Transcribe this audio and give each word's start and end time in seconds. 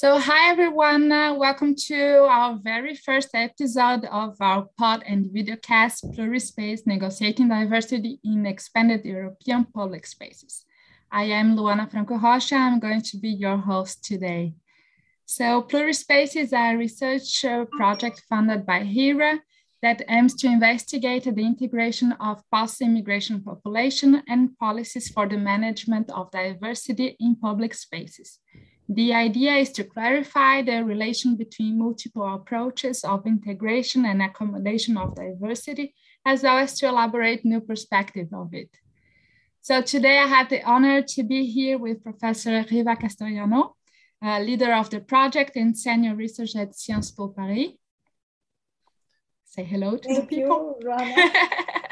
So, 0.00 0.16
hi 0.20 0.48
everyone, 0.52 1.10
uh, 1.10 1.34
welcome 1.34 1.74
to 1.88 2.22
our 2.30 2.56
very 2.62 2.94
first 2.94 3.30
episode 3.34 4.04
of 4.04 4.36
our 4.40 4.68
pod 4.78 5.02
and 5.04 5.24
videocast 5.24 6.14
Plurispace 6.14 6.86
Negotiating 6.86 7.48
Diversity 7.48 8.20
in 8.22 8.46
Expanded 8.46 9.04
European 9.04 9.64
Public 9.64 10.06
Spaces. 10.06 10.64
I 11.10 11.24
am 11.24 11.56
Luana 11.56 11.90
Franco 11.90 12.16
Rocha, 12.16 12.54
I'm 12.54 12.78
going 12.78 13.02
to 13.10 13.16
be 13.16 13.30
your 13.30 13.56
host 13.56 14.04
today. 14.04 14.54
So, 15.26 15.62
Plurispace 15.62 16.36
is 16.36 16.52
a 16.52 16.76
research 16.76 17.44
project 17.72 18.22
funded 18.28 18.64
by 18.64 18.84
HERA 18.84 19.40
that 19.82 20.02
aims 20.08 20.36
to 20.36 20.46
investigate 20.46 21.24
the 21.24 21.44
integration 21.44 22.12
of 22.20 22.44
post-immigration 22.54 23.42
population 23.42 24.22
and 24.28 24.56
policies 24.58 25.08
for 25.08 25.28
the 25.28 25.38
management 25.38 26.08
of 26.12 26.30
diversity 26.30 27.16
in 27.18 27.34
public 27.34 27.74
spaces. 27.74 28.38
The 28.88 29.12
idea 29.12 29.54
is 29.56 29.70
to 29.72 29.84
clarify 29.84 30.62
the 30.62 30.82
relation 30.82 31.36
between 31.36 31.78
multiple 31.78 32.26
approaches 32.34 33.04
of 33.04 33.26
integration 33.26 34.06
and 34.06 34.22
accommodation 34.22 34.96
of 34.96 35.14
diversity, 35.14 35.94
as 36.24 36.42
well 36.42 36.56
as 36.56 36.78
to 36.78 36.88
elaborate 36.88 37.44
new 37.44 37.60
perspective 37.60 38.28
of 38.32 38.54
it. 38.54 38.70
So 39.60 39.82
today 39.82 40.18
I 40.18 40.26
have 40.26 40.48
the 40.48 40.62
honor 40.62 41.02
to 41.02 41.22
be 41.22 41.44
here 41.44 41.76
with 41.76 42.02
Professor 42.02 42.64
Riva 42.70 42.96
Kastoryano, 42.96 43.74
uh, 44.24 44.40
leader 44.40 44.72
of 44.72 44.88
the 44.88 45.00
project 45.00 45.56
and 45.56 45.76
senior 45.76 46.14
researcher 46.14 46.60
at 46.60 46.74
Sciences 46.74 47.12
Po 47.12 47.28
Paris. 47.28 47.72
Say 49.44 49.64
hello 49.64 49.98
to 49.98 50.08
Thank 50.08 50.30
the 50.30 50.36
people. 50.36 50.78
You, 50.80 50.88
Rana. 50.88 51.30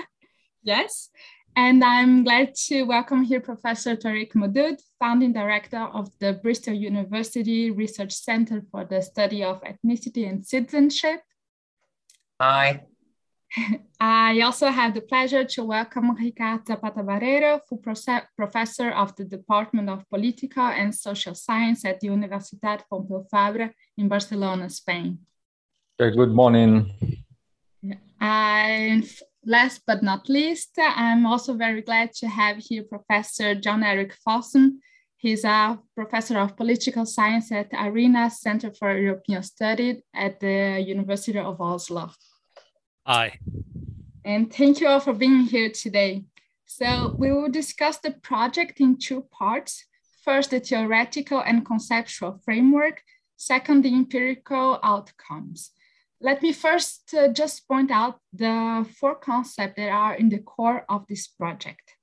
yes. 0.63 1.11
And 1.59 1.83
I'm 1.83 2.23
glad 2.23 2.55
to 2.67 2.83
welcome 2.83 3.23
here 3.23 3.41
Professor 3.41 3.97
Tariq 3.97 4.35
Modood, 4.35 4.77
founding 5.01 5.33
director 5.33 5.79
of 5.79 6.11
the 6.19 6.35
Bristol 6.35 6.75
University 6.75 7.71
Research 7.71 8.13
Center 8.13 8.63
for 8.71 8.85
the 8.85 9.01
Study 9.01 9.43
of 9.43 9.63
Ethnicity 9.63 10.29
and 10.29 10.47
Citizenship. 10.47 11.23
Hi. 12.39 12.85
I 14.01 14.39
also 14.43 14.67
have 14.67 14.93
the 14.93 15.01
pleasure 15.01 15.45
to 15.45 15.65
welcome 15.65 16.15
Ricardo 16.15 16.63
Zapata 16.67 17.03
Barrero, 17.03 17.61
who 17.71 17.81
professor 18.37 18.91
of 18.91 19.17
the 19.17 19.25
Department 19.25 19.89
of 19.89 20.07
Political 20.11 20.63
and 20.63 20.95
Social 20.95 21.35
Science 21.35 21.87
at 21.87 22.01
the 22.01 22.09
Universitat 22.09 22.83
Pompeu 22.93 23.25
Fabra 23.31 23.71
in 23.97 24.09
Barcelona, 24.09 24.69
Spain. 24.69 25.21
Okay, 25.99 26.15
good 26.15 26.33
morning. 26.33 26.93
And 28.21 29.09
last 29.47 29.83
but 29.87 30.03
not 30.03 30.29
least, 30.29 30.79
I'm 30.79 31.25
also 31.25 31.55
very 31.55 31.81
glad 31.81 32.13
to 32.15 32.29
have 32.29 32.57
here 32.59 32.83
Professor 32.83 33.55
John 33.55 33.83
Erik 33.83 34.15
Fossum. 34.27 34.79
He's 35.17 35.45
a 35.45 35.79
professor 35.95 36.39
of 36.39 36.57
political 36.57 37.07
science 37.07 37.51
at 37.53 37.71
ARENA 37.73 38.31
Center 38.31 38.73
for 38.73 38.99
European 38.99 39.43
Studies 39.43 40.03
at 40.15 40.41
the 40.41 40.85
University 40.87 41.39
of 41.39 41.61
Oslo. 41.61 42.11
Hi. 43.07 43.39
And 44.25 44.53
thank 44.53 44.81
you 44.81 44.89
all 44.89 45.01
for 45.01 45.13
being 45.13 45.43
here 45.43 45.71
today. 45.71 46.25
So 46.67 47.15
we 47.17 47.33
will 47.33 47.49
discuss 47.49 47.99
the 47.99 48.11
project 48.11 48.81
in 48.81 48.99
two 48.99 49.23
parts. 49.31 49.85
First, 50.25 50.51
the 50.51 50.59
theoretical 50.59 51.41
and 51.41 51.65
conceptual 51.65 52.41
framework. 52.45 53.03
Second, 53.37 53.85
the 53.85 53.95
empirical 53.95 54.81
outcomes. 54.83 55.71
Let 56.21 56.43
me 56.43 56.53
first 56.53 57.13
uh, 57.15 57.29
just 57.29 57.69
point 57.69 57.91
out 57.91 58.19
the 58.33 58.87
four 58.99 59.17
concepts 59.17 59.77
that 59.77 59.91
are 59.91 60.15
in 60.15 60.31
the 60.31 60.39
core 60.39 60.85
of 60.89 61.07
this 61.09 61.27
project. 61.27 61.97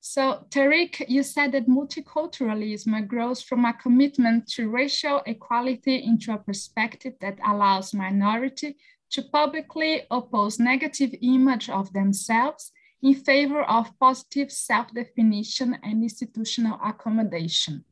So 0.00 0.46
Tariq, 0.50 1.04
you 1.08 1.22
said 1.22 1.52
that 1.52 1.68
multiculturalism 1.68 3.06
grows 3.08 3.42
from 3.42 3.64
a 3.64 3.72
commitment 3.72 4.48
to 4.52 4.70
racial 4.70 5.22
equality 5.26 5.96
into 5.96 6.32
a 6.32 6.38
perspective 6.38 7.14
that 7.20 7.38
allows 7.46 7.94
minority 7.94 8.76
to 9.10 9.22
publicly 9.22 10.02
oppose 10.10 10.58
negative 10.58 11.14
image 11.22 11.68
of 11.70 11.92
themselves 11.92 12.72
in 13.02 13.14
favor 13.14 13.62
of 13.62 13.98
positive 13.98 14.52
self-definition 14.52 15.78
and 15.82 16.02
institutional 16.02 16.78
accommodation. 16.84 17.84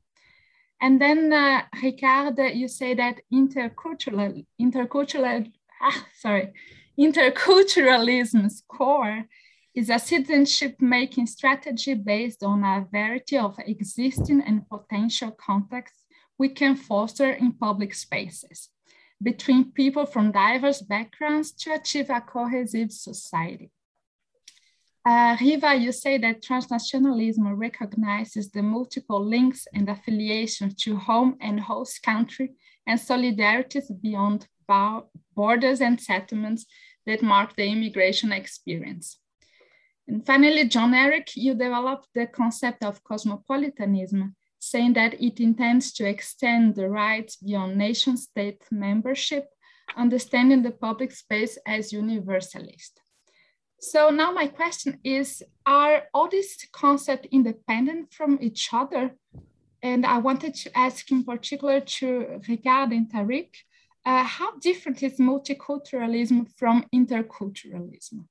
And 0.80 1.00
then, 1.00 1.32
uh, 1.32 1.62
Ricardo, 1.82 2.44
you 2.44 2.69
say 2.69 2.94
that 2.94 3.20
intercultural, 3.32 4.44
intercultural, 4.60 5.50
ah, 5.81 6.06
sorry, 6.19 6.53
interculturalism's 6.98 8.62
core 8.69 9.25
is 9.75 9.91
a 9.91 9.98
citizenship-making 9.98 11.26
strategy 11.26 11.94
based 11.94 12.42
on 12.42 12.64
a 12.64 12.87
variety 12.91 13.37
of 13.37 13.59
existing 13.59 14.41
and 14.42 14.69
potential 14.69 15.31
contexts 15.32 16.04
we 16.38 16.48
can 16.48 16.75
foster 16.76 17.31
in 17.31 17.53
public 17.53 17.94
spaces 17.94 18.70
between 19.22 19.72
people 19.72 20.04
from 20.06 20.32
diverse 20.32 20.82
backgrounds 20.82 21.53
to 21.53 21.72
achieve 21.72 22.10
a 22.10 22.20
cohesive 22.20 22.92
society. 22.92 23.70
Uh, 25.06 25.36
Riva, 25.41 25.75
you 25.75 25.92
say 25.92 26.19
that 26.19 26.42
transnationalism 26.42 27.56
recognizes 27.56 28.50
the 28.50 28.62
multiple 28.62 29.25
links 29.25 29.66
and 29.72 29.88
affiliations 29.88 30.75
to 30.75 30.97
home 30.97 31.36
and 31.41 31.60
host 31.60 32.03
country 32.03 32.50
and 32.86 32.98
solidarities 32.98 33.88
beyond 34.03 34.48
borders 35.36 35.80
and 35.80 36.00
settlements 36.00 36.66
that 37.06 37.22
mark 37.22 37.54
the 37.54 37.66
immigration 37.66 38.32
experience. 38.32 39.19
And 40.08 40.24
finally, 40.24 40.69
John 40.69 40.94
Erik, 40.94 41.36
you 41.36 41.54
developed 41.54 42.08
the 42.14 42.26
concept 42.26 42.84
of 42.84 43.04
cosmopolitanism, 43.04 44.34
saying 44.58 44.94
that 44.94 45.14
it 45.20 45.41
intends 45.41 45.92
to 45.94 46.08
extend 46.08 46.74
the 46.74 46.88
rights 46.88 47.36
beyond 47.36 47.76
nation 47.76 48.16
state 48.16 48.62
membership, 48.70 49.47
understanding 49.97 50.62
the 50.62 50.70
public 50.70 51.12
space 51.12 51.58
as 51.66 51.92
universalist. 51.92 53.00
So 53.80 54.10
now 54.10 54.32
my 54.32 54.47
question 54.47 54.98
is, 55.04 55.42
are 55.66 56.04
all 56.14 56.28
these 56.28 56.66
concepts 56.72 57.28
independent 57.30 58.12
from 58.12 58.38
each 58.41 58.70
other? 58.72 59.16
And 59.82 60.06
I 60.06 60.18
wanted 60.18 60.54
to 60.54 60.76
ask 60.76 61.10
in 61.10 61.24
particular 61.24 61.80
to 61.80 62.41
Ricardo 62.48 62.97
and 62.97 63.08
Tariq, 63.12 63.50
uh, 64.06 64.22
how 64.22 64.56
different 64.58 65.02
is 65.02 65.18
multiculturalism 65.18 66.46
from 66.56 66.86
interculturalism? 66.94 68.24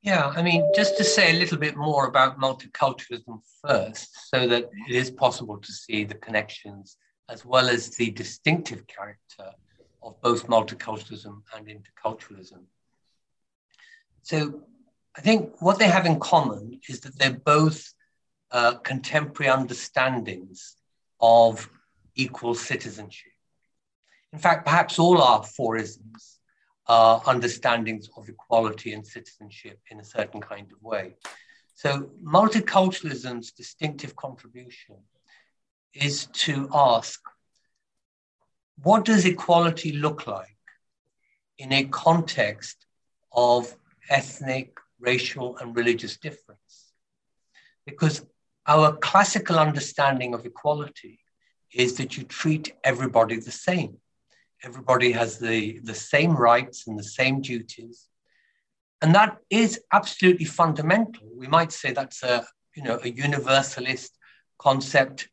Yeah, 0.00 0.32
I 0.34 0.42
mean, 0.42 0.70
just 0.74 0.96
to 0.96 1.04
say 1.04 1.30
a 1.30 1.38
little 1.38 1.58
bit 1.58 1.76
more 1.76 2.06
about 2.06 2.40
multiculturalism 2.40 3.40
first, 3.62 4.30
so 4.30 4.48
that 4.48 4.70
it 4.88 4.94
is 4.94 5.10
possible 5.10 5.58
to 5.58 5.72
see 5.72 6.04
the 6.04 6.14
connections 6.14 6.96
as 7.28 7.44
well 7.44 7.68
as 7.68 7.90
the 7.96 8.10
distinctive 8.10 8.86
character 8.86 9.50
of 10.02 10.20
both 10.20 10.46
multiculturalism 10.46 11.42
and 11.54 11.68
interculturalism. 11.68 12.64
So 14.22 14.62
I 15.16 15.20
think 15.20 15.60
what 15.60 15.78
they 15.78 15.88
have 15.88 16.06
in 16.06 16.18
common 16.18 16.80
is 16.88 17.00
that 17.00 17.18
they're 17.18 17.40
both 17.44 17.92
uh, 18.50 18.74
contemporary 18.76 19.50
understandings 19.50 20.76
of 21.20 21.68
equal 22.14 22.54
citizenship. 22.54 23.33
In 24.34 24.38
fact, 24.38 24.66
perhaps 24.66 24.98
all 24.98 25.22
our 25.22 25.42
forisms 25.42 26.38
are 26.86 27.22
understandings 27.24 28.10
of 28.16 28.28
equality 28.28 28.92
and 28.92 29.06
citizenship 29.06 29.78
in 29.90 30.00
a 30.00 30.04
certain 30.04 30.42
kind 30.42 30.70
of 30.70 30.82
way. 30.82 31.14
So 31.74 32.10
multiculturalism's 32.22 33.52
distinctive 33.52 34.14
contribution 34.16 34.96
is 35.94 36.26
to 36.44 36.68
ask, 36.74 37.20
what 38.82 39.06
does 39.06 39.24
equality 39.24 39.92
look 39.92 40.26
like 40.26 40.58
in 41.58 41.72
a 41.72 41.84
context 41.84 42.84
of 43.34 43.74
ethnic, 44.10 44.78
racial, 45.00 45.56
and 45.58 45.76
religious 45.76 46.16
difference. 46.16 46.92
Because 47.86 48.24
our 48.66 48.96
classical 48.96 49.58
understanding 49.58 50.34
of 50.34 50.46
equality 50.46 51.20
is 51.72 51.96
that 51.96 52.16
you 52.16 52.24
treat 52.24 52.74
everybody 52.84 53.38
the 53.38 53.50
same. 53.50 53.98
Everybody 54.64 55.12
has 55.12 55.38
the, 55.38 55.78
the 55.82 55.94
same 55.94 56.34
rights 56.34 56.86
and 56.86 56.98
the 56.98 57.04
same 57.04 57.40
duties. 57.40 58.08
And 59.02 59.14
that 59.14 59.36
is 59.50 59.80
absolutely 59.92 60.46
fundamental. 60.46 61.28
We 61.36 61.46
might 61.46 61.72
say 61.72 61.92
that's 61.92 62.22
a, 62.22 62.46
you 62.74 62.82
know, 62.82 62.98
a 63.02 63.10
universalist 63.10 64.16
concept 64.58 65.28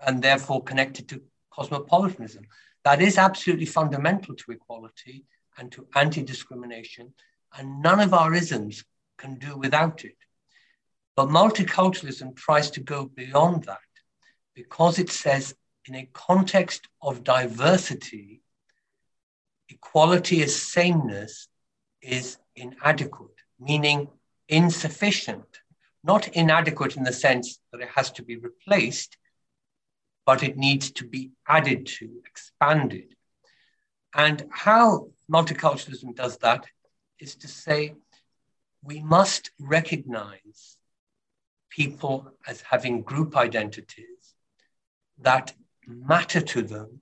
and 0.00 0.22
therefore 0.22 0.62
connected 0.62 1.08
to 1.08 1.22
cosmopolitanism. 1.50 2.44
That 2.84 3.02
is 3.02 3.18
absolutely 3.18 3.66
fundamental 3.66 4.34
to 4.34 4.52
equality 4.52 5.24
and 5.58 5.70
to 5.72 5.86
anti 5.94 6.22
discrimination 6.22 7.12
and 7.56 7.82
none 7.82 8.00
of 8.00 8.14
our 8.14 8.34
isms 8.34 8.84
can 9.18 9.34
do 9.34 9.56
without 9.56 10.04
it. 10.04 10.16
But 11.16 11.28
multiculturalism 11.28 12.36
tries 12.36 12.70
to 12.70 12.80
go 12.80 13.06
beyond 13.06 13.64
that 13.64 13.78
because 14.54 14.98
it 14.98 15.10
says, 15.10 15.54
in 15.86 15.94
a 15.94 16.08
context 16.12 16.88
of 17.02 17.24
diversity, 17.24 18.41
equality 19.72 20.42
as 20.42 20.54
sameness 20.54 21.48
is 22.00 22.38
inadequate, 22.56 23.38
meaning 23.58 24.08
insufficient. 24.48 25.60
Not 26.04 26.28
inadequate 26.28 26.96
in 26.96 27.04
the 27.04 27.12
sense 27.12 27.60
that 27.70 27.80
it 27.80 27.88
has 27.94 28.10
to 28.12 28.22
be 28.22 28.36
replaced, 28.36 29.16
but 30.26 30.42
it 30.42 30.56
needs 30.56 30.90
to 30.92 31.04
be 31.06 31.30
added 31.48 31.86
to, 31.86 32.22
expanded. 32.26 33.14
And 34.14 34.46
how 34.50 35.08
multiculturalism 35.30 36.14
does 36.14 36.36
that 36.38 36.66
is 37.18 37.36
to 37.36 37.48
say 37.48 37.94
we 38.82 39.00
must 39.00 39.52
recognize 39.58 40.76
people 41.70 42.32
as 42.46 42.60
having 42.60 43.02
group 43.02 43.36
identities 43.36 44.34
that 45.18 45.54
matter 45.86 46.40
to 46.40 46.62
them 46.62 47.00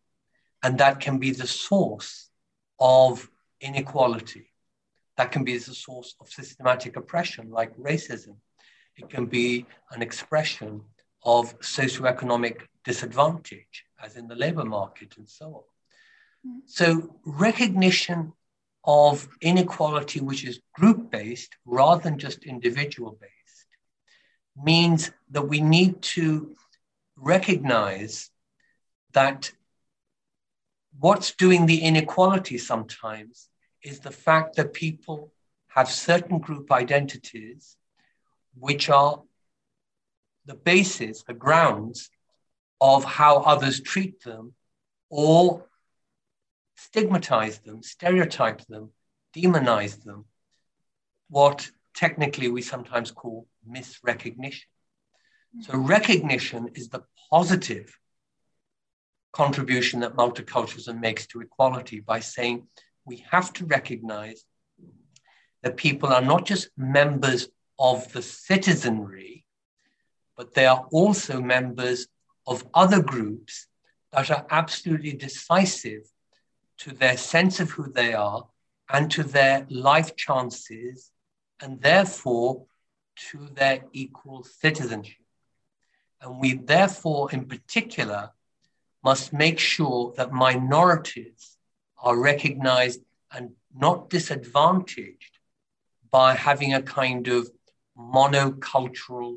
and 0.62 0.78
that 0.78 1.00
can 1.00 1.18
be 1.18 1.32
the 1.32 1.46
source 1.46 2.29
of 2.80 3.30
inequality. 3.60 4.50
That 5.16 5.32
can 5.32 5.44
be 5.44 5.58
the 5.58 5.74
source 5.74 6.14
of 6.20 6.30
systematic 6.30 6.96
oppression, 6.96 7.50
like 7.50 7.76
racism. 7.76 8.36
It 8.96 9.08
can 9.10 9.26
be 9.26 9.66
an 9.92 10.02
expression 10.02 10.82
of 11.24 11.58
socioeconomic 11.60 12.62
disadvantage, 12.84 13.84
as 14.02 14.16
in 14.16 14.26
the 14.28 14.34
labor 14.34 14.64
market 14.64 15.16
and 15.18 15.28
so 15.28 15.46
on. 16.44 16.50
Mm. 16.50 16.60
So, 16.64 17.16
recognition 17.24 18.32
of 18.84 19.28
inequality, 19.42 20.20
which 20.20 20.44
is 20.44 20.60
group 20.74 21.10
based 21.10 21.54
rather 21.66 22.02
than 22.02 22.18
just 22.18 22.44
individual 22.44 23.18
based, 23.20 23.66
means 24.56 25.10
that 25.30 25.42
we 25.42 25.60
need 25.60 26.00
to 26.00 26.56
recognize 27.16 28.30
that 29.12 29.52
what's 30.98 31.34
doing 31.34 31.66
the 31.66 31.82
inequality 31.82 32.58
sometimes 32.58 33.48
is 33.82 34.00
the 34.00 34.10
fact 34.10 34.56
that 34.56 34.72
people 34.72 35.32
have 35.68 35.88
certain 35.88 36.38
group 36.38 36.70
identities 36.72 37.76
which 38.58 38.90
are 38.90 39.22
the 40.46 40.54
basis, 40.54 41.22
the 41.22 41.34
grounds 41.34 42.10
of 42.80 43.04
how 43.04 43.38
others 43.38 43.80
treat 43.80 44.22
them 44.24 44.52
or 45.08 45.66
stigmatize 46.76 47.58
them, 47.58 47.82
stereotype 47.82 48.66
them, 48.66 48.90
demonize 49.34 50.02
them, 50.02 50.24
what 51.28 51.70
technically 51.94 52.48
we 52.48 52.62
sometimes 52.62 53.10
call 53.10 53.46
misrecognition. 53.68 54.64
So, 55.62 55.76
recognition 55.76 56.70
is 56.74 56.88
the 56.88 57.02
positive 57.30 57.98
contribution 59.32 60.00
that 60.00 60.16
multiculturalism 60.16 61.00
makes 61.00 61.26
to 61.26 61.40
equality 61.40 62.00
by 62.00 62.20
saying 62.20 62.66
we 63.04 63.24
have 63.30 63.52
to 63.54 63.64
recognize 63.66 64.44
that 65.62 65.76
people 65.76 66.08
are 66.08 66.22
not 66.22 66.44
just 66.46 66.68
members 66.76 67.48
of 67.78 68.12
the 68.12 68.22
citizenry, 68.22 69.44
but 70.36 70.54
they 70.54 70.66
are 70.66 70.86
also 70.92 71.40
members 71.40 72.08
of 72.46 72.66
other 72.74 73.02
groups 73.02 73.66
that 74.12 74.30
are 74.30 74.46
absolutely 74.50 75.12
decisive 75.12 76.02
to 76.78 76.92
their 76.92 77.16
sense 77.16 77.60
of 77.60 77.70
who 77.70 77.92
they 77.92 78.14
are 78.14 78.46
and 78.92 79.10
to 79.10 79.22
their 79.22 79.66
life 79.70 80.16
chances, 80.16 81.12
and 81.60 81.80
therefore 81.80 82.64
to 83.14 83.48
their 83.54 83.84
equal 83.92 84.42
citizenship. 84.42 85.22
And 86.20 86.40
we, 86.40 86.54
therefore, 86.54 87.30
in 87.30 87.44
particular, 87.46 88.30
must 89.02 89.32
make 89.32 89.58
sure 89.58 90.12
that 90.16 90.32
minorities 90.32 91.56
are 91.98 92.16
recognized 92.16 93.00
and 93.32 93.50
not 93.74 94.10
disadvantaged 94.10 95.38
by 96.10 96.34
having 96.34 96.74
a 96.74 96.82
kind 96.82 97.28
of 97.28 97.48
monocultural 97.96 99.36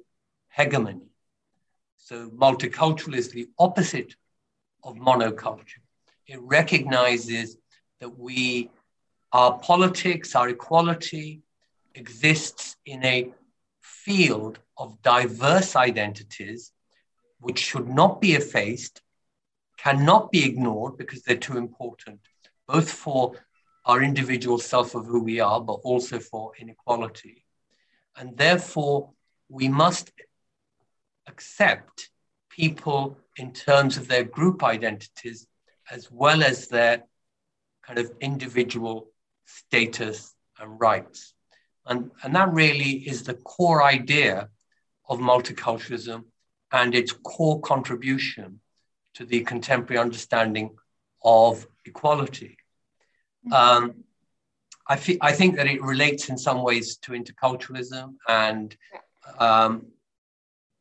hegemony. 0.49 1.07
So, 1.97 2.29
multicultural 2.29 3.15
is 3.15 3.29
the 3.29 3.47
opposite 3.57 4.15
of 4.83 4.95
monoculture. 4.95 5.83
It 6.27 6.39
recognizes 6.41 7.57
that 7.99 8.17
we, 8.17 8.69
our 9.31 9.59
politics, 9.59 10.35
our 10.35 10.49
equality 10.49 11.41
exists 11.95 12.75
in 12.85 13.03
a 13.05 13.31
field 13.81 14.59
of 14.77 15.01
diverse 15.01 15.75
identities 15.75 16.71
which 17.39 17.59
should 17.59 17.87
not 17.87 18.19
be 18.19 18.33
effaced 18.33 19.01
cannot 19.83 20.31
be 20.31 20.45
ignored 20.45 20.97
because 20.97 21.23
they're 21.23 21.35
too 21.35 21.57
important, 21.57 22.19
both 22.67 22.89
for 22.89 23.33
our 23.85 24.01
individual 24.01 24.57
self 24.57 24.95
of 24.95 25.05
who 25.05 25.21
we 25.21 25.39
are, 25.41 25.59
but 25.59 25.79
also 25.83 26.19
for 26.19 26.53
inequality. 26.57 27.45
And 28.15 28.37
therefore, 28.37 29.09
we 29.49 29.67
must 29.67 30.11
accept 31.27 32.09
people 32.49 33.17
in 33.35 33.51
terms 33.51 33.97
of 33.97 34.07
their 34.07 34.23
group 34.23 34.63
identities 34.63 35.47
as 35.91 36.09
well 36.09 36.43
as 36.43 36.67
their 36.67 37.03
kind 37.85 37.99
of 37.99 38.11
individual 38.21 39.09
status 39.45 40.33
and 40.59 40.79
rights. 40.79 41.33
And, 41.85 42.11
and 42.23 42.33
that 42.35 42.53
really 42.53 42.91
is 42.91 43.23
the 43.23 43.33
core 43.33 43.83
idea 43.83 44.47
of 45.09 45.19
multiculturalism 45.19 46.23
and 46.71 46.95
its 46.95 47.11
core 47.11 47.59
contribution 47.59 48.61
to 49.15 49.25
the 49.25 49.41
contemporary 49.41 49.99
understanding 50.01 50.75
of 51.23 51.67
equality. 51.85 52.57
Mm-hmm. 53.45 53.53
Um, 53.53 54.03
I, 54.87 54.95
fe- 54.97 55.19
I 55.21 55.31
think 55.31 55.55
that 55.55 55.67
it 55.67 55.81
relates 55.81 56.29
in 56.29 56.37
some 56.37 56.61
ways 56.61 56.97
to 56.97 57.13
interculturalism 57.13 58.15
and 58.27 58.75
um, 59.39 59.87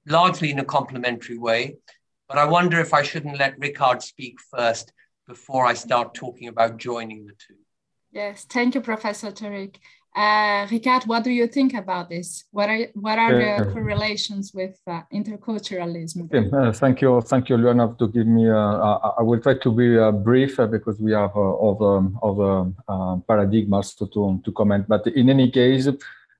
largely 0.06 0.50
in 0.50 0.58
a 0.58 0.64
complementary 0.64 1.38
way. 1.38 1.76
But 2.28 2.38
I 2.38 2.44
wonder 2.44 2.80
if 2.80 2.94
I 2.94 3.02
shouldn't 3.02 3.38
let 3.38 3.60
Ricard 3.60 4.02
speak 4.02 4.40
first 4.40 4.92
before 5.28 5.66
I 5.66 5.74
start 5.74 6.14
talking 6.14 6.48
about 6.48 6.78
joining 6.78 7.26
the 7.26 7.32
two. 7.32 7.54
Yes, 8.10 8.44
thank 8.48 8.74
you, 8.74 8.80
Professor 8.80 9.30
Tariq. 9.30 9.76
Uh, 10.14 10.66
Ricard, 10.66 11.06
what 11.06 11.24
do 11.24 11.30
you 11.30 11.46
think 11.46 11.72
about 11.72 12.10
this? 12.10 12.44
What 12.50 12.68
are 12.68 12.86
what 12.92 13.18
are 13.18 13.32
the 13.32 13.72
correlations 13.72 14.52
with 14.52 14.78
uh, 14.86 15.00
interculturalism? 15.10 16.24
Okay, 16.26 16.50
uh, 16.54 16.70
thank 16.72 17.00
you, 17.00 17.22
thank 17.22 17.48
you, 17.48 17.56
Luana, 17.56 17.96
to 17.98 18.08
give 18.08 18.26
me. 18.26 18.50
Uh, 18.50 18.98
I 19.18 19.22
will 19.22 19.40
try 19.40 19.54
to 19.54 19.72
be 19.72 19.98
uh, 19.98 20.12
brief 20.12 20.60
uh, 20.60 20.66
because 20.66 21.00
we 21.00 21.12
have 21.12 21.34
other 21.34 22.10
other 22.22 22.72
paradigms 23.26 23.94
to, 23.94 24.06
to, 24.08 24.38
to 24.44 24.52
comment. 24.52 24.86
But 24.86 25.06
in 25.06 25.30
any 25.30 25.50
case, 25.50 25.88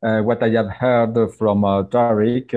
what 0.00 0.42
I 0.42 0.50
have 0.50 0.68
heard 0.68 1.14
from 1.38 1.62
Tariq, 1.62 2.52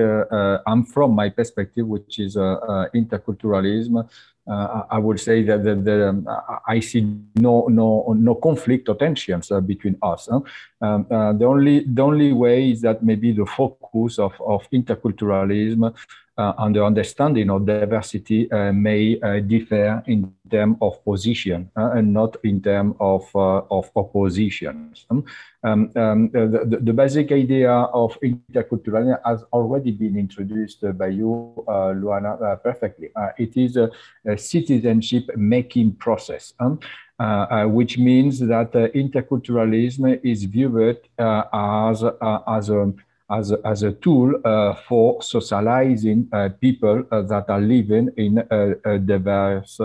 I'm 0.66 0.84
from 0.84 1.12
my 1.14 1.30
perspective, 1.30 1.86
which 1.86 2.18
is 2.18 2.36
interculturalism 2.36 4.06
uh, 4.48 4.84
I 4.90 4.98
would 4.98 5.18
say 5.20 5.42
that 5.42 5.64
the, 5.64 5.74
the, 5.74 6.08
um, 6.08 6.28
I 6.66 6.80
see 6.80 7.00
no 7.34 7.66
no 7.68 8.14
no 8.16 8.34
conflict 8.36 8.88
or 8.88 8.94
tensions 8.94 9.50
uh, 9.50 9.60
between 9.60 9.96
us. 10.02 10.28
Huh? 10.30 10.40
Um, 10.80 11.06
uh, 11.10 11.32
the 11.32 11.44
only 11.44 11.80
the 11.80 12.02
only 12.02 12.32
way 12.32 12.70
is 12.70 12.80
that 12.82 13.02
maybe 13.02 13.32
the 13.32 13.46
focus 13.46 14.18
of, 14.18 14.32
of 14.40 14.68
interculturalism 14.70 15.94
uh, 16.38 16.52
and 16.58 16.76
the 16.76 16.84
understanding 16.84 17.50
of 17.50 17.64
diversity 17.64 18.50
uh, 18.52 18.72
may 18.72 19.18
uh, 19.20 19.40
differ 19.40 20.02
in 20.06 20.32
terms 20.50 20.76
of 20.82 21.02
position 21.04 21.70
and 21.76 22.12
not 22.12 22.36
in 22.44 22.60
terms 22.60 22.94
of 23.00 23.24
of 23.34 23.90
oppositions. 23.96 25.06
Um, 25.10 25.24
um, 25.64 25.90
um 25.96 26.30
the, 26.32 26.78
the, 26.80 26.92
basic 26.92 27.32
idea 27.32 27.72
of 27.72 28.18
interculturalism 28.20 29.18
has 29.24 29.44
already 29.52 29.90
been 29.90 30.16
introduced 30.16 30.84
by 30.96 31.08
you, 31.08 31.64
Luana, 31.66 32.62
perfectly. 32.62 33.08
it 33.38 33.56
is 33.56 33.76
a, 33.76 33.90
a 34.26 34.38
citizenship 34.38 35.24
making 35.36 35.94
process. 35.94 36.52
Um, 36.60 36.78
uh, 37.18 37.46
uh, 37.50 37.64
which 37.66 37.96
means 37.96 38.38
that 38.40 38.76
uh, 38.76 38.88
interculturalism 38.88 40.20
is 40.22 40.44
viewed 40.44 40.98
as, 41.18 42.04
as 42.46 42.68
a 42.68 42.92
as 43.30 43.50
a, 43.50 43.58
as 43.64 43.82
a 43.82 43.92
tool 43.92 44.34
uh, 44.44 44.74
for 44.88 45.20
socializing 45.22 46.28
uh, 46.32 46.48
people 46.60 47.04
uh, 47.10 47.22
that 47.22 47.48
are 47.48 47.60
living 47.60 48.08
in 48.16 48.38
a, 48.50 48.94
a 48.94 48.98
diverse 48.98 49.80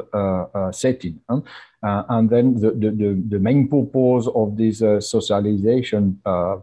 setting. 0.71 1.19
and 1.29 2.29
then 2.29 2.59
the, 2.59 2.71
the, 2.71 3.23
the, 3.29 3.39
main 3.39 3.67
purpose 3.67 4.27
of 4.35 4.55
this 4.57 4.79
socialization 5.09 6.21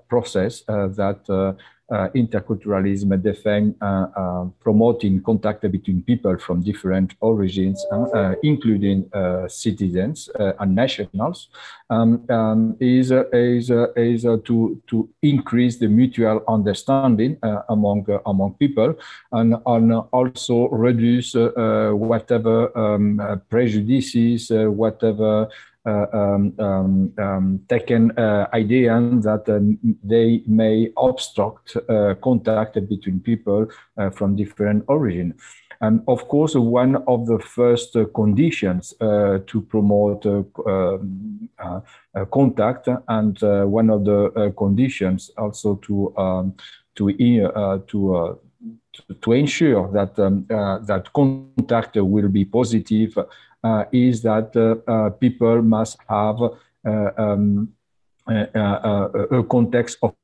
process 0.08 0.62
that 0.66 1.20
uh, 1.28 1.52
Uh, 1.90 2.10
interculturalism 2.14 3.16
defend 3.22 3.74
uh, 3.80 4.08
uh, 4.14 4.44
promoting 4.60 5.22
contact 5.22 5.62
between 5.72 6.02
people 6.02 6.36
from 6.36 6.60
different 6.60 7.14
origins, 7.20 7.82
uh, 7.90 8.02
uh, 8.02 8.34
including 8.42 9.10
citizens 9.48 10.28
and 10.38 10.74
nationals, 10.74 11.48
um, 11.88 12.22
um, 12.28 12.76
is, 12.78 13.10
is, 13.32 13.70
is 13.96 14.22
to, 14.44 14.82
to 14.86 15.08
increase 15.22 15.78
the 15.78 15.88
mutual 15.88 16.44
understanding 16.46 17.38
among, 17.70 18.06
among 18.26 18.52
people 18.54 18.94
and, 19.32 19.54
and 19.64 19.92
also 20.12 20.68
reduce 20.68 21.32
whatever 21.34 22.76
um, 22.76 23.40
prejudices, 23.48 24.50
whatever 24.50 25.28
uh, 25.28 25.46
um, 25.84 26.52
um, 26.58 27.12
um, 27.18 27.60
taken 27.68 28.10
uh, 28.18 28.46
idea 28.52 28.92
that 29.22 29.48
um, 29.48 29.78
they 30.02 30.42
may 30.46 30.90
obstruct 30.96 31.76
uh, 31.88 32.14
contact 32.22 32.74
between 32.88 33.20
people 33.20 33.66
from 34.12 34.36
different 34.36 34.84
origin. 34.88 35.34
And 35.80 36.02
of 36.08 36.26
course, 36.26 36.54
one 36.56 36.96
of 37.06 37.26
the 37.26 37.38
first 37.38 37.96
conditions 38.14 38.92
uh, 39.00 39.38
to 39.46 39.62
promote 39.62 40.26
uh, 40.26 40.42
um, 40.66 41.48
uh, 41.58 41.80
contact 42.32 42.88
and 43.06 43.38
one 43.70 43.88
of 43.88 44.04
the 44.04 44.52
conditions 44.58 45.30
also 45.38 45.76
to 45.76 46.16
um, 46.16 46.54
to 46.96 47.08
to 47.86 48.40
to 49.20 49.32
ensure 49.32 49.90
that 49.92 50.18
um, 50.18 50.44
that 50.48 51.12
contact 51.14 51.96
will 51.96 52.28
be 52.28 52.44
positive 52.44 53.16
is 53.92 54.22
that 54.22 54.52
people 55.20 55.62
must 55.62 55.98
have 56.08 56.38
um, 56.84 57.72
a 58.26 59.44
context 59.48 59.98
of 60.02 60.14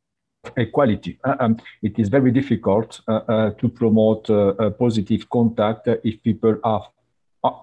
equality. 0.57 1.19
Uh, 1.25 1.37
um, 1.41 1.57
it 1.83 1.99
is 1.99 2.09
very 2.09 2.31
difficult 2.31 3.01
uh, 3.09 3.21
uh, 3.29 3.51
to 3.53 3.69
promote 3.69 4.27
positive 4.79 5.29
contact 5.31 5.89
if 6.05 6.23
people 6.23 6.57
are 6.65 6.87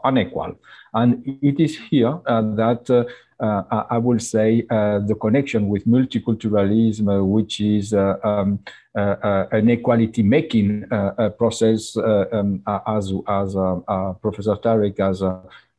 unequal. 0.03 0.55
And 0.93 1.23
it 1.41 1.59
is 1.59 1.77
here 1.77 2.19
uh, 2.25 2.41
that 2.55 2.89
uh, 2.89 3.05
uh, 3.43 3.85
I 3.89 3.97
will 3.97 4.19
say 4.19 4.61
the 4.69 5.17
connection 5.19 5.67
with 5.69 5.88
multiculturalism, 5.88 7.27
which 7.27 7.59
is 7.59 7.93
um, 7.93 8.59
an 8.93 9.69
equality 9.69 10.23
making 10.23 10.88
process, 11.38 11.97
um, 11.97 12.61
as, 12.88 13.11
as 13.27 13.53
Professor 14.21 14.55
Tariq 14.57 15.00
has 15.00 15.23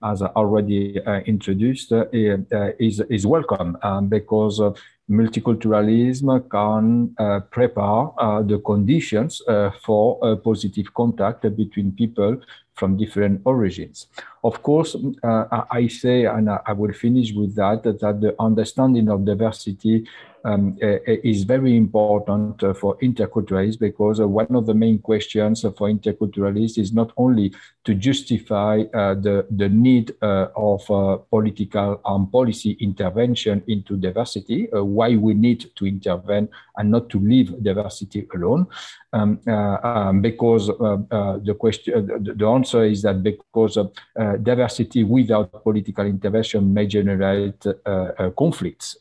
as 0.05 0.23
already 0.23 1.01
uh, 1.05 1.21
introduced, 1.21 1.93
uh, 1.93 2.07
is, 2.13 3.01
is 3.09 3.27
welcome 3.27 3.79
um, 3.83 4.09
because 4.09 4.61
uh, 4.61 4.73
multiculturalism 5.13 6.49
can 6.51 7.15
uh, 7.19 7.41
prepare 7.51 8.09
uh, 8.19 8.43
the 8.43 8.59
conditions 8.59 9.43
uh, 9.47 9.71
for 9.85 10.19
a 10.23 10.37
positive 10.37 10.93
contact 10.95 11.43
between 11.55 11.93
people 11.93 12.41
from 12.75 12.97
different 12.97 13.41
origins. 13.45 14.07
Of 14.43 14.63
course, 14.63 14.97
uh, 15.23 15.65
I 15.71 15.87
say, 15.89 16.25
and 16.25 16.49
I 16.49 16.73
will 16.73 16.95
finish 16.95 17.33
with 17.33 17.55
that, 17.57 17.83
that 17.85 18.21
the 18.21 18.35
understanding 18.41 19.09
of 19.11 19.25
diversity 19.25 20.09
um, 20.45 20.77
is 20.81 21.45
very 21.45 21.77
important 21.77 22.63
uh, 22.63 22.75
for 22.75 22.99
interculturalists 22.99 23.79
because 23.79 24.21
uh, 24.21 24.29
one 24.29 24.55
of 24.55 24.67
the 24.67 24.75
main 24.75 24.99
questions 24.99 25.63
for 25.63 25.89
interculturalists 25.89 26.79
is 26.79 26.93
not 26.93 27.13
only 27.17 27.53
to 27.85 27.95
justify 27.95 28.83
uh, 28.95 29.15
the, 29.15 29.47
the 29.51 29.69
need 29.69 30.15
uh, 30.23 30.49
of 30.57 30.89
uh, 30.91 31.17
political 31.31 32.01
and 32.05 32.31
policy 32.31 32.77
intervention 32.81 33.63
into 33.67 33.97
diversity, 33.97 34.73
uh, 34.73 34.85
why 34.85 35.17
we 35.17 35.35
need 35.35 35.71
to 35.75 35.87
intervene 35.87 36.49
and 36.77 36.91
not 36.91 37.09
to 37.09 37.19
leave 37.19 37.63
diversity 37.63 38.27
alone. 38.35 38.67
Um, 39.15 39.41
um, 39.47 40.23
because 40.23 40.69
the 40.69 41.57
question, 41.59 42.07
the 42.37 42.47
answer 42.47 42.85
is 42.85 43.03
that 43.03 43.23
because 43.23 43.79
diversity 44.43 45.05
without 45.05 45.53
political 45.63 46.07
intervention 46.07 46.73
may 46.73 46.87
generate 46.87 47.63
conflicts. 48.37 48.97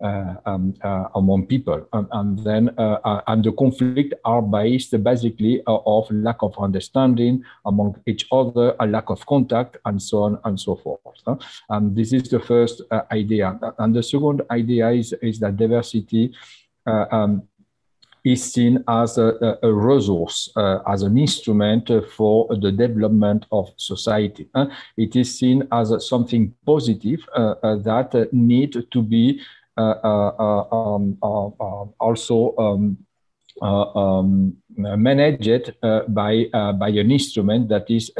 Um, 0.00 0.74
uh, 0.82 1.08
among 1.14 1.46
people. 1.46 1.86
And, 1.92 2.06
and 2.12 2.38
then, 2.38 2.70
uh, 2.78 2.98
uh, 3.04 3.20
and 3.26 3.44
the 3.44 3.52
conflict 3.52 4.14
are 4.24 4.42
based 4.42 5.02
basically 5.02 5.62
of 5.66 6.10
lack 6.10 6.42
of 6.42 6.54
understanding 6.58 7.44
among 7.66 8.00
each 8.06 8.26
other, 8.32 8.74
a 8.80 8.86
lack 8.86 9.10
of 9.10 9.24
contact, 9.26 9.76
and 9.84 10.00
so 10.00 10.22
on 10.22 10.38
and 10.44 10.58
so 10.58 10.76
forth. 10.76 11.02
And 11.68 11.94
this 11.94 12.12
is 12.12 12.28
the 12.28 12.40
first 12.40 12.82
idea. 13.12 13.58
And 13.78 13.94
the 13.94 14.02
second 14.02 14.42
idea 14.50 14.90
is, 14.90 15.12
is 15.22 15.38
that 15.40 15.56
diversity 15.56 16.34
um, 16.86 17.42
is 18.24 18.52
seen 18.52 18.84
as 18.88 19.18
a, 19.18 19.58
a 19.62 19.72
resource, 19.72 20.50
uh, 20.56 20.78
as 20.86 21.02
an 21.02 21.16
instrument 21.18 21.90
for 22.12 22.46
the 22.56 22.72
development 22.72 23.46
of 23.52 23.70
society. 23.76 24.48
Uh, 24.54 24.66
it 24.96 25.16
is 25.16 25.38
seen 25.38 25.66
as 25.72 25.92
something 26.08 26.54
positive 26.66 27.20
uh, 27.34 27.54
that 27.76 28.28
need 28.32 28.76
to 28.90 29.02
be 29.02 29.40
uh, 29.78 29.94
uh, 30.02 30.64
uh, 30.72 30.92
um, 30.96 31.16
also 32.00 32.52
um, 32.58 32.98
um, 33.62 34.56
managed 34.76 35.72
by 36.08 36.46
by 36.52 36.88
an 36.88 37.12
instrument 37.12 37.68
that 37.68 37.88
is 37.88 38.10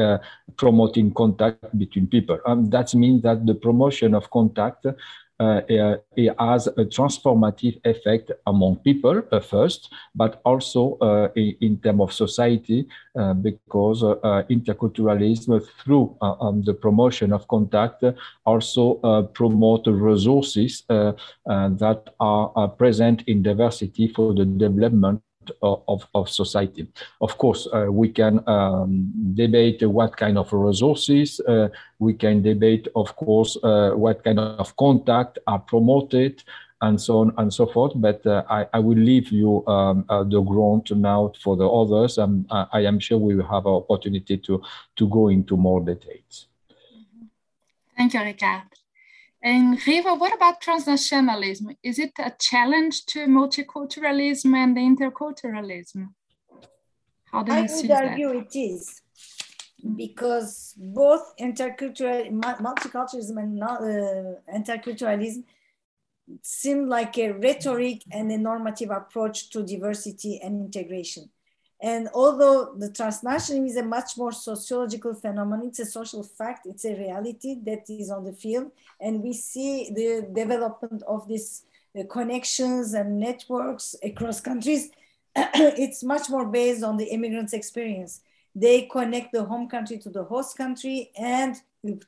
promoting 0.57 1.13
contact 1.13 1.77
between 1.77 2.07
people. 2.07 2.39
Um, 2.47 2.71
that 2.71 2.95
means 2.95 3.23
that 3.23 3.45
the 3.45 3.55
promotion 3.55 4.15
of 4.15 4.31
contact 4.31 4.87
uh, 5.41 5.61
it 6.17 6.35
has 6.39 6.67
a 6.67 6.85
transformative 6.85 7.81
effect 7.85 8.33
among 8.47 8.77
people 8.77 9.23
uh, 9.31 9.41
first, 9.41 9.93
but 10.15 10.41
also 10.45 10.99
uh, 11.01 11.29
in, 11.37 11.57
in 11.61 11.79
terms 11.79 12.01
of 12.01 12.13
society, 12.13 12.87
uh, 13.17 13.35
because 13.35 14.03
uh, 14.03 14.43
interculturalism 14.51 15.65
through 15.83 16.17
uh, 16.21 16.35
um, 16.41 16.63
the 16.63 16.75
promotion 16.75 17.33
of 17.33 17.47
contact 17.49 18.05
also 18.45 19.23
promote 19.35 19.87
resources 19.87 20.85
that 20.89 22.03
are 22.21 22.69
present 22.69 23.23
in 23.27 23.43
diversity 23.43 24.09
for 24.09 24.35
the 24.35 24.45
development 24.45 25.23
of, 25.63 26.07
of 26.15 26.29
society. 26.29 26.87
Of 27.21 27.39
course, 27.39 27.69
uh, 27.73 27.87
we 27.91 28.09
can 28.09 28.47
um, 28.49 29.13
debate 29.35 29.83
what 29.87 30.17
kind 30.17 30.39
of 30.39 30.53
resources, 30.53 31.41
uh, 31.41 31.69
we 31.99 32.15
can 32.15 32.43
debate, 32.43 32.89
of 32.95 33.15
course, 33.17 33.57
uh, 33.63 33.91
what 33.91 34.25
kind 34.25 34.39
of 34.39 34.77
contact 34.77 35.39
are 35.47 35.59
promoted, 35.59 36.43
and 36.81 37.01
so 37.01 37.19
on 37.19 37.35
and 37.39 37.53
so 37.53 37.67
forth. 37.67 37.93
But 37.97 38.25
uh, 38.27 38.45
I, 38.49 38.67
I, 38.73 38.79
will 38.79 38.97
leave 38.97 39.33
you 39.33 39.67
um, 39.67 40.05
uh, 40.09 40.23
the 40.23 40.41
ground 40.41 40.91
now 40.95 41.33
for 41.43 41.57
the 41.57 41.69
others. 41.69 42.19
and 42.19 42.47
I 42.51 42.83
am 42.83 43.01
sure 43.01 43.19
we 43.19 43.35
will 43.35 43.49
have 43.49 43.67
an 43.67 43.73
opportunity 43.73 44.37
to, 44.39 44.63
to 44.97 45.09
go 45.09 45.29
into 45.29 45.57
more 45.57 45.81
details. 45.81 46.47
Thank 47.97 48.15
you, 48.15 48.21
Ricard. 48.21 48.78
And 49.43 49.79
Riva, 49.87 50.15
what 50.15 50.35
about 50.35 50.61
transnationalism? 50.61 51.77
Is 51.83 51.99
it 51.99 52.13
a 52.19 52.33
challenge 52.39 53.07
to 53.07 53.27
multiculturalism 53.27 54.53
and 54.55 54.77
interculturalism? 54.77 56.09
How 57.31 57.43
do 57.43 57.53
you 57.53 57.59
I? 57.59 57.69
Would 57.71 57.91
argue 57.91 58.31
it 58.31 58.57
is, 58.57 59.01
because 59.97 60.75
both 60.77 61.37
intercultural, 61.39 62.33
multiculturalism 62.41 63.39
and 63.39 63.63
uh, 63.63 64.57
interculturalism 64.59 65.45
seem 66.43 66.89
like 66.89 67.17
a 67.19 67.31
rhetoric 67.33 68.03
and 68.11 68.33
a 68.33 68.39
normative 68.39 68.91
approach 68.91 69.51
to 69.51 69.63
diversity 69.63 70.41
and 70.43 70.65
integration. 70.65 71.31
And 71.81 72.09
although 72.13 72.75
the 72.77 72.89
transnationalism 72.89 73.67
is 73.67 73.77
a 73.77 73.85
much 73.85 74.17
more 74.17 74.33
sociological 74.33 75.15
phenomenon, 75.15 75.69
it's 75.69 75.79
a 75.79 75.87
social 75.87 76.25
fact, 76.25 76.67
it's 76.67 76.85
a 76.85 76.95
reality 76.95 77.57
that 77.65 77.89
is 77.89 78.11
on 78.11 78.25
the 78.25 78.33
field. 78.33 78.73
And 79.01 79.23
we 79.23 79.33
see 79.33 79.91
the 79.95 80.29
development 80.33 81.03
of 81.07 81.29
these 81.29 81.63
uh, 81.99 82.03
connections 82.11 82.95
and 82.95 83.21
networks 83.21 83.95
across 84.03 84.41
countries. 84.41 84.91
it's 85.37 86.03
much 86.03 86.29
more 86.29 86.47
based 86.47 86.83
on 86.83 86.97
the 86.97 87.07
immigrants' 87.07 87.53
experience. 87.53 88.23
They 88.57 88.89
connect 88.91 89.33
the 89.33 89.45
home 89.45 89.69
country 89.69 89.99
to 89.99 90.11
the 90.11 90.25
host 90.25 90.57
country. 90.57 91.13
And 91.17 91.55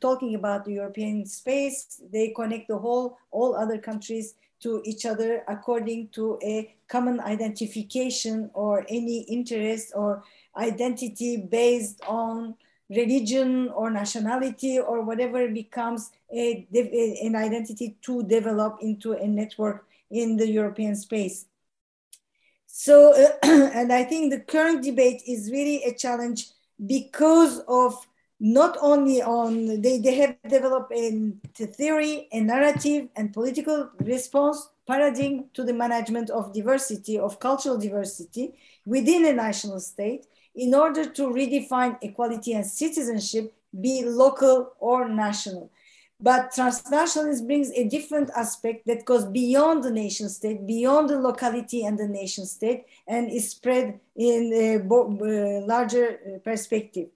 talking 0.00 0.34
about 0.34 0.64
the 0.64 0.72
European 0.72 1.26
space, 1.26 2.00
they 2.12 2.32
connect 2.34 2.66
the 2.66 2.78
whole, 2.78 3.18
all 3.30 3.54
other 3.54 3.78
countries 3.78 4.34
to 4.60 4.82
each 4.84 5.06
other 5.06 5.42
according 5.48 6.08
to 6.08 6.38
a 6.42 6.74
common 6.88 7.20
identification 7.20 8.50
or 8.54 8.84
any 8.88 9.22
interest 9.22 9.92
or 9.94 10.22
identity 10.56 11.36
based 11.36 12.00
on 12.06 12.54
religion 12.90 13.68
or 13.68 13.90
nationality 13.90 14.78
or 14.78 15.02
whatever 15.02 15.48
becomes 15.48 16.10
a, 16.34 16.66
an 17.22 17.36
identity 17.36 17.96
to 18.02 18.22
develop 18.24 18.78
into 18.80 19.12
a 19.12 19.26
network 19.26 19.86
in 20.10 20.36
the 20.36 20.48
European 20.48 20.96
space. 20.96 21.46
So, 22.66 23.12
uh, 23.14 23.30
and 23.74 23.92
I 23.92 24.04
think 24.04 24.32
the 24.32 24.40
current 24.40 24.82
debate 24.82 25.22
is 25.26 25.50
really 25.50 25.82
a 25.84 25.94
challenge 25.94 26.48
because 26.84 27.60
of 27.68 28.06
not 28.40 28.78
only 28.80 29.20
on, 29.20 29.82
they, 29.82 29.99
they 29.99 30.14
have 30.14 30.37
developed 30.49 30.92
a 30.92 31.32
theory, 31.66 32.26
a 32.32 32.40
narrative 32.40 33.09
and 33.14 33.35
political 33.35 33.90
response 34.00 34.70
paradigm 34.87 35.44
to 35.52 35.62
the 35.62 35.75
management 35.75 36.30
of 36.30 36.52
diversity, 36.54 37.18
of 37.18 37.38
cultural 37.38 37.76
diversity 37.78 38.54
within 38.87 39.26
a 39.26 39.32
national 39.32 39.78
state 39.78 40.26
in 40.54 40.75
order 40.75 41.04
to 41.04 41.23
redefine 41.28 41.99
equality 42.02 42.54
and 42.54 42.66
citizenship, 42.66 43.52
be 43.78 44.04
local 44.04 44.73
or 44.80 45.06
national. 45.09 45.70
But 46.23 46.52
transnationalism 46.52 47.47
brings 47.47 47.70
a 47.70 47.88
different 47.88 48.30
aspect 48.37 48.87
that 48.87 49.04
goes 49.04 49.25
beyond 49.25 49.85
the 49.85 49.90
nation 49.90 50.28
state, 50.28 50.66
beyond 50.66 51.09
the 51.09 51.18
locality 51.18 51.85
and 51.85 51.99
the 51.99 52.09
nation 52.09 52.44
state, 52.44 52.85
and 53.06 53.30
is 53.30 53.50
spread 53.50 54.00
in 54.16 54.52
a 54.52 54.76
uh, 54.76 55.66
larger 55.66 56.18
uh, 56.26 56.38
perspective. 56.40 57.09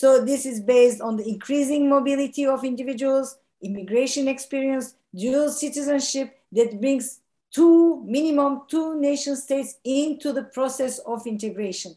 So 0.00 0.24
this 0.24 0.46
is 0.46 0.62
based 0.62 1.02
on 1.02 1.18
the 1.18 1.28
increasing 1.28 1.86
mobility 1.86 2.46
of 2.46 2.64
individuals, 2.64 3.36
immigration 3.60 4.28
experience, 4.28 4.94
dual 5.14 5.50
citizenship 5.50 6.40
that 6.52 6.80
brings 6.80 7.20
two, 7.50 8.02
minimum 8.06 8.62
two 8.66 8.98
nation 8.98 9.36
states 9.36 9.74
into 9.84 10.32
the 10.32 10.44
process 10.44 11.00
of 11.00 11.26
integration. 11.26 11.96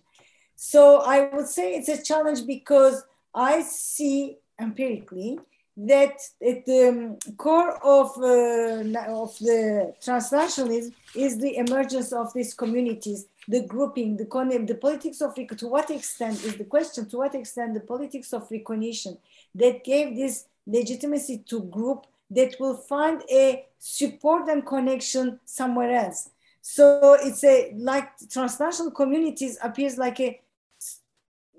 So 0.58 0.98
I 0.98 1.30
would 1.34 1.48
say 1.48 1.76
it's 1.76 1.88
a 1.88 2.04
challenge 2.04 2.46
because 2.46 3.06
I 3.34 3.62
see 3.62 4.36
empirically 4.60 5.40
that 5.76 6.14
at 6.46 6.66
the 6.66 7.18
core 7.38 7.84
of, 7.84 8.16
uh, 8.18 9.22
of 9.22 9.38
the 9.40 9.94
transnationalism 10.02 10.94
is 11.16 11.40
the 11.40 11.58
emergence 11.58 12.14
of 12.14 12.32
these 12.34 12.54
communities, 12.54 13.26
the 13.48 13.66
grouping, 13.66 14.16
the, 14.18 14.26
the 14.68 14.76
politics 14.76 15.22
of, 15.22 15.34
to 15.36 15.68
what 15.68 15.90
extent 15.90 16.44
is 16.44 16.56
the 16.56 16.64
question, 16.64 17.10
to 17.10 17.18
what 17.18 17.34
extent 17.36 17.74
the 17.74 17.80
politics 17.80 18.34
of 18.34 18.48
recognition 18.52 19.18
that 19.56 19.84
gave 19.84 20.16
this 20.16 20.46
legitimacy 20.68 21.40
to 21.40 21.62
group 21.64 22.06
that 22.30 22.56
will 22.60 22.78
find 22.78 23.22
a 23.32 23.66
support 23.80 24.48
and 24.50 24.66
connection 24.66 25.40
somewhere 25.46 25.92
else. 25.92 26.30
So 26.62 27.18
it's 27.20 27.44
a, 27.44 27.74
like 27.78 28.10
transnational 28.30 28.92
communities 28.92 29.58
appears 29.62 29.98
like 29.98 30.20
a 30.20 30.40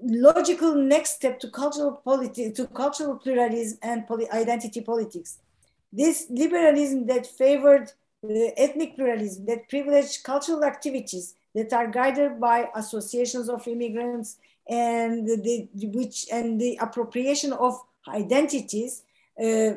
logical 0.03 0.75
next 0.75 1.17
step 1.17 1.41
to 1.41 1.51
cultural 1.51 2.01
politi- 2.07 2.55
to 2.55 2.67
cultural 2.69 3.17
pluralism 3.17 3.79
and 3.83 4.07
poly- 4.07 4.31
identity 4.31 4.81
politics. 4.81 5.39
This 5.93 6.27
liberalism 6.29 7.07
that 7.07 7.27
favored 7.27 7.93
ethnic 8.57 8.97
pluralism, 8.97 9.47
that 9.47 9.69
privileged 9.69 10.23
cultural 10.25 10.65
activities 10.65 11.35
that 11.55 11.73
are 11.73 11.87
guided 11.87 12.41
by 12.41 12.69
associations 12.75 13.49
of 13.49 13.67
immigrants 13.69 14.39
and 14.69 15.27
the 15.27 15.69
which 15.75 16.27
and 16.33 16.61
the 16.61 16.79
appropriation 16.81 17.53
of 17.53 17.79
identities 18.09 19.03
uh, 19.43 19.73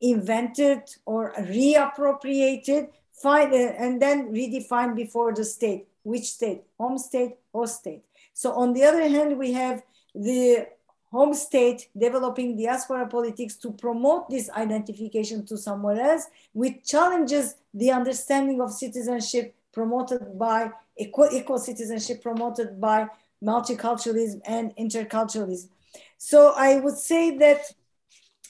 invented 0.00 0.82
or 1.06 1.32
reappropriated, 1.34 2.88
find, 3.12 3.52
uh, 3.52 3.56
and 3.56 4.00
then 4.00 4.32
redefined 4.32 4.96
before 4.96 5.32
the 5.32 5.44
state. 5.44 5.86
Which 6.02 6.32
state? 6.32 6.62
Home 6.78 6.98
state, 6.98 7.36
host 7.54 7.80
state. 7.80 8.02
So 8.32 8.52
on 8.52 8.72
the 8.72 8.84
other 8.84 9.08
hand, 9.08 9.38
we 9.38 9.52
have 9.52 9.82
the 10.14 10.66
home 11.10 11.34
state 11.34 11.88
developing 11.96 12.56
diaspora 12.56 13.06
politics 13.06 13.56
to 13.56 13.70
promote 13.72 14.30
this 14.30 14.48
identification 14.50 15.44
to 15.46 15.58
somewhere 15.58 16.00
else, 16.00 16.26
which 16.54 16.84
challenges 16.84 17.56
the 17.74 17.90
understanding 17.90 18.60
of 18.60 18.72
citizenship 18.72 19.54
promoted 19.72 20.38
by 20.38 20.70
equal, 20.96 21.28
equal 21.30 21.58
citizenship 21.58 22.22
promoted 22.22 22.80
by 22.80 23.06
multiculturalism 23.44 24.40
and 24.46 24.74
interculturalism. 24.76 25.68
So 26.16 26.54
I 26.56 26.78
would 26.78 26.96
say 26.96 27.36
that 27.38 27.60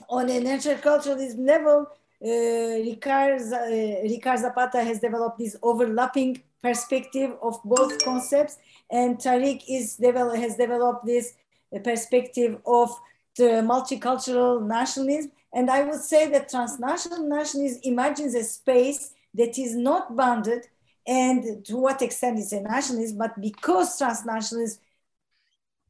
on 0.09 0.29
an 0.29 0.45
interculturalism 0.45 1.47
level, 1.47 1.89
uh, 2.23 2.27
Ricard, 2.27 3.41
uh, 3.53 4.07
Ricard 4.07 4.39
Zapata 4.39 4.85
has 4.85 5.01
developed 5.01 5.39
this 5.39 5.57
overlapping 5.63 6.43
perspective 6.63 7.33
of 7.43 7.59
both 7.65 8.05
concepts 8.05 8.59
and 8.93 9.19
Tariq 9.19 9.63
is 9.69 9.97
develop, 9.97 10.37
has 10.37 10.57
developed 10.57 11.07
this 11.07 11.35
uh, 11.75 11.79
perspective 11.81 12.59
of 12.67 12.91
the 13.37 13.65
multicultural 13.65 14.65
nationalism. 14.65 15.33
And 15.55 15.71
I 15.71 15.83
would 15.83 16.01
say 16.01 16.31
that 16.31 16.51
transnational 16.51 17.27
nationalism 17.29 17.81
imagines 17.83 18.35
a 18.35 18.45
space 18.45 19.15
that 19.35 19.59
is 19.59 19.75
not 19.75 20.15
bounded 20.15 20.67
and 21.07 21.65
to 21.65 21.77
what 21.77 22.03
extent 22.03 22.39
it's 22.39 22.53
a 22.53 22.61
nationalism, 22.61 23.19
but 23.19 23.41
because 23.41 23.99
transnationalism 23.99 24.79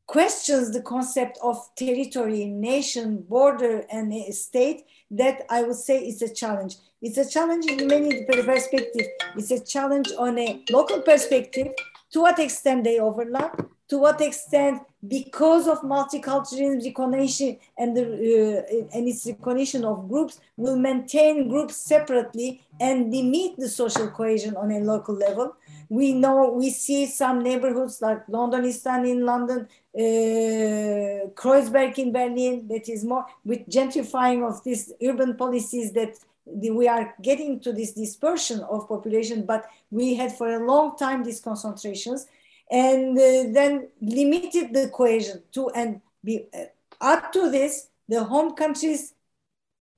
questions 0.06 0.72
the 0.72 0.82
concept 0.82 1.38
of 1.42 1.56
territory, 1.76 2.44
nation, 2.46 3.22
border, 3.22 3.84
and 3.90 4.12
state, 4.34 4.84
that 5.10 5.42
I 5.50 5.62
would 5.62 5.76
say 5.76 6.06
is 6.06 6.22
a 6.22 6.32
challenge. 6.32 6.76
It's 7.00 7.18
a 7.18 7.28
challenge 7.28 7.66
in 7.66 7.86
many 7.86 8.24
perspectives. 8.24 9.08
It's 9.36 9.50
a 9.50 9.60
challenge 9.60 10.08
on 10.18 10.38
a 10.38 10.62
local 10.70 11.00
perspective, 11.00 11.72
to 12.12 12.20
what 12.20 12.38
extent 12.38 12.84
they 12.84 12.98
overlap, 12.98 13.60
to 13.88 13.98
what 13.98 14.20
extent, 14.20 14.82
because 15.06 15.66
of 15.66 15.80
multiculturalism 15.80 16.84
recognition 16.84 17.58
and, 17.76 17.96
the, 17.96 18.04
uh, 18.04 18.96
and 18.96 19.08
its 19.08 19.26
recognition 19.26 19.84
of 19.84 20.08
groups, 20.08 20.40
will 20.56 20.76
maintain 20.76 21.48
groups 21.48 21.76
separately 21.76 22.62
and 22.80 23.12
limit 23.12 23.56
the 23.58 23.68
social 23.68 24.08
cohesion 24.08 24.56
on 24.56 24.70
a 24.70 24.80
local 24.80 25.14
level. 25.14 25.56
We 25.88 26.14
know, 26.14 26.52
we 26.52 26.70
see 26.70 27.06
some 27.06 27.42
neighborhoods 27.42 28.00
like 28.00 28.26
London 28.28 28.62
Londonistan 28.62 29.08
in 29.10 29.26
London, 29.26 29.68
uh, 29.94 31.28
Kreuzberg 31.34 31.98
in 31.98 32.12
Berlin, 32.12 32.66
that 32.68 32.88
is 32.88 33.04
more 33.04 33.26
with 33.44 33.68
gentrifying 33.68 34.48
of 34.48 34.62
these 34.64 34.92
urban 35.04 35.36
policies 35.36 35.92
that 35.92 36.14
we 36.44 36.88
are 36.88 37.14
getting 37.22 37.60
to 37.60 37.72
this 37.72 37.92
dispersion 37.92 38.60
of 38.60 38.88
population, 38.88 39.44
but 39.46 39.66
we 39.90 40.14
had 40.14 40.32
for 40.32 40.48
a 40.48 40.66
long 40.66 40.96
time 40.96 41.22
these 41.22 41.40
concentrations 41.40 42.26
and 42.70 43.16
uh, 43.18 43.52
then 43.52 43.88
limited 44.00 44.72
the 44.72 44.88
cohesion 44.88 45.42
to 45.52 45.68
and 45.70 46.00
be 46.24 46.46
uh, 46.54 46.64
add 47.00 47.32
to 47.32 47.50
this 47.50 47.88
the 48.08 48.22
home 48.24 48.54
countries' 48.54 49.14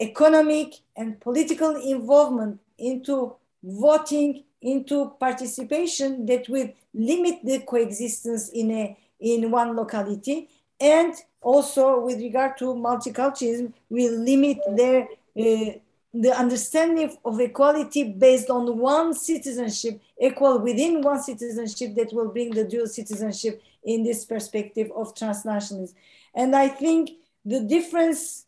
economic 0.00 0.74
and 0.96 1.20
political 1.20 1.76
involvement 1.76 2.60
into 2.78 3.34
voting 3.62 4.44
into 4.60 5.10
participation 5.20 6.26
that 6.26 6.48
will 6.48 6.68
limit 6.94 7.38
the 7.44 7.60
coexistence 7.60 8.48
in 8.50 8.70
a 8.70 8.96
in 9.20 9.50
one 9.50 9.76
locality 9.76 10.48
and 10.80 11.14
also 11.40 12.00
with 12.00 12.18
regard 12.18 12.56
to 12.56 12.66
multiculturalism 12.74 13.72
will 13.88 14.18
limit 14.18 14.58
their 14.76 15.06
uh, 15.38 15.72
the 16.14 16.32
understanding 16.32 17.16
of 17.24 17.40
equality 17.40 18.04
based 18.04 18.48
on 18.48 18.78
one 18.78 19.12
citizenship, 19.14 20.00
equal 20.20 20.60
within 20.60 21.02
one 21.02 21.20
citizenship 21.20 21.96
that 21.96 22.12
will 22.12 22.28
bring 22.28 22.50
the 22.50 22.64
dual 22.64 22.86
citizenship 22.86 23.60
in 23.82 24.04
this 24.04 24.24
perspective 24.24 24.92
of 24.94 25.12
transnationalism. 25.14 25.94
And 26.32 26.54
I 26.54 26.68
think 26.68 27.10
the 27.44 27.60
difference 27.60 28.46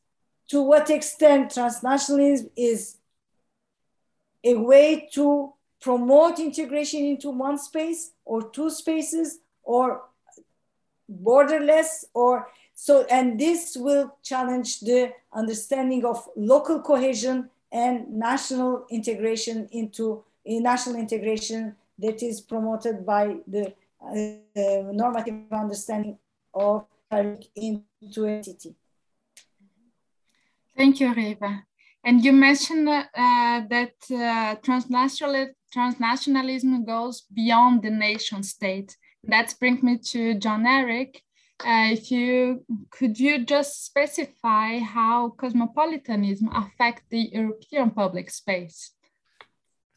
to 0.49 0.63
what 0.63 0.91
extent 0.91 1.51
transnationalism 1.51 2.51
is 2.57 2.99
a 4.45 4.55
way 4.55 5.09
to 5.15 5.53
promote 5.81 6.39
integration 6.39 7.05
into 7.05 7.31
one 7.31 7.59
space 7.59 8.13
or 8.25 8.49
two 8.51 8.71
spaces 8.71 9.41
or 9.65 10.03
borderless 11.11 12.05
or 12.15 12.49
so 12.75 13.05
and 13.11 13.41
this 13.41 13.77
will 13.77 14.17
challenge 14.23 14.81
the 14.81 15.13
understanding 15.33 16.05
of 16.05 16.29
local 16.37 16.81
cohesion 16.81 17.49
and 17.73 18.13
national 18.13 18.87
integration 18.91 19.69
into 19.73 20.25
national 20.45 20.97
integration 20.97 21.75
that 21.99 22.23
is 22.23 22.41
promoted 22.41 23.05
by 23.05 23.37
the 23.47 23.75
uh, 24.03 24.93
normative 24.93 25.35
understanding 25.51 26.19
of 26.55 26.87
Tariq 27.11 27.49
into 27.57 28.27
entity. 28.27 28.75
Thank 30.77 31.01
you, 31.01 31.13
Riva. 31.15 31.65
And 32.05 32.25
you 32.25 32.33
mentioned 32.33 32.89
uh, 32.89 33.03
that 33.15 33.95
uh, 34.13 34.55
transnational, 34.63 35.49
transnationalism 35.75 36.87
goes 36.87 37.23
beyond 37.35 37.83
the 37.83 37.91
nation 37.91 38.43
state. 38.43 38.97
That 39.25 39.55
brings 39.59 39.83
me 39.83 39.99
to 40.13 40.35
John 40.35 40.67
Erik. 40.67 41.23
Uh, 41.64 41.88
if 41.92 42.11
you 42.11 42.64
could 42.90 43.19
you 43.19 43.45
just 43.45 43.87
specify 43.87 44.79
how 44.79 45.31
cosmopolitanism 45.31 46.49
affect 46.53 47.09
the 47.11 47.31
European 47.33 47.90
public 47.90 48.31
space? 48.31 48.92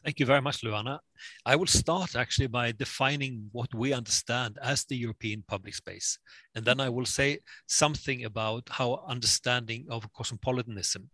Thank 0.02 0.18
you 0.18 0.24
very 0.24 0.40
much, 0.40 0.62
Luana. 0.62 0.98
I 1.44 1.56
will 1.56 1.66
start 1.66 2.16
actually 2.16 2.46
by 2.46 2.72
defining 2.72 3.50
what 3.52 3.74
we 3.74 3.92
understand 3.92 4.58
as 4.62 4.86
the 4.86 4.96
European 4.96 5.44
public 5.46 5.74
space. 5.74 6.18
And 6.54 6.64
then 6.64 6.80
I 6.80 6.88
will 6.88 7.04
say 7.04 7.40
something 7.66 8.24
about 8.24 8.66
how 8.70 9.04
understanding 9.06 9.84
of 9.90 10.10
cosmopolitanism 10.14 11.10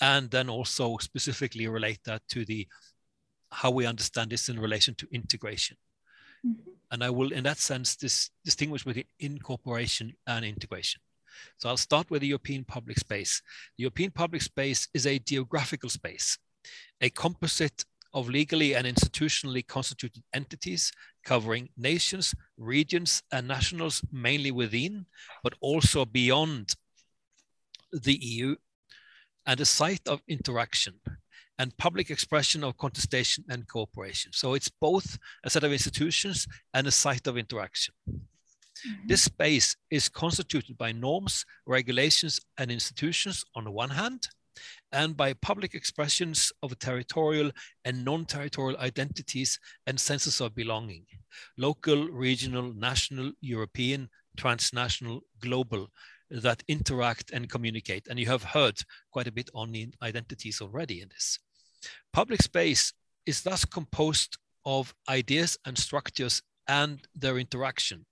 and 0.00 0.30
then 0.30 0.48
also 0.48 0.96
specifically 0.96 1.68
relate 1.68 2.00
that 2.06 2.22
to 2.30 2.46
the 2.46 2.66
how 3.52 3.70
we 3.70 3.84
understand 3.84 4.30
this 4.30 4.48
in 4.48 4.58
relation 4.58 4.94
to 4.94 5.06
integration. 5.12 5.76
Mm 6.42 6.56
-hmm. 6.56 6.72
And 6.90 7.02
I 7.04 7.10
will, 7.10 7.32
in 7.32 7.44
that 7.44 7.58
sense, 7.58 7.96
dis 7.96 8.30
distinguish 8.44 8.84
between 8.84 9.08
incorporation 9.18 10.16
and 10.24 10.44
integration. 10.44 11.02
So 11.58 11.68
I'll 11.68 11.76
start 11.76 12.10
with 12.10 12.20
the 12.20 12.28
European 12.28 12.64
public 12.64 12.98
space. 12.98 13.42
The 13.76 13.84
European 13.84 14.10
public 14.10 14.42
space 14.42 14.88
is 14.92 15.06
a 15.06 15.18
geographical 15.18 15.90
space, 15.90 16.38
a 17.00 17.10
composite 17.10 17.84
of 18.12 18.28
legally 18.28 18.74
and 18.74 18.86
institutionally 18.86 19.66
constituted 19.66 20.22
entities 20.32 20.92
covering 21.24 21.68
nations, 21.76 22.34
regions, 22.56 23.22
and 23.30 23.46
nationals, 23.46 24.02
mainly 24.10 24.50
within, 24.50 25.06
but 25.42 25.54
also 25.60 26.04
beyond 26.04 26.74
the 27.92 28.14
EU, 28.14 28.56
and 29.46 29.60
a 29.60 29.64
site 29.64 30.06
of 30.06 30.22
interaction 30.28 31.00
and 31.60 31.76
public 31.76 32.08
expression 32.08 32.64
of 32.64 32.78
contestation 32.78 33.44
and 33.50 33.68
cooperation. 33.68 34.32
So 34.32 34.54
it's 34.54 34.70
both 34.70 35.18
a 35.44 35.50
set 35.50 35.62
of 35.62 35.72
institutions 35.72 36.48
and 36.72 36.86
a 36.86 36.90
site 36.90 37.26
of 37.26 37.36
interaction. 37.36 37.92
Mm-hmm. 38.08 39.08
This 39.08 39.24
space 39.24 39.76
is 39.90 40.08
constituted 40.08 40.78
by 40.78 40.92
norms, 40.92 41.44
regulations, 41.66 42.40
and 42.56 42.70
institutions 42.70 43.44
on 43.54 43.64
the 43.64 43.70
one 43.70 43.90
hand, 43.90 44.26
and 44.90 45.14
by 45.14 45.34
public 45.34 45.74
expressions 45.74 46.50
of 46.62 46.78
territorial 46.78 47.50
and 47.84 48.06
non 48.06 48.24
territorial 48.24 48.78
identities 48.80 49.58
and 49.86 50.00
senses 50.00 50.40
of 50.40 50.54
belonging 50.54 51.04
local, 51.58 52.08
regional, 52.08 52.72
national, 52.72 53.32
European, 53.42 54.08
transnational, 54.36 55.20
global, 55.40 55.88
that 56.30 56.62
interact 56.68 57.30
and 57.32 57.50
communicate. 57.50 58.08
And 58.08 58.18
you 58.18 58.26
have 58.26 58.42
heard 58.42 58.80
quite 59.12 59.28
a 59.28 59.32
bit 59.32 59.50
on 59.54 59.72
the 59.72 59.88
identities 60.02 60.60
already 60.60 61.02
in 61.02 61.08
this. 61.10 61.38
Public 62.12 62.42
space 62.42 62.92
is 63.26 63.42
thus 63.42 63.64
composed 63.64 64.36
of 64.64 64.94
ideas 65.08 65.58
and 65.64 65.76
structures 65.78 66.42
and 66.68 67.06
their 67.14 67.38
interaction 67.38 68.04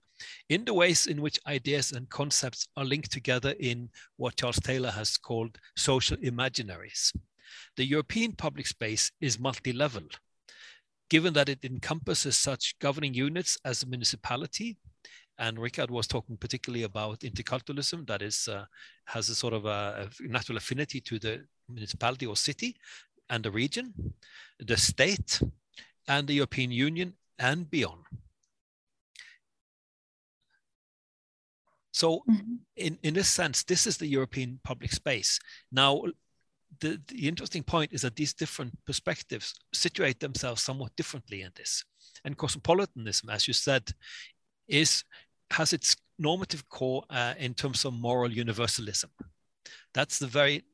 in 0.48 0.64
the 0.64 0.74
ways 0.74 1.07
in 1.07 1.20
which 1.20 1.38
ideas 1.46 1.92
and 1.92 2.09
concepts 2.11 2.68
are 2.76 2.85
linked 2.85 3.12
together 3.12 3.54
in 3.61 3.88
what 4.16 4.37
Charles 4.37 4.61
Taylor 4.61 4.90
has 4.90 5.16
called 5.16 5.59
social 5.76 6.16
imaginaries. 6.18 7.14
The 7.76 7.85
European 7.85 8.33
public 8.33 8.66
space 8.66 9.12
is 9.20 9.38
multi-level, 9.38 10.02
given 11.09 11.33
that 11.35 11.48
it 11.48 11.64
encompasses 11.64 12.37
such 12.37 12.78
governing 12.78 13.14
units 13.14 13.59
as 13.64 13.83
a 13.83 13.87
municipality, 13.87 14.76
and 15.38 15.59
Richard 15.59 15.90
was 15.90 16.09
talking 16.09 16.37
particularly 16.37 16.83
about 16.83 17.20
interculturalism 17.20 18.07
that 18.09 18.22
is 18.22 18.48
uh, 18.48 18.64
has 19.04 19.28
a 19.28 19.37
sort 19.37 19.54
of 19.54 19.66
a, 19.66 20.11
a, 20.20 20.28
natural 20.28 20.59
affinity 20.59 21.00
to 21.02 21.18
the 21.20 21.44
municipality 21.68 22.26
or 22.26 22.35
city 22.37 22.76
and 23.31 23.45
the 23.45 23.51
region, 23.51 24.14
the 24.59 24.77
state, 24.77 25.41
and 26.07 26.27
the 26.27 26.35
European 26.35 26.71
Union 26.71 27.14
and 27.38 27.71
beyond. 27.71 28.05
So, 31.93 32.23
mm-hmm. 32.31 32.55
in, 32.77 32.99
in 33.03 33.14
this 33.14 33.29
sense, 33.29 33.64
this 33.64 33.87
is 33.87 33.97
the 33.97 34.07
European 34.07 34.61
public 34.62 34.93
space. 34.93 35.41
Now, 35.73 36.03
the, 36.81 37.01
the 37.09 37.27
interesting 37.27 37.62
point 37.62 37.93
is 37.93 38.03
that 38.03 38.14
these 38.17 38.35
different 38.35 38.73
perspectives 38.85 39.55
situate 39.73 40.21
themselves 40.21 40.62
somewhat 40.62 40.95
differently 40.97 41.43
in 41.43 41.51
this. 41.57 41.85
And 42.25 42.37
cosmopolitanism, 42.37 43.31
as 43.31 43.49
you 43.49 43.55
said, 43.55 43.91
is 44.69 45.05
has 45.51 45.73
its 45.73 45.97
normative 46.19 46.69
core 46.69 47.03
uh, 47.11 47.35
in 47.38 47.55
terms 47.55 47.85
of 47.85 47.95
moral 47.95 48.31
universalism. 48.31 49.11
That's 49.95 50.19
the 50.19 50.27
very 50.27 50.64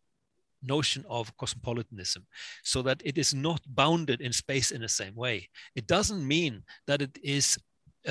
notion 0.64 1.05
of 1.09 1.37
cosmopolitanism, 1.37 2.27
so 2.62 2.83
that 2.83 3.03
it 3.05 3.18
is 3.18 3.35
not 3.35 3.61
bounded 3.66 4.20
in 4.20 4.33
space 4.33 4.70
in 4.70 4.81
the 4.81 4.88
same 4.88 5.14
way. 5.14 5.48
It 5.74 5.87
doesn't 5.87 6.27
mean 6.27 6.62
that 6.87 7.03
it 7.03 7.18
is 7.22 7.59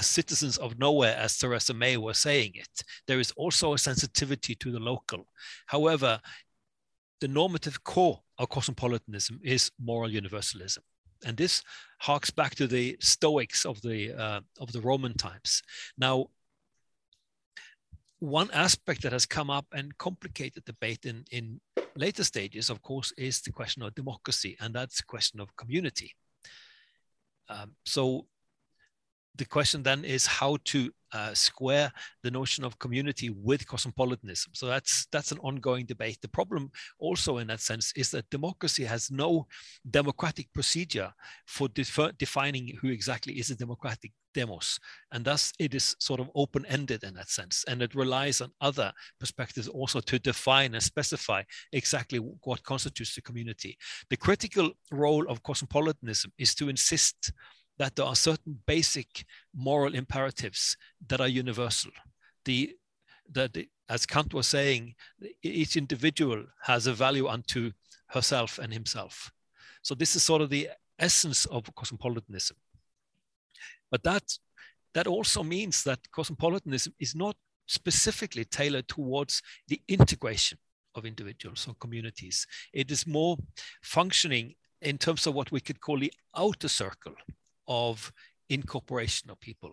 citizens 0.01 0.57
of 0.57 0.79
nowhere, 0.79 1.15
as 1.15 1.37
Theresa 1.37 1.73
May 1.73 1.97
was 1.97 2.17
saying 2.17 2.53
it. 2.55 2.83
There 3.07 3.19
is 3.19 3.31
also 3.31 3.73
a 3.73 3.77
sensitivity 3.77 4.55
to 4.55 4.71
the 4.71 4.79
local. 4.79 5.27
However, 5.67 6.19
the 7.21 7.27
normative 7.27 7.83
core 7.83 8.21
of 8.39 8.49
cosmopolitanism 8.49 9.39
is 9.43 9.71
moral 9.79 10.11
universalism. 10.11 10.83
And 11.25 11.37
this 11.37 11.63
harks 11.99 12.31
back 12.31 12.55
to 12.55 12.67
the 12.67 12.97
Stoics 12.99 13.65
of 13.65 13.81
the, 13.81 14.13
uh, 14.13 14.41
of 14.59 14.71
the 14.71 14.81
Roman 14.81 15.13
times. 15.13 15.61
Now, 15.97 16.27
one 18.19 18.49
aspect 18.51 19.03
that 19.03 19.11
has 19.11 19.25
come 19.25 19.49
up 19.49 19.65
and 19.73 19.97
complicated 19.97 20.65
debate 20.65 21.05
in, 21.05 21.23
in 21.31 21.61
later 21.95 22.23
stages, 22.23 22.69
of 22.69 22.81
course, 22.81 23.13
is 23.17 23.41
the 23.41 23.51
question 23.51 23.83
of 23.83 23.95
democracy, 23.95 24.57
and 24.59 24.73
that's 24.73 24.97
the 24.97 25.03
question 25.03 25.39
of 25.39 25.55
community. 25.55 26.13
Um, 27.49 27.75
so 27.85 28.25
the 29.35 29.45
question 29.45 29.83
then 29.83 30.05
is 30.05 30.25
how 30.27 30.57
to 30.65 30.91
uh, 31.11 31.33
square 31.33 31.91
the 32.23 32.31
notion 32.31 32.63
of 32.63 32.79
community 32.79 33.29
with 33.29 33.67
cosmopolitanism. 33.67 34.51
So 34.53 34.65
that's 34.67 35.07
that's 35.11 35.31
an 35.31 35.39
ongoing 35.39 35.85
debate. 35.85 36.19
The 36.21 36.27
problem 36.27 36.71
also 36.99 37.37
in 37.37 37.47
that 37.47 37.59
sense 37.59 37.93
is 37.95 38.09
that 38.11 38.29
democracy 38.29 38.83
has 38.83 39.11
no 39.11 39.47
democratic 39.89 40.51
procedure 40.53 41.11
for 41.45 41.67
defining 42.17 42.77
who 42.81 42.89
exactly 42.89 43.33
is 43.33 43.51
a 43.51 43.55
democratic 43.55 44.11
demos, 44.33 44.79
and 45.11 45.23
thus 45.23 45.53
it 45.59 45.75
is 45.75 45.95
sort 45.99 46.19
of 46.19 46.31
open-ended 46.33 47.03
in 47.03 47.13
that 47.13 47.29
sense, 47.29 47.63
and 47.67 47.81
it 47.83 47.93
relies 47.93 48.41
on 48.41 48.51
other 48.61 48.91
perspectives 49.19 49.67
also 49.67 49.99
to 49.99 50.17
define 50.17 50.73
and 50.73 50.83
specify 50.83 51.43
exactly 51.71 52.17
what 52.17 52.63
constitutes 52.63 53.13
the 53.13 53.21
community. 53.21 53.77
The 54.09 54.17
critical 54.17 54.71
role 54.91 55.27
of 55.29 55.43
cosmopolitanism 55.43 56.31
is 56.39 56.55
to 56.55 56.69
insist 56.69 57.31
that 57.77 57.95
there 57.95 58.05
are 58.05 58.15
certain 58.15 58.59
basic 58.65 59.25
moral 59.55 59.95
imperatives 59.95 60.77
that 61.07 61.21
are 61.21 61.27
universal. 61.27 61.91
The, 62.45 62.75
the, 63.31 63.67
as 63.89 64.05
Kant 64.05 64.33
was 64.33 64.47
saying, 64.47 64.95
each 65.41 65.75
individual 65.75 66.45
has 66.63 66.87
a 66.87 66.93
value 66.93 67.27
unto 67.27 67.71
herself 68.07 68.59
and 68.59 68.71
himself. 68.71 69.31
So 69.81 69.95
this 69.95 70.15
is 70.15 70.23
sort 70.23 70.41
of 70.41 70.49
the 70.49 70.69
essence 70.99 71.45
of 71.45 71.73
cosmopolitanism. 71.75 72.57
But 73.91 74.03
that, 74.03 74.23
that 74.93 75.07
also 75.07 75.43
means 75.43 75.83
that 75.83 75.99
cosmopolitanism 76.11 76.93
is 76.99 77.15
not 77.15 77.35
specifically 77.67 78.45
tailored 78.45 78.87
towards 78.87 79.41
the 79.67 79.81
integration 79.87 80.57
of 80.95 81.05
individuals 81.05 81.67
or 81.67 81.75
communities. 81.75 82.45
It 82.71 82.91
is 82.91 83.07
more 83.07 83.37
functioning 83.81 84.55
in 84.81 84.97
terms 84.97 85.25
of 85.25 85.33
what 85.33 85.51
we 85.51 85.59
could 85.59 85.79
call 85.79 85.99
the 85.99 86.13
outer 86.35 86.67
circle 86.67 87.15
of 87.67 88.11
incorporation 88.49 89.29
of 89.29 89.39
people 89.39 89.71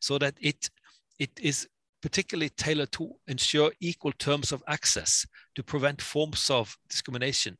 so 0.00 0.18
that 0.18 0.34
it 0.40 0.70
it 1.18 1.30
is 1.40 1.68
particularly 2.02 2.50
tailored 2.50 2.92
to 2.92 3.12
ensure 3.26 3.72
equal 3.80 4.12
terms 4.12 4.52
of 4.52 4.62
access 4.68 5.26
to 5.54 5.62
prevent 5.62 6.00
forms 6.00 6.50
of 6.50 6.76
discrimination 6.88 7.56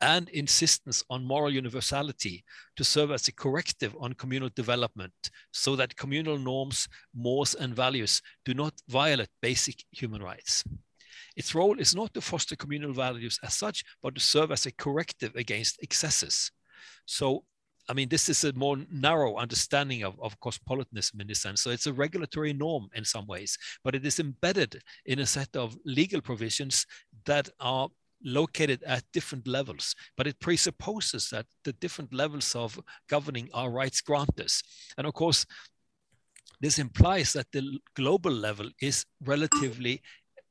and 0.00 0.28
insistence 0.28 1.02
on 1.10 1.24
moral 1.24 1.50
universality 1.50 2.44
to 2.76 2.84
serve 2.84 3.10
as 3.10 3.26
a 3.26 3.32
corrective 3.32 3.96
on 3.98 4.12
communal 4.12 4.50
development 4.54 5.30
so 5.52 5.74
that 5.74 5.96
communal 5.96 6.38
norms, 6.38 6.88
mores, 7.14 7.54
and 7.54 7.74
values 7.74 8.22
do 8.44 8.54
not 8.54 8.74
violate 8.88 9.30
basic 9.42 9.84
human 9.90 10.22
rights. 10.22 10.62
Its 11.36 11.54
role 11.54 11.78
is 11.78 11.94
not 11.94 12.14
to 12.14 12.20
foster 12.20 12.56
communal 12.56 12.92
values 12.92 13.38
as 13.42 13.54
such, 13.54 13.84
but 14.02 14.14
to 14.14 14.20
serve 14.20 14.52
as 14.52 14.66
a 14.66 14.72
corrective 14.72 15.34
against 15.34 15.82
excesses. 15.82 16.50
So 17.06 17.44
I 17.88 17.94
mean, 17.94 18.08
this 18.08 18.28
is 18.28 18.44
a 18.44 18.52
more 18.52 18.76
narrow 18.92 19.36
understanding 19.36 20.02
of, 20.04 20.14
of 20.20 20.38
cosmopolitanism 20.40 21.20
in 21.20 21.26
this 21.26 21.40
sense. 21.40 21.62
So 21.62 21.70
it's 21.70 21.86
a 21.86 21.92
regulatory 21.92 22.52
norm 22.52 22.88
in 22.94 23.04
some 23.04 23.26
ways, 23.26 23.56
but 23.82 23.94
it 23.94 24.04
is 24.04 24.20
embedded 24.20 24.82
in 25.06 25.20
a 25.20 25.26
set 25.26 25.56
of 25.56 25.76
legal 25.84 26.20
provisions 26.20 26.86
that 27.24 27.48
are 27.60 27.88
located 28.24 28.82
at 28.82 29.04
different 29.12 29.46
levels, 29.46 29.94
but 30.16 30.26
it 30.26 30.40
presupposes 30.40 31.30
that 31.30 31.46
the 31.64 31.72
different 31.74 32.12
levels 32.12 32.54
of 32.54 32.78
governing 33.08 33.48
are 33.54 33.70
rights 33.70 34.00
granters. 34.00 34.62
And 34.96 35.06
of 35.06 35.14
course, 35.14 35.46
this 36.60 36.78
implies 36.78 37.32
that 37.34 37.46
the 37.52 37.78
global 37.94 38.32
level 38.32 38.68
is 38.82 39.06
relatively 39.24 40.02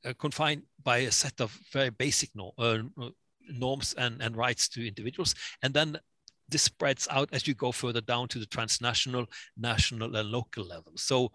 uh, 0.05 0.13
confined 0.17 0.63
by 0.83 0.99
a 0.99 1.11
set 1.11 1.41
of 1.41 1.59
very 1.73 1.89
basic 1.89 2.29
norm, 2.33 2.53
uh, 2.57 3.09
norms 3.49 3.93
and, 3.97 4.21
and 4.21 4.37
rights 4.37 4.69
to 4.69 4.87
individuals. 4.87 5.35
And 5.61 5.73
then 5.73 5.97
this 6.49 6.63
spreads 6.63 7.07
out 7.11 7.29
as 7.31 7.47
you 7.47 7.53
go 7.53 7.71
further 7.71 8.01
down 8.01 8.27
to 8.29 8.39
the 8.39 8.45
transnational, 8.45 9.25
national, 9.57 10.15
and 10.15 10.29
local 10.29 10.63
level. 10.65 10.93
So, 10.95 11.31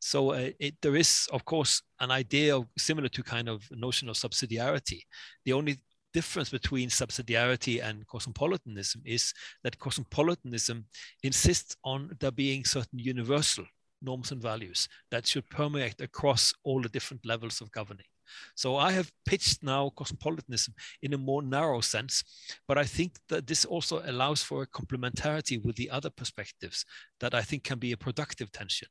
so 0.00 0.32
uh, 0.32 0.50
it, 0.58 0.76
there 0.80 0.96
is, 0.96 1.28
of 1.32 1.44
course, 1.44 1.82
an 2.00 2.10
idea 2.10 2.56
of, 2.56 2.66
similar 2.78 3.08
to 3.08 3.22
kind 3.22 3.48
of 3.48 3.68
notion 3.70 4.08
of 4.08 4.16
subsidiarity. 4.16 5.00
The 5.44 5.52
only 5.52 5.78
difference 6.14 6.50
between 6.50 6.88
subsidiarity 6.88 7.82
and 7.82 8.06
cosmopolitanism 8.06 9.02
is 9.04 9.34
that 9.62 9.78
cosmopolitanism 9.78 10.86
insists 11.22 11.76
on 11.84 12.10
there 12.20 12.30
being 12.30 12.64
certain 12.64 12.98
universal 12.98 13.64
norms 14.00 14.32
and 14.32 14.40
values 14.40 14.88
that 15.10 15.26
should 15.26 15.48
permeate 15.50 16.00
across 16.00 16.54
all 16.64 16.80
the 16.80 16.88
different 16.88 17.26
levels 17.26 17.60
of 17.60 17.70
governing. 17.72 18.06
So 18.54 18.76
I 18.76 18.92
have 18.92 19.10
pitched 19.24 19.62
now 19.62 19.90
cosmopolitanism 19.90 20.74
in 21.02 21.14
a 21.14 21.18
more 21.18 21.42
narrow 21.42 21.80
sense, 21.80 22.24
but 22.66 22.78
I 22.78 22.84
think 22.84 23.12
that 23.28 23.46
this 23.46 23.64
also 23.64 24.02
allows 24.04 24.42
for 24.42 24.62
a 24.62 24.66
complementarity 24.66 25.62
with 25.64 25.76
the 25.76 25.90
other 25.90 26.10
perspectives 26.10 26.84
that 27.20 27.34
I 27.34 27.42
think 27.42 27.64
can 27.64 27.78
be 27.78 27.92
a 27.92 27.96
productive 27.96 28.52
tension. 28.52 28.88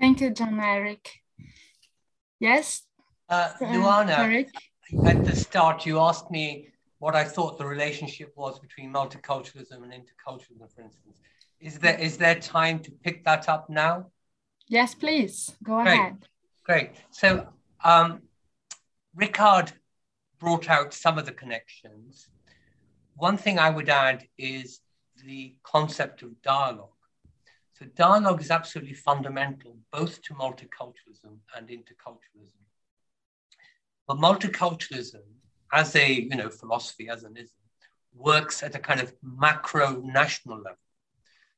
Thank 0.00 0.20
you, 0.20 0.30
John 0.30 0.58
Erik. 0.58 1.08
Yes? 2.40 2.82
Uh, 3.28 3.52
Luana, 3.60 4.44
at 5.06 5.24
the 5.24 5.36
start, 5.36 5.86
you 5.86 6.00
asked 6.00 6.30
me 6.30 6.68
what 6.98 7.14
I 7.14 7.24
thought 7.24 7.56
the 7.56 7.66
relationship 7.66 8.32
was 8.36 8.58
between 8.58 8.92
multiculturalism 8.92 9.82
and 9.82 9.92
interculturalism, 9.92 10.72
for 10.74 10.82
instance. 10.82 11.20
Is 11.60 11.78
there, 11.78 11.98
is 11.98 12.16
there 12.16 12.34
time 12.34 12.80
to 12.80 12.90
pick 12.90 13.24
that 13.24 13.48
up 13.48 13.70
now? 13.70 14.06
Yes, 14.68 14.94
please. 14.94 15.54
Go 15.62 15.82
Great. 15.82 15.94
ahead. 15.94 16.28
Great. 16.72 16.92
So 17.10 17.48
um, 17.84 18.22
Richard 19.14 19.72
brought 20.40 20.70
out 20.70 20.94
some 20.94 21.18
of 21.18 21.26
the 21.26 21.32
connections. 21.32 22.28
One 23.14 23.36
thing 23.36 23.58
I 23.58 23.68
would 23.68 23.90
add 23.90 24.26
is 24.38 24.80
the 25.22 25.54
concept 25.64 26.22
of 26.22 26.40
dialogue. 26.40 26.88
So 27.78 27.84
dialogue 27.94 28.40
is 28.40 28.50
absolutely 28.50 28.94
fundamental 28.94 29.76
both 29.92 30.22
to 30.22 30.32
multiculturalism 30.32 31.34
and 31.54 31.68
interculturalism. 31.68 32.64
But 34.08 34.16
multiculturalism, 34.16 35.24
as 35.74 35.94
a 35.94 36.10
you 36.10 36.36
know 36.36 36.48
philosophy, 36.48 37.10
as 37.10 37.24
an 37.24 37.36
ism, 37.36 37.64
works 38.14 38.62
at 38.62 38.74
a 38.74 38.78
kind 38.78 39.00
of 39.02 39.12
macro 39.22 40.00
national 40.00 40.56
level. 40.56 40.78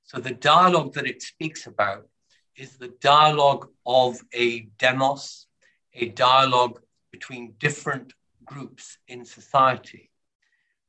So 0.03 0.19
the 0.19 0.35
dialogue 0.35 0.95
that 0.95 1.07
it 1.07 1.23
speaks 1.23 1.69
about 1.69 2.09
is 2.57 2.77
the 2.77 2.95
dialogue 3.01 3.69
of 3.85 4.21
a 4.33 4.61
demos, 4.79 5.47
a 5.95 6.09
dialogue 6.11 6.81
between 7.11 7.55
different 7.59 8.13
groups 8.45 8.99
in 9.09 9.25
society. 9.25 10.11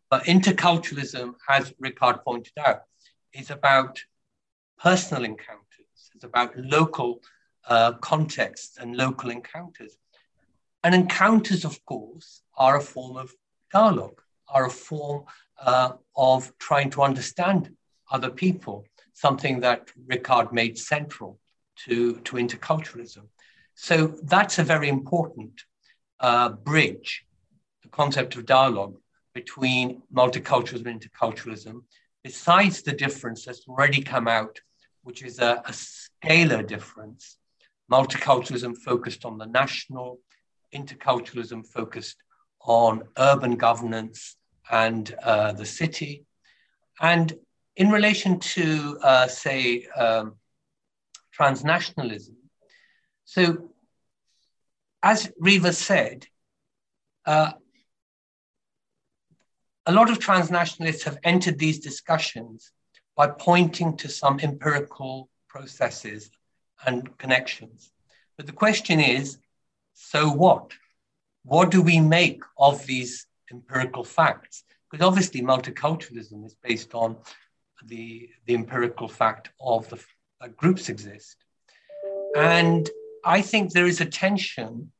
But 0.10 0.26
interculturalism, 0.26 1.34
as 1.50 1.72
Ricard 1.74 2.24
pointed 2.24 2.54
out, 2.58 2.84
is 3.34 3.50
about 3.50 4.04
personal 4.78 5.24
encounters. 5.24 6.12
It's 6.14 6.24
about 6.24 6.58
local 6.58 7.22
uh, 7.68 7.94
contexts 7.94 8.78
and 8.78 8.96
local 8.96 9.32
encounters. 9.32 9.98
And 10.84 10.94
encounters, 10.94 11.66
of 11.66 11.84
course, 11.86 12.42
are 12.56 12.78
a 12.78 12.82
form 12.82 13.18
of 13.18 13.34
dialogue, 13.72 14.22
are 14.48 14.68
a 14.68 14.70
form 14.70 15.26
uh, 15.60 15.94
of 16.16 16.56
trying 16.60 16.92
to 16.92 17.02
understand 17.02 17.76
other 18.12 18.30
people, 18.30 18.86
something 19.14 19.62
that 19.62 19.92
Ricard 20.08 20.52
made 20.52 20.78
central 20.78 21.40
to, 21.86 22.16
to 22.22 22.38
interculturalism. 22.38 23.28
So 23.76 24.16
that's 24.24 24.60
a 24.60 24.64
very 24.64 24.90
important 24.90 25.62
uh, 26.20 26.50
bridge, 26.50 27.26
the 27.84 27.90
concept 27.90 28.36
of 28.36 28.46
dialogue 28.46 28.96
between 29.34 30.02
multiculturalism 30.14 30.88
and 30.88 31.02
interculturalism, 31.02 31.84
besides 32.24 32.82
the 32.82 32.94
difference 32.94 33.46
that's 33.46 33.68
already 33.68 34.02
come 34.02 34.28
out, 34.28 34.60
which 35.04 35.24
is 35.24 35.40
a, 35.40 35.62
a 35.66 35.72
scalar 35.72 36.66
difference. 36.66 37.38
Multiculturalism 37.92 38.76
focused 38.78 39.26
on 39.26 39.38
the 39.38 39.46
national, 39.46 40.20
interculturalism 40.74 41.68
focused 41.68 42.18
on 42.62 43.04
urban 43.18 43.56
governance 43.56 44.38
and 44.72 45.14
uh, 45.22 45.52
the 45.52 45.66
city. 45.66 46.26
And 47.00 47.34
in 47.76 47.92
relation 47.92 48.40
to, 48.40 48.98
uh, 49.04 49.28
say, 49.28 49.86
um, 49.96 50.36
transnationalism, 51.38 52.36
so 53.26 53.72
as 55.02 55.32
Riva 55.40 55.72
said, 55.72 56.26
uh, 57.26 57.52
a 59.86 59.92
lot 59.92 60.10
of 60.10 60.20
transnationalists 60.20 61.04
have 61.04 61.20
entered 61.24 61.60
these 61.60 61.80
discussions 61.80 62.72
by 63.16 63.28
pointing 63.28 63.98
to 63.98 64.10
some 64.10 64.40
empirical 64.40 65.30
processes 65.48 66.32
and 66.86 67.16
connections. 67.18 67.92
But 68.36 68.48
the 68.48 68.52
question 68.52 69.00
is 69.00 69.38
so 69.94 70.30
what? 70.30 70.72
What 71.44 71.72
do 71.72 71.82
we 71.82 72.00
make 72.00 72.42
of 72.58 72.86
these 72.86 73.28
empirical 73.52 74.04
facts? 74.04 74.64
Because 74.90 75.06
obviously, 75.06 75.42
multiculturalism 75.42 76.46
is 76.46 76.56
based 76.56 76.94
on 76.96 77.18
the, 77.86 78.30
the 78.46 78.56
empirical 78.56 79.08
fact 79.08 79.50
of 79.62 79.88
the 79.90 80.04
that 80.42 80.58
groups 80.58 80.90
exist. 80.90 81.38
And 82.36 82.90
I 83.24 83.42
think 83.42 83.72
there 83.72 83.88
is 83.88 84.02
a 84.02 84.06
tension 84.06 84.92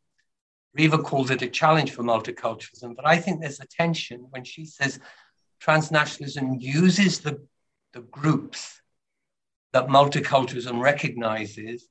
Riva 0.76 0.98
calls 0.98 1.32
it 1.32 1.42
a 1.42 1.48
challenge 1.48 1.92
for 1.92 2.04
multiculturalism, 2.04 2.96
but 2.96 3.08
I 3.08 3.18
think 3.18 3.40
there's 3.40 3.62
a 3.62 3.68
tension 3.68 4.28
when 4.30 4.44
she 4.44 4.66
says 4.66 5.00
transnationalism 5.64 6.62
uses 6.62 7.20
the, 7.20 7.42
the 7.94 8.02
groups 8.02 8.82
that 9.72 9.88
multiculturalism 9.88 10.82
recognizes, 10.82 11.88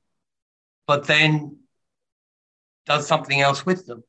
but 0.85 1.07
then 1.07 1.57
does 2.85 3.07
something 3.07 3.41
else 3.41 3.65
with 3.65 3.87
them. 3.87 4.03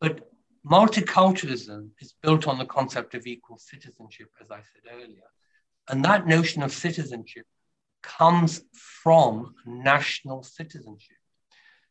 But 0.00 0.30
multiculturalism 0.66 1.90
is 2.00 2.14
built 2.22 2.48
on 2.48 2.56
the 2.56 2.64
concept 2.64 3.14
of 3.14 3.26
equal 3.26 3.58
citizenship, 3.58 4.28
as 4.40 4.50
I 4.50 4.60
said 4.60 4.94
earlier. 4.94 5.28
And 5.88 6.02
that 6.06 6.26
notion 6.26 6.62
of 6.62 6.72
citizenship 6.72 7.46
comes 8.02 8.62
from 8.72 9.54
national 9.66 10.42
citizenship. 10.42 11.16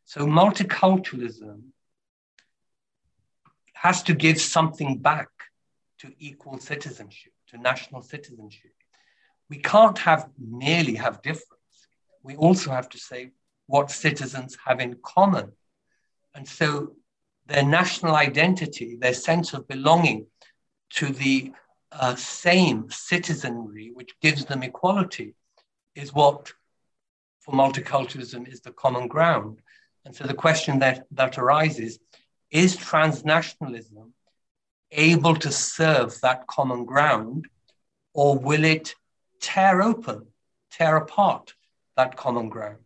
So 0.04 0.26
multiculturalism 0.26 1.62
has 3.74 4.02
to 4.04 4.14
give 4.14 4.40
something 4.40 4.98
back 4.98 5.28
to 5.98 6.12
equal 6.18 6.58
citizenship, 6.58 7.32
to 7.48 7.58
national 7.58 8.02
citizenship. 8.02 8.72
We 9.48 9.58
can't 9.58 9.98
have 9.98 10.28
merely 10.38 10.94
have 10.96 11.22
difference. 11.22 11.88
We 12.22 12.36
also 12.36 12.70
have 12.70 12.88
to 12.90 12.98
say 12.98 13.30
what 13.66 13.90
citizens 13.90 14.56
have 14.66 14.80
in 14.80 14.96
common. 15.02 15.52
And 16.34 16.46
so 16.46 16.96
their 17.46 17.64
national 17.64 18.14
identity, 18.14 18.96
their 19.00 19.14
sense 19.14 19.54
of 19.54 19.66
belonging 19.68 20.26
to 20.90 21.06
the 21.06 21.52
uh, 21.92 22.14
same 22.16 22.88
citizenry, 22.90 23.90
which 23.94 24.12
gives 24.20 24.44
them 24.44 24.62
equality, 24.62 25.34
is 25.94 26.14
what 26.14 26.52
for 27.40 27.54
multiculturalism 27.54 28.46
is 28.50 28.60
the 28.60 28.72
common 28.72 29.08
ground. 29.08 29.60
And 30.04 30.14
so 30.14 30.24
the 30.24 30.34
question 30.34 30.78
that, 30.80 31.06
that 31.12 31.38
arises 31.38 31.98
is 32.50 32.76
transnationalism 32.76 34.10
able 34.92 35.36
to 35.36 35.52
serve 35.52 36.20
that 36.20 36.46
common 36.46 36.84
ground, 36.84 37.46
or 38.12 38.36
will 38.36 38.64
it 38.64 38.94
tear 39.40 39.82
open, 39.82 40.26
tear 40.72 40.96
apart 40.96 41.54
that 41.96 42.16
common 42.16 42.48
ground? 42.48 42.78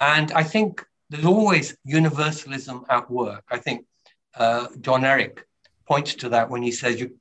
And 0.00 0.32
I 0.32 0.42
think 0.42 0.84
there's 1.10 1.24
always 1.24 1.76
universalism 1.84 2.84
at 2.88 3.10
work. 3.10 3.44
I 3.50 3.58
think 3.58 3.86
uh, 4.34 4.68
John 4.80 5.04
Erik 5.04 5.46
points 5.86 6.14
to 6.16 6.30
that 6.30 6.50
when 6.50 6.62
he 6.62 6.72
says 6.72 7.00
you, 7.00 7.16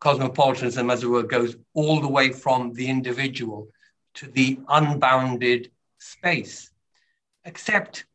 cosmopolitanism, 0.00 0.90
as 0.90 1.02
it 1.02 1.06
were, 1.06 1.22
goes 1.22 1.56
all 1.72 2.00
the 2.00 2.08
way 2.08 2.30
from 2.30 2.72
the 2.74 2.88
individual 2.88 3.68
to 4.14 4.26
the 4.26 4.58
unbounded 4.68 5.70
space. 5.98 6.70
Except 7.44 8.06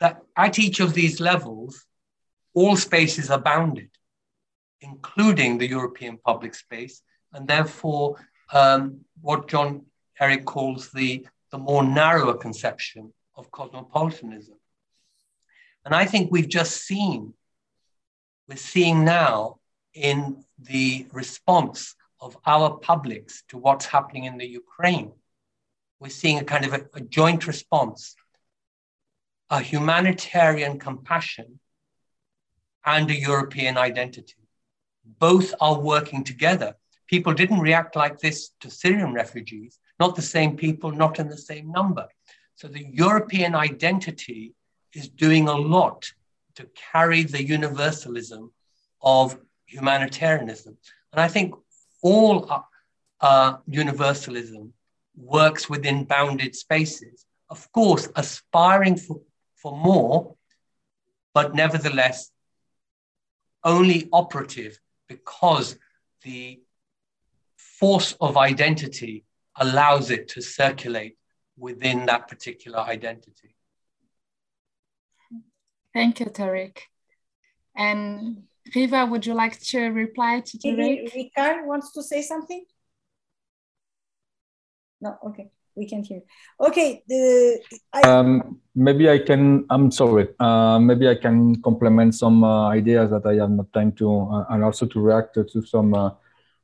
that 0.00 0.22
at 0.36 0.58
each 0.58 0.80
of 0.80 0.94
these 0.94 1.20
levels, 1.20 1.86
all 2.54 2.76
spaces 2.76 3.30
are 3.30 3.40
bounded, 3.40 3.90
including 4.80 5.58
the 5.58 5.68
European 5.68 6.18
public 6.18 6.54
space, 6.54 7.02
and 7.32 7.46
therefore 7.46 8.16
um, 8.52 9.00
what 9.20 9.48
John 9.48 9.86
Erik 10.20 10.44
calls 10.44 10.90
the, 10.90 11.26
the 11.50 11.58
more 11.58 11.82
narrower 11.82 12.34
conception 12.34 13.12
of 13.36 13.50
cosmopolitanism. 13.50 14.56
And 15.84 15.94
I 15.94 16.06
think 16.06 16.30
we've 16.30 16.48
just 16.48 16.84
seen, 16.84 17.34
we're 18.48 18.56
seeing 18.56 19.04
now 19.04 19.58
in 19.92 20.44
the 20.58 21.06
response 21.12 21.94
of 22.24 22.38
our 22.46 22.78
publics 22.78 23.44
to 23.48 23.58
what's 23.58 23.84
happening 23.84 24.24
in 24.24 24.38
the 24.38 24.46
Ukraine, 24.46 25.12
we're 26.00 26.08
seeing 26.08 26.38
a 26.38 26.44
kind 26.44 26.64
of 26.64 26.72
a, 26.72 26.82
a 26.94 27.00
joint 27.00 27.46
response 27.46 28.16
a 29.50 29.60
humanitarian 29.60 30.78
compassion 30.78 31.60
and 32.84 33.10
a 33.10 33.20
European 33.30 33.76
identity. 33.76 34.42
Both 35.04 35.54
are 35.60 35.78
working 35.78 36.24
together. 36.24 36.74
People 37.06 37.34
didn't 37.34 37.60
react 37.60 37.94
like 37.94 38.18
this 38.18 38.50
to 38.60 38.70
Syrian 38.70 39.12
refugees, 39.12 39.78
not 40.00 40.16
the 40.16 40.22
same 40.22 40.56
people, 40.56 40.90
not 40.90 41.18
in 41.18 41.28
the 41.28 41.36
same 41.36 41.70
number. 41.70 42.08
So 42.56 42.68
the 42.68 42.86
European 42.90 43.54
identity 43.54 44.54
is 44.94 45.08
doing 45.08 45.46
a 45.46 45.56
lot 45.76 46.10
to 46.56 46.66
carry 46.92 47.22
the 47.22 47.44
universalism 47.44 48.50
of 49.02 49.38
humanitarianism. 49.66 50.78
And 51.12 51.20
I 51.20 51.28
think 51.28 51.54
all 52.10 52.36
uh, 52.50 52.60
uh 53.20 53.56
universalism 53.66 54.72
works 55.16 55.68
within 55.68 56.04
bounded 56.04 56.54
spaces. 56.54 57.26
Of 57.50 57.60
course, 57.72 58.08
aspiring 58.14 58.96
for 58.96 59.20
for 59.56 59.72
more, 59.76 60.36
but 61.32 61.54
nevertheless 61.54 62.30
only 63.64 64.08
operative 64.12 64.78
because 65.08 65.76
the 66.22 66.60
force 67.56 68.12
of 68.20 68.36
identity 68.36 69.24
allows 69.56 70.10
it 70.10 70.28
to 70.28 70.42
circulate 70.42 71.16
within 71.56 72.06
that 72.06 72.28
particular 72.28 72.80
identity. 72.80 73.54
Thank 75.92 76.20
you, 76.20 76.26
Tariq. 76.26 76.78
And 77.76 78.44
Riva, 78.74 79.06
would 79.06 79.26
you 79.26 79.34
like 79.34 79.60
to 79.60 79.88
reply 79.88 80.40
to 80.40 80.58
Tariq? 80.58 81.12
Ricard 81.12 81.66
wants 81.66 81.92
to 81.92 82.02
say 82.02 82.22
something? 82.22 82.64
No, 85.00 85.18
okay 85.26 85.50
we 85.76 85.86
can 85.86 86.02
hear. 86.02 86.22
Okay. 86.60 87.02
The, 87.08 87.60
I, 87.92 88.00
um, 88.02 88.60
maybe 88.74 89.08
I 89.10 89.18
can, 89.18 89.66
I'm 89.70 89.90
sorry, 89.90 90.28
uh, 90.38 90.78
maybe 90.78 91.08
I 91.08 91.16
can 91.16 91.60
complement 91.62 92.14
some 92.14 92.44
uh, 92.44 92.68
ideas 92.68 93.10
that 93.10 93.26
I 93.26 93.34
have 93.34 93.50
not 93.50 93.72
time 93.72 93.92
to, 93.92 94.28
uh, 94.30 94.44
and 94.50 94.64
also 94.64 94.86
to 94.86 95.00
react 95.00 95.34
to 95.34 95.62
some 95.66 95.94
uh, 95.94 96.10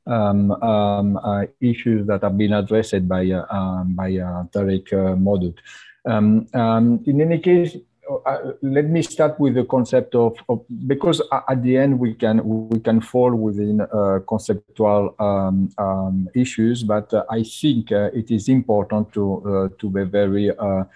um, 0.07 0.51
um, 0.51 1.17
uh, 1.17 1.45
issues 1.59 2.07
that 2.07 2.23
have 2.23 2.37
been 2.37 2.53
addressed 2.53 3.07
by, 3.07 3.29
uh, 3.29 3.45
um, 3.55 3.95
by 3.95 4.11
Tariq 4.11 5.17
Modood. 5.19 5.59
Um, 6.05 6.47
um, 6.53 7.03
in 7.05 7.21
any 7.21 7.39
case, 7.39 7.77
uh, 8.25 8.53
let 8.61 8.85
me 8.85 9.01
start 9.01 9.39
with 9.39 9.55
the 9.55 9.65
concept 9.65 10.15
of, 10.15 10.37
of, 10.49 10.61
because 10.87 11.21
at 11.49 11.61
the 11.63 11.77
end 11.77 11.99
we 11.99 12.13
can 12.13 12.41
we 12.43 12.79
can 12.79 13.01
fall 13.01 13.33
within 13.35 13.81
uh, 13.81 14.19
conceptual 14.27 15.15
um, 15.19 15.69
um, 15.77 16.29
issues, 16.35 16.83
but 16.83 17.13
uh, 17.13 17.23
I 17.29 17.43
think 17.43 17.91
uh, 17.91 18.09
it 18.13 18.31
is 18.31 18.49
important 18.49 19.13
to 19.13 19.25
uh, 19.45 19.75
to 19.79 19.89
be 19.89 20.03
very 20.03 20.51
um, 20.57 20.87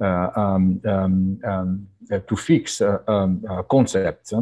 um, 0.00 0.80
um 1.44 1.88
to 2.28 2.36
fix 2.36 2.82
um, 2.82 3.42
concepts. 3.70 4.32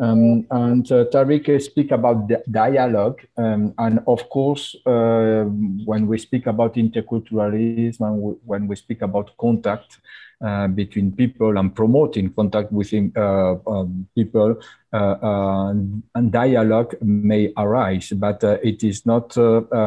Um, 0.00 0.46
and 0.50 0.90
uh, 0.92 1.06
Tariq 1.06 1.60
speak 1.60 1.90
about 1.90 2.30
dialogue, 2.48 3.20
um, 3.36 3.74
and 3.78 3.98
of 4.06 4.28
course, 4.30 4.76
uh, 4.86 5.42
when 5.84 6.06
we 6.06 6.18
speak 6.18 6.46
about 6.46 6.74
interculturalism 6.74 8.00
and 8.00 8.36
when 8.44 8.68
we 8.68 8.76
speak 8.76 9.02
about 9.02 9.36
contact, 9.36 9.98
uh, 10.40 10.68
between 10.68 11.10
people 11.12 11.58
and 11.58 11.74
promoting 11.74 12.32
contact 12.32 12.70
within 12.70 13.12
uh, 13.16 13.54
um, 13.66 14.06
people 14.14 14.54
uh, 14.92 15.16
uh, 15.20 15.70
and 15.70 16.30
dialogue 16.30 16.94
may 17.02 17.52
arise, 17.56 18.12
but 18.16 18.42
it 18.62 18.84
is 18.84 19.04
not 19.04 19.36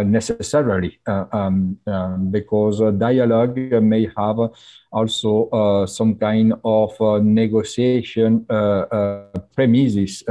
necessarily 0.05 0.99
um, 1.07 1.77
um, 1.87 2.29
because 2.31 2.79
dialogue 2.97 3.57
may 3.57 4.11
have 4.17 4.39
also 4.91 5.85
some 5.85 6.15
kind 6.15 6.53
of 6.65 7.23
negotiation 7.23 8.45
premises 9.55 10.23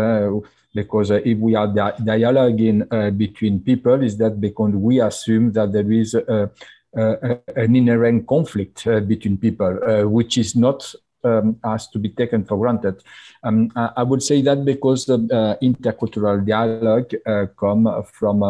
because 0.74 1.10
uh, 1.10 1.20
if 1.24 1.38
we 1.38 1.54
are 1.54 1.66
di 1.66 1.90
dialoguing 2.02 2.86
uh, 2.90 3.10
between 3.10 3.60
people, 3.60 4.02
is 4.02 4.16
that 4.18 4.40
because 4.40 4.72
we 4.74 5.00
assume 5.00 5.52
that 5.52 5.72
there 5.72 5.90
is 5.90 6.14
uh, 6.14 6.22
uh, 6.28 6.46
an 6.94 7.76
inherent 7.76 8.26
conflict 8.26 8.86
uh, 8.86 9.00
between 9.00 9.36
people, 9.36 9.78
uh, 9.84 10.08
which 10.08 10.38
is 10.38 10.56
not 10.56 10.94
um, 11.22 11.58
has 11.62 11.86
to 11.88 11.98
be 11.98 12.08
taken 12.08 12.44
for 12.44 12.56
granted. 12.56 13.02
Um, 13.42 13.70
I 13.76 14.02
would 14.02 14.22
say 14.22 14.40
that 14.42 14.64
because 14.64 15.04
the 15.06 15.18
intercultural 15.62 16.46
dialogue 16.46 17.12
come 17.58 18.02
from 18.12 18.42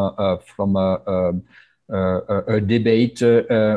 from 0.57 0.77
a, 0.77 2.61
debate 2.61 3.21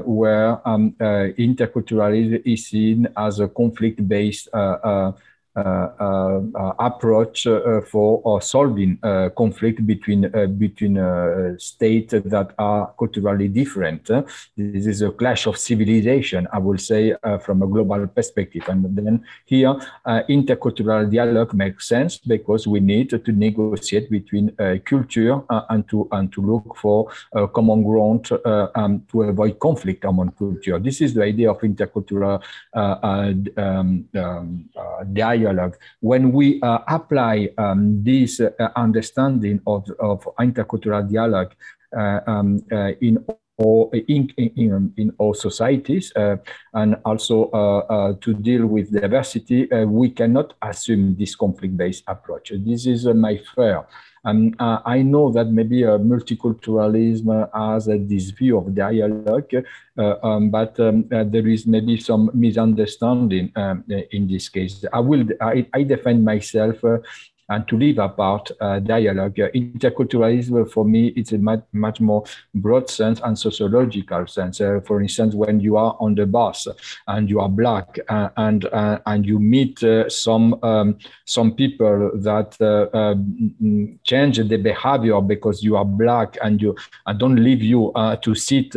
where 0.06 0.68
um, 0.68 0.92
interculturalism 1.00 2.42
is 2.46 2.68
seen 2.68 3.08
as 3.18 3.40
a 3.40 3.48
conflict-based 3.48 4.50
uh, 4.54 4.58
uh, 4.58 4.88
uh, 4.88 5.12
Uh, 5.56 5.92
uh, 6.00 6.42
uh, 6.56 6.74
approach 6.80 7.46
for 7.86 8.42
solving 8.42 8.98
conflict 9.38 9.86
between 9.86 10.22
between 10.58 10.98
states 11.60 12.16
that 12.26 12.56
are 12.58 12.92
culturally 12.98 13.48
different. 13.48 14.08
This 14.58 14.88
is 14.88 15.04
a 15.04 15.12
clash 15.12 15.46
of 15.46 15.60
civilization, 15.60 16.48
I 16.52 16.58
will 16.58 16.80
say, 16.80 17.16
from 17.46 17.62
a 17.62 17.68
global 17.68 18.08
perspective. 18.08 18.64
And 18.68 18.98
then 18.98 19.24
here, 19.46 19.76
intercultural 20.08 21.14
dialogue 21.14 21.54
makes 21.54 21.88
sense 21.88 22.18
because 22.18 22.66
we 22.66 22.80
need 22.80 23.12
to 23.12 23.32
negotiate 23.32 24.10
between 24.10 24.56
culture 24.86 25.40
and 25.70 25.88
to 25.90 26.08
and 26.14 26.34
to 26.34 26.42
look 26.42 26.76
for 26.78 27.12
common 27.54 27.84
ground 27.84 28.28
um, 28.74 29.04
to 29.12 29.22
avoid 29.22 29.60
conflict 29.60 30.04
among 30.06 30.32
culture. 30.32 30.80
This 30.80 31.00
is 31.00 31.14
the 31.14 31.22
idea 31.22 31.52
of 31.52 31.60
intercultural 31.60 32.42
um, 32.74 34.08
um, 34.16 34.70
dialogue 35.14 35.43
dialogue. 35.44 35.78
When 36.00 36.32
we 36.32 36.62
uh, 36.62 36.80
apply 36.88 37.50
um, 37.58 38.04
this 38.04 38.40
uh, 38.40 38.52
understanding 38.76 39.62
of, 39.68 39.90
of 40.00 40.24
intercultural 40.40 41.12
dialogue 41.12 41.54
uh, 41.96 42.20
um, 42.28 42.66
uh, 42.72 42.92
in 43.02 43.24
all, 43.58 43.92
in, 43.94 44.30
in, 44.38 44.94
in, 44.98 45.14
all 45.20 45.34
societies 45.36 46.12
uh, 46.16 46.38
and 46.74 46.96
also 47.06 47.50
uh, 47.52 48.14
to 48.20 48.34
deal 48.34 48.66
with 48.66 48.92
diversity, 48.92 49.68
we 49.86 50.10
cannot 50.10 50.56
assume 50.64 51.16
this 51.16 51.36
conflict-based 51.36 52.04
approach. 52.08 52.52
This 52.66 52.88
is 52.88 53.06
my 53.06 53.40
fear. 53.56 53.86
And 54.26 54.56
uh, 54.60 54.80
I 54.86 55.02
know 55.02 55.32
that 55.32 55.48
maybe 55.48 55.84
uh, 55.84 55.98
multiculturalism 55.98 57.50
has 57.54 57.86
this 57.86 58.30
view 58.30 58.58
of 58.58 58.74
dialogue, 58.74 59.52
uh, 59.98 60.16
um, 60.24 60.50
but 60.50 60.80
um, 60.80 61.10
uh, 61.12 61.26
there 61.26 61.48
is 61.48 61.68
maybe 61.68 62.00
some 62.00 62.32
misunderstanding 62.34 63.52
um, 63.56 63.84
in 64.12 64.28
this 64.28 64.48
case. 64.48 64.86
I 64.94 65.00
will 65.02 65.26
I, 65.42 65.68
I 65.74 65.84
defend 65.84 66.24
myself 66.24 66.84
uh, 66.86 67.00
and 67.50 67.68
to 67.68 67.78
live 67.78 67.98
apart 67.98 68.52
uh, 68.62 68.80
dialogue. 68.80 69.40
Uh, 69.40 69.50
interculturalism, 69.50 70.72
for 70.72 70.86
me, 70.86 71.08
it's 71.16 71.32
a 71.32 71.38
much, 71.38 71.64
much 71.74 72.00
more 72.00 72.24
broad 72.56 72.90
sense 72.90 73.20
and 73.24 73.38
sociological 73.38 74.26
sense. 74.28 74.62
Uh, 74.62 74.80
for 74.86 75.02
instance, 75.02 75.36
when 75.36 75.60
you 75.60 75.78
are 75.78 75.96
on 76.00 76.16
the 76.16 76.26
bus 76.26 76.68
and 77.08 77.30
you 77.30 77.40
are 77.40 77.50
black 77.50 77.98
uh, 78.10 78.30
and 78.38 78.66
uh, 78.66 79.00
and 79.06 79.26
you 79.26 79.40
meet 79.40 79.84
uh, 79.84 80.10
some 80.10 80.58
um, 80.64 80.98
some 81.26 81.54
people 81.54 82.12
that 82.16 82.60
um, 82.94 84.00
change 84.04 84.38
the 84.38 84.58
behavior 84.58 85.22
because 85.22 85.64
you 85.64 85.76
are 85.76 85.86
black 85.86 86.38
and 86.42 86.62
you 86.62 86.76
I 87.06 87.14
don't 87.14 87.36
leave 87.36 87.62
you 87.62 87.92
to 88.22 88.36
sit 88.36 88.76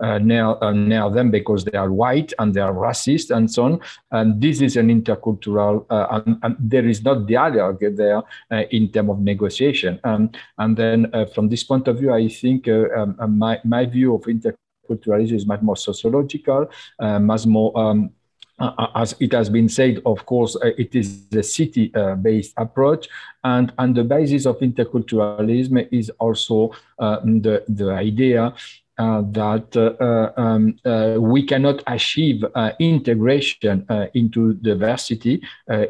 uh, 0.00 0.18
near, 0.18 0.56
uh, 0.62 0.72
near 0.72 1.10
them 1.10 1.30
because 1.30 1.64
they 1.64 1.76
are 1.76 1.90
white 1.90 2.32
and 2.38 2.52
they 2.52 2.60
are 2.60 2.72
racist 2.72 3.34
and 3.34 3.50
so 3.50 3.64
on. 3.64 3.80
And 4.10 4.40
this 4.40 4.60
is 4.60 4.76
an 4.76 4.88
intercultural, 4.88 5.86
uh, 5.90 6.20
and, 6.26 6.38
and, 6.42 6.56
there 6.58 6.86
is 6.86 7.02
not 7.02 7.26
dialogue 7.26 7.82
there 7.96 8.22
uh, 8.50 8.62
in 8.70 8.90
terms 8.90 9.10
of 9.10 9.20
negotiation. 9.20 10.00
Um, 10.04 10.30
and 10.58 10.76
then 10.76 11.10
uh, 11.14 11.26
from 11.26 11.48
this 11.48 11.64
point 11.64 11.88
of 11.88 11.98
view, 11.98 12.12
I 12.12 12.28
think 12.28 12.68
uh, 12.68 12.88
um, 12.96 13.38
my, 13.38 13.60
my 13.64 13.86
view 13.86 14.14
of 14.14 14.22
interculturalism 14.22 15.32
is 15.32 15.46
much 15.46 15.62
more 15.62 15.76
sociological, 15.76 16.68
much 17.00 17.46
more 17.46 17.76
um, 17.78 18.10
uh, 18.58 18.86
as 18.94 19.14
it 19.20 19.32
has 19.32 19.50
been 19.50 19.68
said, 19.68 20.00
of 20.06 20.24
course, 20.24 20.56
uh, 20.56 20.70
it 20.78 20.94
is 20.94 21.26
a 21.34 21.42
city-based 21.42 22.54
uh, 22.56 22.62
approach, 22.62 23.06
and, 23.44 23.70
and 23.78 23.94
the 23.94 24.02
basis 24.02 24.46
of 24.46 24.58
interculturalism 24.60 25.86
is 25.92 26.10
also 26.18 26.72
the, 26.98 27.62
the 27.68 27.90
idea 27.90 28.54
uh, 28.98 29.22
that 29.30 29.76
uh, 29.76 29.92
uh, 30.02 30.32
um, 30.40 30.74
uh, 30.84 31.20
we 31.20 31.42
cannot 31.42 31.82
achieve 31.86 32.42
uh, 32.54 32.70
integration 32.80 33.86
into 34.14 34.54
diversity, 34.54 35.42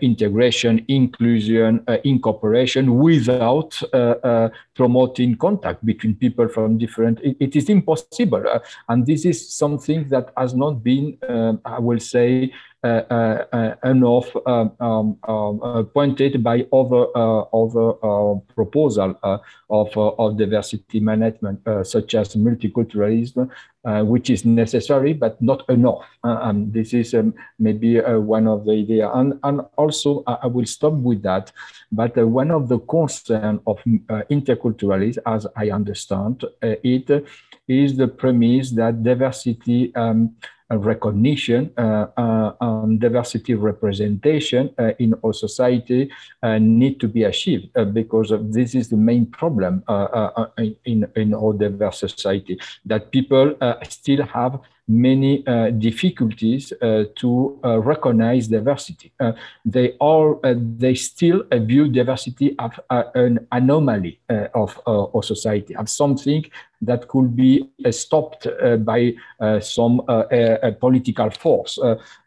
integration, 0.03 0.85
inclusion, 0.88 1.85
incorporation 2.05 2.99
without 2.99 3.81
promoting 4.75 5.37
contact 5.37 5.85
between 5.87 6.14
people 6.16 6.49
from 6.49 6.79
different. 6.79 7.21
it, 7.21 7.37
it 7.38 7.57
is 7.57 7.69
impossible, 7.69 8.45
and 8.88 9.07
this 9.07 9.25
is 9.25 9.49
something 9.55 10.09
that 10.09 10.33
has 10.37 10.55
not 10.55 10.83
been, 10.83 11.16
I 11.64 11.79
will 11.79 12.01
say, 12.01 12.27
uh, 12.47 12.47
uh, 12.47 12.51
uh, 12.51 12.76
enough 13.85 14.29
um, 14.46 14.72
um, 14.81 15.18
um 15.29 15.61
uh, 15.62 15.83
pointed 15.83 16.42
by 16.42 16.66
other 16.72 17.07
uh, 17.16 17.42
other 17.53 17.88
uh, 18.03 18.35
proposal 18.55 19.14
of 19.70 19.96
of 19.96 20.37
diversity 20.37 21.01
management, 21.01 21.61
such 21.83 22.14
as 22.14 22.35
multiculturalism, 22.35 23.51
which 24.07 24.31
is 24.31 24.44
necessary 24.44 25.12
but 25.12 25.40
not 25.40 25.68
enough. 25.68 26.05
and 26.22 26.72
this 26.72 26.92
is 26.92 27.14
um, 27.14 27.35
maybe 27.59 28.01
one 28.01 28.46
of 28.46 28.64
the 28.64 28.72
idea. 28.72 29.11
And 29.12 29.38
and 29.42 29.61
also 29.77 30.22
I, 30.27 30.46
will 30.46 30.66
stop 30.66 30.92
with 30.92 31.22
that. 31.22 31.53
But 31.92 32.16
one 32.16 32.51
of 32.51 32.68
the 32.68 32.79
concern 32.79 33.61
of 33.66 33.79
interculturalism, 34.31 35.18
as 35.27 35.46
I 35.57 35.70
understand 35.70 36.44
it, 36.62 37.27
is 37.68 37.96
the 37.96 38.09
premise 38.09 38.70
that 38.72 39.03
diversity 39.03 39.94
um, 39.94 40.37
recognition 40.71 41.71
uh, 41.79 42.07
uh, 42.17 42.53
and 42.61 43.01
diversity 43.01 43.55
representation 43.55 44.75
uh, 44.79 44.91
in 44.99 45.15
our 45.25 45.33
society 45.33 46.11
need 46.59 46.99
to 47.01 47.09
be 47.09 47.23
achieved 47.25 47.69
because 47.93 48.33
this 48.51 48.75
is 48.75 48.89
the 48.89 48.97
main 48.97 49.27
problem 49.27 49.83
in, 50.85 51.07
in 51.15 51.35
our 51.35 51.53
diverse 51.53 52.01
society, 52.01 52.59
that 52.85 53.11
people 53.13 53.55
still 53.89 54.23
have 54.25 54.61
many 54.88 55.44
uh, 55.46 55.70
difficulties 55.70 56.72
uh, 56.81 57.05
to 57.16 57.59
uh, 57.64 57.79
recognize 57.81 58.46
diversity. 58.46 59.12
Uh, 59.18 59.33
they 59.64 59.92
all 59.99 60.40
uh, 60.44 60.55
they 60.57 60.94
still 60.94 61.42
view 61.53 61.88
diversity 61.88 62.55
as 62.59 62.70
uh, 62.90 63.03
an 63.14 63.46
anomaly 63.53 64.20
of 64.55 64.81
our 64.87 65.22
society, 65.22 65.75
as 65.75 65.92
something 65.92 66.44
that 66.83 67.09
could 67.09 67.35
be 67.35 67.68
stopped 67.90 68.46
by 68.85 69.14
some 69.61 70.03
political 70.80 71.30
force 71.30 71.78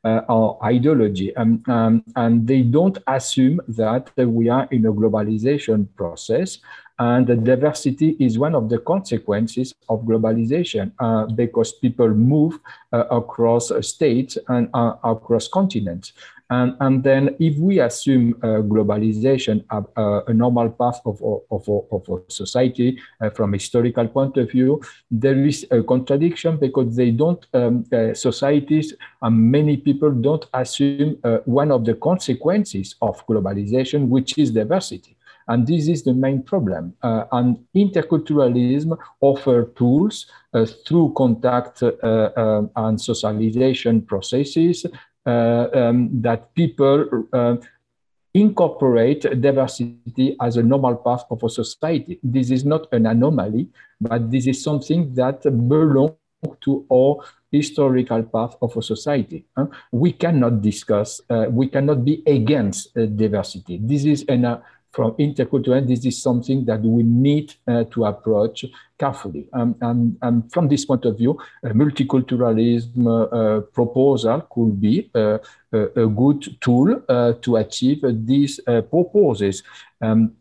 or 0.01 0.65
ideology. 0.65 1.35
Um, 1.35 1.63
um, 1.67 2.03
and 2.15 2.47
they 2.47 2.61
don't 2.63 2.97
assume 3.07 3.61
that 3.67 4.11
we 4.17 4.49
are 4.49 4.67
in 4.71 4.85
a 4.85 4.93
globalization 4.93 5.87
process 5.95 6.59
and 6.99 7.25
the 7.27 7.35
diversity 7.35 8.17
is 8.19 8.37
one 8.37 8.53
of 8.53 8.69
the 8.69 8.77
consequences 8.77 9.73
of 9.87 10.01
globalization 10.01 10.91
uh, 10.99 11.25
because 11.27 11.73
people 11.73 12.09
move 12.09 12.59
uh, 12.91 13.05
across 13.09 13.71
states 13.87 14.37
and 14.49 14.69
uh, 14.73 14.95
across 15.03 15.47
continents. 15.47 16.11
And, 16.51 16.75
and 16.79 17.03
then 17.03 17.35
if 17.39 17.57
we 17.57 17.79
assume 17.79 18.33
uh, 18.41 18.61
globalization 18.71 19.63
uh, 19.69 20.21
a 20.27 20.33
normal 20.33 20.69
path 20.69 20.99
of, 21.05 21.21
of, 21.51 21.69
of, 21.69 22.09
of 22.09 22.23
society 22.27 22.99
uh, 23.21 23.29
from 23.29 23.53
a 23.53 23.57
historical 23.57 24.07
point 24.07 24.35
of 24.37 24.49
view, 24.49 24.81
there 25.11 25.45
is 25.45 25.67
a 25.69 25.83
contradiction 25.83 26.57
because 26.57 26.95
they 26.95 27.11
don't, 27.11 27.45
um, 27.53 27.85
uh, 27.93 28.15
societies 28.15 28.95
and 29.21 29.51
many 29.51 29.77
people 29.77 30.11
don't 30.11 30.47
assume 30.55 31.19
uh, 31.23 31.37
one 31.45 31.71
of 31.71 31.85
the 31.85 31.93
consequences 31.93 32.95
of 33.01 33.25
globalization, 33.27 34.07
which 34.07 34.37
is 34.39 34.49
diversity. 34.49 35.15
And 35.49 35.67
this 35.67 35.87
is 35.87 36.03
the 36.03 36.13
main 36.13 36.43
problem. 36.43 36.93
Uh, 37.01 37.25
and 37.31 37.57
interculturalism 37.75 38.97
offer 39.19 39.73
tools 39.75 40.27
uh, 40.53 40.65
through 40.85 41.13
contact 41.17 41.83
uh, 41.83 42.29
um, 42.37 42.69
and 42.75 43.01
socialization 43.01 44.03
processes 44.03 44.85
uh, 45.25 45.67
um, 45.73 46.09
that 46.21 46.53
people 46.55 47.27
uh, 47.33 47.55
incorporate 48.33 49.21
diversity 49.41 50.37
as 50.39 50.57
a 50.57 50.63
normal 50.63 50.95
part 50.95 51.23
of 51.31 51.43
a 51.43 51.49
society. 51.49 52.19
This 52.23 52.51
is 52.51 52.63
not 52.63 52.87
an 52.93 53.07
anomaly, 53.07 53.69
but 53.99 54.31
this 54.31 54.47
is 54.47 54.63
something 54.63 55.13
that 55.15 55.41
belongs 55.67 56.13
to 56.61 56.85
our 56.91 57.17
historical 57.51 58.23
part 58.23 58.55
of 58.61 58.77
a 58.77 58.81
society. 58.81 59.45
We 59.91 60.13
cannot 60.13 60.61
discuss, 60.61 61.21
uh, 61.29 61.45
we 61.49 61.67
cannot 61.67 62.05
be 62.05 62.23
against 62.25 62.95
uh, 62.95 63.07
diversity. 63.07 63.79
This 63.81 64.05
is 64.05 64.25
an, 64.29 64.45
uh, 64.45 64.61
from 64.91 65.11
intercultural, 65.13 65.87
this 65.87 66.05
is 66.05 66.21
something 66.21 66.65
that 66.65 66.81
we 66.81 67.03
need 67.03 67.53
uh, 67.67 67.83
to 67.91 68.05
approach 68.05 68.65
carefully. 68.97 69.47
Um, 69.53 69.75
and, 69.81 70.17
and, 70.21 70.51
from 70.51 70.67
this 70.67 70.85
point 70.85 71.05
of 71.05 71.17
view, 71.17 71.39
multiculturalism 71.63 73.05
uh, 73.07 73.61
proposal 73.61 74.41
could 74.49 74.81
be 74.81 75.09
uh, 75.13 75.37
a, 75.71 76.03
a, 76.03 76.07
good 76.07 76.43
tool 76.59 77.01
uh, 77.07 77.33
to 77.41 77.57
achieve 77.57 78.03
these 78.25 78.59
uh, 78.67 78.81
purposes. 78.81 79.63
Um, 80.01 80.33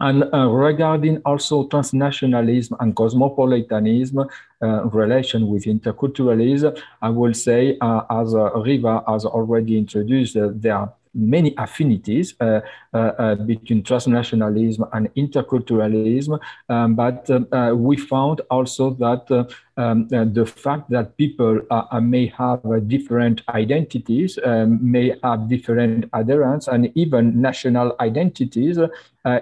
and 0.00 0.24
uh, 0.34 0.48
regarding 0.48 1.22
also 1.24 1.68
transnationalism 1.68 2.76
and 2.80 2.94
cosmopolitanism, 2.96 4.28
uh, 4.60 4.84
relation 4.86 5.46
with 5.46 5.64
interculturalism, 5.64 6.76
I 7.00 7.08
will 7.10 7.34
say, 7.34 7.78
uh, 7.80 8.02
as 8.10 8.34
Riva 8.34 9.04
has 9.06 9.24
already 9.24 9.78
introduced, 9.78 10.36
there 10.36 10.74
are 10.74 10.92
many 11.14 11.54
affinities 11.58 12.34
uh, 12.40 12.60
uh, 12.94 12.96
uh, 12.96 13.34
between 13.34 13.82
transnationalism 13.82 14.88
and 14.92 15.12
interculturalism, 15.14 16.38
um, 16.68 16.94
but 16.94 17.28
we 17.76 17.96
found 17.96 18.40
also 18.50 18.90
that 18.94 19.48
um, 19.76 20.08
the 20.08 20.46
fact 20.46 20.90
that 20.90 21.16
people 21.16 21.60
may 22.00 22.26
have 22.26 22.60
different 22.88 23.42
identities, 23.48 24.38
um, 24.44 24.78
may 24.82 25.14
have 25.22 25.48
different 25.48 26.08
adherents, 26.14 26.68
and 26.68 26.90
even 26.94 27.40
national 27.40 27.94
identities 28.00 28.78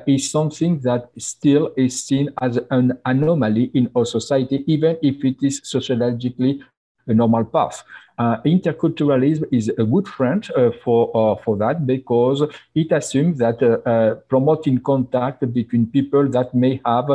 is 0.06 0.30
something 0.30 0.80
that 0.80 1.10
still 1.18 1.72
is 1.76 2.04
seen 2.04 2.30
as 2.42 2.58
an 2.70 2.98
anomaly 3.06 3.70
in 3.74 3.90
our 3.96 4.04
society, 4.04 4.64
even 4.66 4.96
if 5.02 5.24
it 5.24 5.36
is 5.42 5.60
sociologically 5.64 6.62
a 7.10 7.14
normal 7.14 7.44
path. 7.44 7.82
Uh, 8.18 8.36
interculturalism 8.42 9.44
is 9.50 9.68
a 9.78 9.84
good 9.84 10.06
friend 10.06 10.50
uh, 10.56 10.70
for 10.84 11.10
uh, 11.14 11.42
for 11.42 11.56
that 11.56 11.86
because 11.86 12.42
it 12.74 12.92
assumes 12.92 13.38
that 13.38 13.62
uh, 13.62 13.78
uh, 13.88 14.14
promoting 14.28 14.78
contact 14.78 15.40
between 15.52 15.86
people 15.86 16.28
that 16.28 16.54
may 16.54 16.80
have 16.84 17.08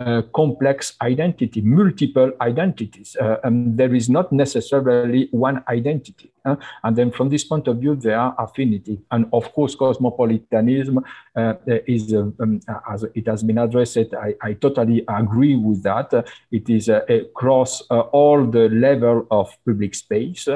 uh, 0.00 0.22
complex 0.34 0.94
identity, 1.02 1.60
multiple 1.60 2.32
identities. 2.40 3.16
Uh, 3.20 3.36
and 3.44 3.76
there 3.76 3.94
is 3.94 4.08
not 4.08 4.32
necessarily 4.32 5.28
one 5.30 5.62
identity. 5.68 6.29
Uh, 6.44 6.56
and 6.84 6.96
then 6.96 7.10
from 7.10 7.28
this 7.28 7.44
point 7.44 7.68
of 7.68 7.78
view, 7.78 7.94
there 7.94 8.18
are 8.18 8.34
affinity. 8.38 9.00
And 9.10 9.26
of 9.32 9.52
course, 9.52 9.74
cosmopolitanism 9.74 11.04
uh, 11.36 11.54
is, 11.86 12.12
uh, 12.12 12.30
um, 12.40 12.60
as 12.90 13.04
it 13.14 13.26
has 13.26 13.42
been 13.42 13.58
addressed, 13.58 13.98
I, 13.98 14.34
I 14.42 14.52
totally 14.54 15.04
agree 15.08 15.56
with 15.56 15.82
that. 15.82 16.12
it 16.50 16.68
is 16.68 16.88
across 16.88 17.82
all 18.12 18.44
the 18.46 18.68
level 18.68 19.26
of 19.30 19.50
public 19.66 19.94
space. 19.94 20.48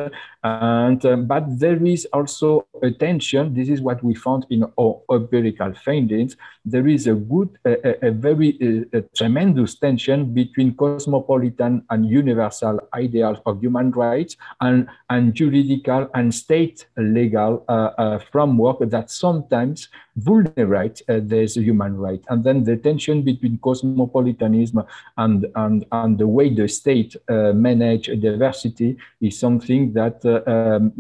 and 0.43 1.05
um, 1.07 1.27
But 1.27 1.59
there 1.59 1.85
is 1.85 2.07
also 2.13 2.67
a 2.83 2.91
tension. 2.91 3.55
This 3.55 3.69
is 3.69 3.81
what 3.81 4.03
we 4.03 4.15
found 4.15 4.47
in 4.51 4.65
our 4.79 5.01
empirical 5.11 5.73
findings. 5.75 6.37
There 6.65 6.89
is 6.89 7.07
a 7.07 7.15
good, 7.15 7.51
a, 7.65 8.09
a 8.09 8.11
very 8.11 8.87
a 8.93 9.03
tremendous 9.17 9.75
tension 9.77 10.33
between 10.33 10.75
cosmopolitan 10.75 11.85
and 11.91 12.09
universal 12.09 12.81
ideals 12.95 13.39
of 13.47 13.61
human 13.61 13.91
rights 13.91 14.37
and, 14.61 14.89
and 15.11 15.35
juridical 15.35 15.74
and 16.15 16.35
state 16.35 16.87
legal 16.97 17.65
uh, 17.69 17.91
uh, 17.99 18.19
framework 18.19 18.79
that 18.91 19.11
sometimes 19.11 19.89
vulnerate 20.17 21.03
uh, 21.09 21.21
these 21.23 21.55
human 21.55 21.97
rights. 21.97 22.25
And 22.29 22.45
then 22.45 22.65
the 22.65 22.77
tension 22.77 23.23
between 23.23 23.59
cosmopolitanism 23.59 24.85
and, 25.17 25.47
and, 25.57 25.85
and 25.91 26.19
the 26.19 26.27
way 26.27 26.55
the 26.55 26.69
state 26.69 27.17
uh, 27.29 27.53
manage 27.53 28.07
diversity 28.21 28.97
is 29.21 29.39
something 29.39 29.93
that 29.95 30.25
uh, 30.25 30.43
um, 30.51 30.93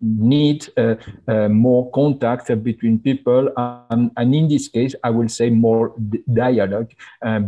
need 0.00 0.68
uh, 0.76 0.96
more 1.48 1.90
contact 1.92 2.48
between 2.62 2.98
people. 2.98 3.52
And, 3.56 4.10
and, 4.16 4.34
in 4.34 4.48
this 4.48 4.68
case, 4.68 4.94
I 5.04 5.10
will 5.10 5.28
say 5.28 5.50
more 5.50 5.94
dialogue 6.32 6.92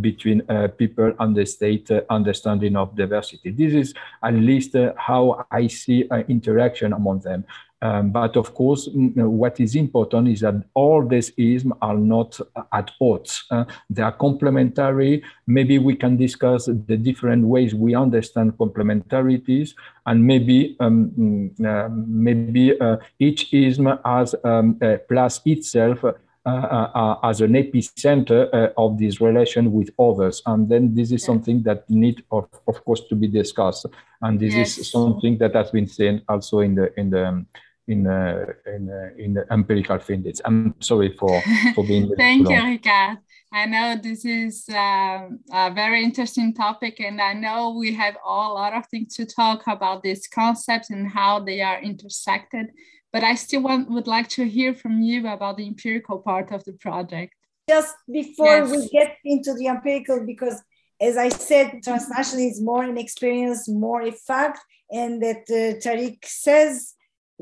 between 0.01 0.43
people 0.77 1.13
and 1.19 1.35
the 1.35 1.47
state 1.47 1.91
understanding 2.11 2.77
of 2.77 2.95
diversity. 2.95 3.51
This 3.51 3.73
is 3.73 3.95
at 4.23 4.35
least 4.35 4.77
how 4.97 5.47
I 5.51 5.67
see 5.67 6.07
interaction 6.45 6.93
among 6.93 7.21
them. 7.21 7.45
Um, 7.83 8.13
but 8.13 8.37
of 8.37 8.55
course, 8.55 8.89
what 8.95 9.61
is 9.61 9.77
important 9.77 10.29
is 10.29 10.41
that 10.41 10.55
all 10.73 11.07
these 11.07 11.33
isms 11.37 11.75
are 11.83 11.99
not 11.99 12.41
at 12.73 12.91
odds. 12.99 13.45
Uh, 13.51 13.65
they 13.91 14.01
are 14.01 14.13
complementary. 14.13 15.23
Maybe 15.47 15.79
we 15.79 15.95
can 15.95 16.17
discuss 16.17 16.65
the 16.65 16.97
different 16.97 17.45
ways 17.47 17.75
we 17.75 17.95
understand 17.95 18.57
complementarities, 18.57 19.75
and 20.07 20.25
maybe 20.25 20.77
um, 20.81 21.11
mm, 21.11 21.65
uh, 21.67 21.91
maybe 21.91 22.81
uh, 22.81 22.97
each 23.19 23.53
ism 23.53 23.99
has 24.03 24.35
um, 24.45 24.79
a 24.81 24.97
place 24.97 25.41
itself 25.45 26.03
as 26.47 27.41
an 27.41 27.53
epicenter 27.53 28.53
uh, 28.53 28.69
of 28.77 28.99
this 28.99 29.21
relation 29.21 29.73
with 29.73 29.91
others. 29.99 30.43
And 30.47 30.69
then 30.69 30.95
this 30.95 31.11
is 31.13 31.25
something 31.25 31.63
that 31.63 31.89
need, 31.89 32.23
of, 32.31 32.49
of 32.69 32.85
course, 32.85 33.03
to 33.09 33.15
be 33.15 33.29
discussed. 33.29 33.87
And 34.21 34.39
this 34.39 34.55
yes. 34.55 34.79
is 34.79 34.91
something 34.91 35.39
that 35.39 35.55
has 35.55 35.71
been 35.71 35.87
seen 35.87 36.23
also 36.29 36.61
in 36.61 36.75
the 36.75 36.99
in 36.99 37.11
the 37.11 37.27
um, 37.27 37.47
in 37.87 38.07
uh, 38.07 38.47
in 38.67 38.91
uh, 38.91 39.11
in 39.19 39.35
the 39.35 39.47
empirical 39.53 39.99
findings. 39.99 40.41
I'm 40.45 40.75
sorry 40.81 41.15
for 41.19 41.43
for 41.75 41.85
being. 41.85 42.15
Thank 42.17 42.49
you, 42.49 42.57
Ricard. 42.57 43.19
I 43.53 43.67
know 43.67 43.97
this 44.03 44.25
is 44.25 44.69
uh, 44.69 45.29
a 45.53 45.71
very 45.73 46.03
interesting 46.03 46.55
topic, 46.55 47.01
and 47.01 47.21
I 47.21 47.35
know 47.35 47.77
we 47.79 47.95
have 47.95 48.17
all, 48.25 48.53
a 48.53 48.55
lot 48.55 48.73
of 48.75 48.87
things 48.87 49.15
to 49.17 49.27
talk 49.27 49.63
about 49.67 50.03
these 50.03 50.27
concepts 50.27 50.91
and 50.91 51.09
how 51.09 51.41
they 51.41 51.61
are 51.61 51.81
intersected. 51.81 52.67
But 53.15 53.25
I 53.25 53.35
still 53.37 53.63
want, 53.63 53.91
would 53.91 54.09
like 54.17 54.29
to 54.37 54.45
hear 54.57 54.75
from 54.75 55.01
you 55.01 55.27
about 55.27 55.57
the 55.57 55.67
empirical 55.67 56.19
part 56.19 56.53
of 56.53 56.65
the 56.65 56.75
project. 56.75 57.33
Just 57.69 57.95
before 58.13 58.59
yes. 58.59 58.71
we 58.71 58.89
get 58.89 59.17
into 59.25 59.55
the 59.55 59.69
empirical, 59.69 60.27
because 60.27 60.61
as 61.01 61.17
I 61.17 61.31
said, 61.31 61.81
transnational 61.83 62.51
is 62.51 62.61
more 62.61 62.83
an 62.83 62.99
experience, 62.99 63.69
more 63.69 64.03
a 64.03 64.13
fact, 64.13 64.61
and 64.91 65.23
that 65.23 65.45
uh, 65.49 65.79
Tariq 65.85 66.19
says 66.25 66.95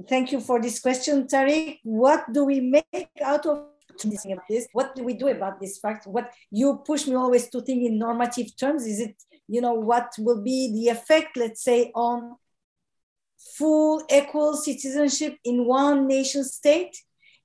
Thank 0.08 0.32
you 0.32 0.40
for 0.40 0.60
this 0.60 0.80
question, 0.80 1.26
Tariq. 1.26 1.80
What 1.84 2.32
do 2.32 2.44
we 2.44 2.60
make 2.60 3.10
out 3.22 3.44
of 3.44 3.66
this? 4.48 4.66
What 4.72 4.94
do 4.94 5.04
we 5.04 5.14
do 5.14 5.28
about 5.28 5.60
this 5.60 5.78
fact? 5.78 6.06
What 6.06 6.32
you 6.50 6.82
push 6.86 7.06
me 7.06 7.14
always 7.14 7.48
to 7.50 7.60
think 7.60 7.84
in 7.84 7.98
normative 7.98 8.56
terms. 8.56 8.86
Is 8.86 9.00
it, 9.00 9.22
you 9.48 9.60
know, 9.60 9.74
what 9.74 10.12
will 10.18 10.42
be 10.42 10.72
the 10.72 10.88
effect, 10.90 11.36
let's 11.36 11.62
say, 11.62 11.92
on 11.94 12.36
full 13.56 14.02
equal 14.10 14.56
citizenship 14.56 15.36
in 15.44 15.66
one 15.66 16.06
nation 16.06 16.44
state? 16.44 16.96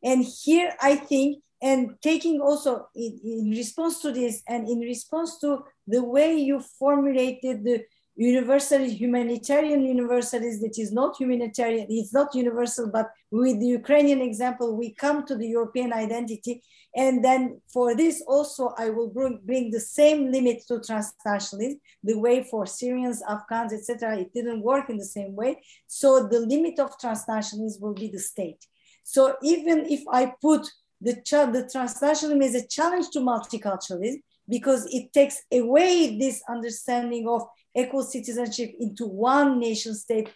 And 0.03 0.23
here 0.23 0.73
I 0.81 0.95
think, 0.95 1.43
and 1.61 1.95
taking 2.01 2.39
also 2.39 2.87
in, 2.95 3.19
in 3.23 3.49
response 3.49 3.99
to 4.01 4.11
this 4.11 4.43
and 4.47 4.67
in 4.67 4.79
response 4.79 5.39
to 5.39 5.63
the 5.87 6.03
way 6.03 6.35
you 6.35 6.59
formulated 6.59 7.63
the 7.63 7.83
universal 8.17 8.83
humanitarian 8.83 9.85
universalism 9.85 10.61
that 10.61 10.79
is 10.79 10.91
not 10.91 11.15
humanitarian, 11.17 11.85
it's 11.89 12.13
not 12.13 12.33
universal, 12.33 12.89
but 12.91 13.11
with 13.29 13.59
the 13.59 13.67
Ukrainian 13.67 14.21
example, 14.21 14.75
we 14.75 14.93
come 14.95 15.25
to 15.27 15.35
the 15.35 15.47
European 15.47 15.93
identity. 15.93 16.63
And 16.95 17.23
then 17.23 17.61
for 17.71 17.95
this 17.95 18.23
also, 18.27 18.73
I 18.77 18.89
will 18.89 19.09
bring, 19.09 19.39
bring 19.45 19.69
the 19.69 19.79
same 19.79 20.31
limit 20.31 20.63
to 20.67 20.79
transnationalism, 20.79 21.79
the 22.03 22.17
way 22.17 22.43
for 22.43 22.65
Syrians, 22.65 23.21
Afghans, 23.29 23.71
etc. 23.71 24.17
It 24.17 24.33
didn't 24.33 24.63
work 24.63 24.89
in 24.89 24.97
the 24.97 25.05
same 25.05 25.35
way. 25.35 25.61
So 25.85 26.27
the 26.27 26.39
limit 26.39 26.79
of 26.79 26.97
transnationalism 26.97 27.79
will 27.81 27.93
be 27.93 28.09
the 28.09 28.19
state. 28.19 28.65
So 29.03 29.35
even 29.43 29.85
if 29.85 30.01
I 30.11 30.33
put 30.41 30.67
the, 31.01 31.13
the 31.13 31.69
transnationalism 31.71 32.43
as 32.43 32.55
a 32.55 32.67
challenge 32.67 33.09
to 33.11 33.19
multiculturalism, 33.19 34.23
because 34.49 34.87
it 34.93 35.13
takes 35.13 35.41
away 35.53 36.17
this 36.17 36.41
understanding 36.49 37.27
of 37.27 37.43
equal 37.77 38.03
citizenship 38.03 38.73
into 38.79 39.05
one 39.05 39.59
nation 39.59 39.93
state 39.93 40.29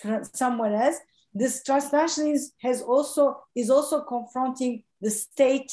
from 0.00 0.24
somewhere 0.24 0.74
else. 0.74 0.98
this 1.34 1.62
transnationalism 1.68 2.50
has 2.66 2.82
also 2.82 3.24
is 3.54 3.68
also 3.76 3.96
confronting 4.14 4.82
the 5.04 5.10
state 5.10 5.70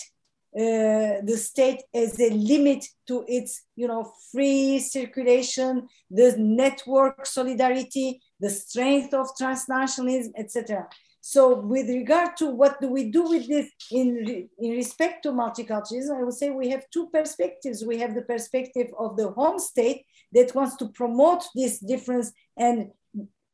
uh, 0.64 1.18
the 1.30 1.38
state 1.50 1.82
as 1.96 2.20
a 2.20 2.30
limit 2.30 2.82
to 3.08 3.16
its 3.28 3.52
you 3.76 3.88
know 3.88 4.04
free 4.32 4.80
circulation 4.80 5.88
the 6.12 6.36
network 6.38 7.26
solidarity 7.26 8.22
the 8.40 8.50
strength 8.50 9.14
of 9.14 9.26
transnationalism 9.42 10.32
etc 10.38 10.88
so 11.26 11.56
with 11.56 11.88
regard 11.88 12.36
to 12.40 12.48
what 12.48 12.82
do 12.82 12.90
we 12.90 13.10
do 13.10 13.24
with 13.24 13.48
this 13.48 13.72
in, 13.90 14.50
in 14.60 14.72
respect 14.72 15.24
to 15.24 15.32
multiculturalism, 15.32 16.20
I 16.20 16.24
would 16.24 16.34
say 16.34 16.50
we 16.50 16.70
have 16.72 16.84
two 16.92 17.08
perspectives. 17.14 17.86
We 17.86 17.98
have 18.00 18.14
the 18.14 18.24
perspective 18.24 18.88
of 19.00 19.16
the 19.16 19.30
home 19.30 19.58
state 19.58 20.06
that 20.34 20.56
wants 20.56 20.76
to 20.78 20.90
promote 20.90 21.44
this 21.56 21.80
difference 21.80 22.32
and, 22.58 22.92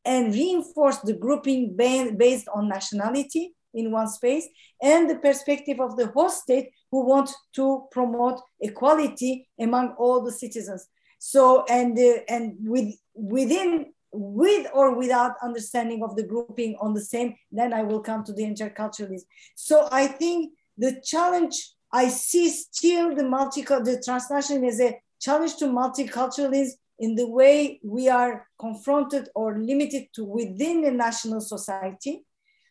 and 0.05 0.33
reinforce 0.33 0.97
the 0.99 1.13
grouping 1.13 1.75
based 1.77 2.47
on 2.53 2.67
nationality 2.67 3.53
in 3.73 3.91
one 3.91 4.07
space, 4.07 4.47
and 4.81 5.09
the 5.09 5.17
perspective 5.17 5.79
of 5.79 5.95
the 5.95 6.07
host 6.07 6.41
state 6.41 6.71
who 6.91 7.05
want 7.05 7.29
to 7.53 7.83
promote 7.91 8.41
equality 8.61 9.47
among 9.59 9.89
all 9.99 10.21
the 10.21 10.31
citizens. 10.31 10.87
So, 11.19 11.65
and, 11.69 11.97
uh, 11.97 12.21
and 12.27 12.55
with, 12.61 12.95
within 13.13 13.93
with 14.11 14.67
or 14.73 14.95
without 14.95 15.33
understanding 15.43 16.03
of 16.03 16.15
the 16.15 16.23
grouping 16.23 16.75
on 16.81 16.93
the 16.93 17.01
same, 17.01 17.35
then 17.51 17.73
I 17.73 17.83
will 17.83 17.99
come 17.99 18.23
to 18.23 18.33
the 18.33 18.43
interculturalism. 18.43 19.25
So 19.55 19.87
I 19.91 20.07
think 20.07 20.53
the 20.77 20.99
challenge 21.03 21.55
I 21.91 22.09
see 22.09 22.49
still 22.49 23.15
the 23.15 23.23
multicultural, 23.23 23.85
the 23.85 24.01
transnational 24.03 24.67
as 24.67 24.79
a 24.79 24.99
challenge 25.19 25.57
to 25.57 25.65
multiculturalism 25.65 26.73
in 26.99 27.15
the 27.15 27.27
way 27.27 27.79
we 27.83 28.09
are 28.09 28.47
confronted 28.59 29.29
or 29.35 29.57
limited 29.57 30.07
to 30.13 30.23
within 30.23 30.81
the 30.81 30.91
national 30.91 31.41
society. 31.41 32.25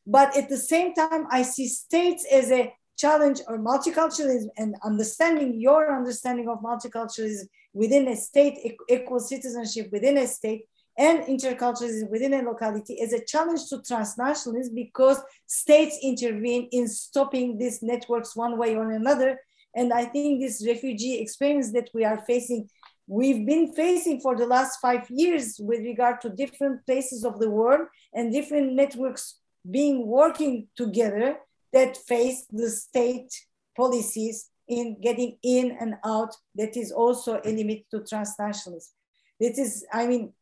But 0.06 0.36
at 0.36 0.48
the 0.48 0.56
same 0.56 0.94
time, 0.94 1.26
I 1.30 1.42
see 1.42 1.68
states 1.68 2.26
as 2.30 2.50
a 2.50 2.72
challenge 2.98 3.40
or 3.46 3.58
multiculturalism 3.58 4.48
and 4.56 4.74
understanding 4.84 5.60
your 5.60 5.96
understanding 5.96 6.48
of 6.48 6.60
multiculturalism 6.60 7.46
within 7.72 8.08
a 8.08 8.16
state, 8.16 8.58
equal 8.88 9.20
citizenship 9.20 9.88
within 9.92 10.18
a 10.18 10.26
state 10.26 10.66
and 10.98 11.20
interculturalism 11.20 12.10
within 12.10 12.34
a 12.34 12.42
locality 12.42 12.94
is 12.94 13.12
a 13.12 13.24
challenge 13.24 13.68
to 13.68 13.76
transnationalism 13.78 14.74
because 14.74 15.22
states 15.46 15.96
intervene 16.02 16.68
in 16.72 16.88
stopping 16.88 17.56
these 17.56 17.82
networks 17.82 18.34
one 18.34 18.58
way 18.58 18.74
or 18.74 18.90
another. 18.90 19.38
And 19.78 19.92
I 19.92 20.06
think 20.06 20.40
this 20.40 20.66
refugee 20.66 21.20
experience 21.20 21.70
that 21.72 21.88
we 21.94 22.04
are 22.04 22.20
facing, 22.26 22.68
we've 23.06 23.46
been 23.46 23.72
facing 23.74 24.20
for 24.20 24.36
the 24.36 24.44
last 24.44 24.80
five 24.80 25.06
years 25.08 25.56
with 25.60 25.82
regard 25.82 26.20
to 26.22 26.30
different 26.30 26.84
places 26.84 27.24
of 27.24 27.38
the 27.38 27.48
world 27.48 27.86
and 28.12 28.32
different 28.32 28.72
networks 28.72 29.38
being 29.70 30.04
working 30.08 30.66
together 30.76 31.36
that 31.72 31.96
face 31.96 32.44
the 32.50 32.68
state 32.68 33.32
policies 33.76 34.50
in 34.66 35.00
getting 35.00 35.38
in 35.44 35.76
and 35.80 35.94
out 36.04 36.34
that 36.56 36.76
is 36.76 36.90
also 36.90 37.40
a 37.44 37.50
limit 37.50 37.84
to 37.92 38.00
transnationalism. 38.00 38.90
This 39.38 39.58
is, 39.58 39.86
I 39.92 40.08
mean, 40.08 40.32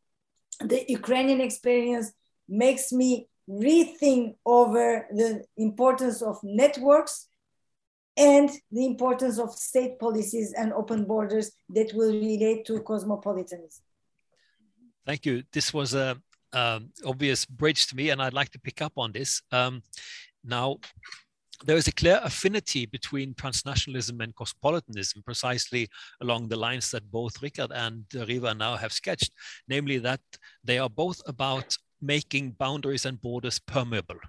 the 0.59 0.83
Ukrainian 0.87 1.41
experience 1.41 2.11
makes 2.49 2.91
me 2.91 3.27
rethink 3.47 4.35
over 4.47 5.05
the 5.11 5.43
importance 5.57 6.23
of 6.23 6.39
networks 6.43 7.27
and 8.17 8.49
the 8.71 8.85
importance 8.85 9.37
of 9.39 9.51
state 9.53 9.99
policies 9.99 10.53
and 10.53 10.73
open 10.73 11.05
borders 11.05 11.51
that 11.69 11.93
will 11.93 12.11
relate 12.11 12.65
to 12.65 12.79
cosmopolitanism. 12.81 13.83
Thank 15.05 15.25
you. 15.25 15.43
This 15.53 15.73
was 15.73 15.93
a 15.93 16.17
um, 16.53 16.89
obvious 17.05 17.45
bridge 17.45 17.87
to 17.87 17.95
me, 17.95 18.09
and 18.09 18.21
I'd 18.21 18.33
like 18.33 18.49
to 18.49 18.59
pick 18.59 18.81
up 18.81 18.93
on 18.97 19.11
this. 19.11 19.41
Um, 19.51 19.83
now, 20.43 20.77
there 21.65 21.77
is 21.77 21.87
a 21.87 21.91
clear 21.91 22.19
affinity 22.23 22.85
between 22.85 23.33
transnationalism 23.33 24.21
and 24.23 24.35
cosmopolitanism, 24.35 25.23
precisely 25.23 25.87
along 26.21 26.47
the 26.47 26.55
lines 26.55 26.91
that 26.91 27.09
both 27.11 27.41
Richard 27.41 27.71
and 27.71 28.05
Riva 28.13 28.53
now 28.53 28.75
have 28.75 28.93
sketched, 28.93 29.31
namely 29.67 29.97
that 29.99 30.21
they 30.63 30.77
are 30.77 30.89
both 30.89 31.21
about 31.27 31.75
making 32.01 32.51
boundaries 32.51 33.05
and 33.05 33.19
borders 33.21 33.59
permeable. 33.59 34.19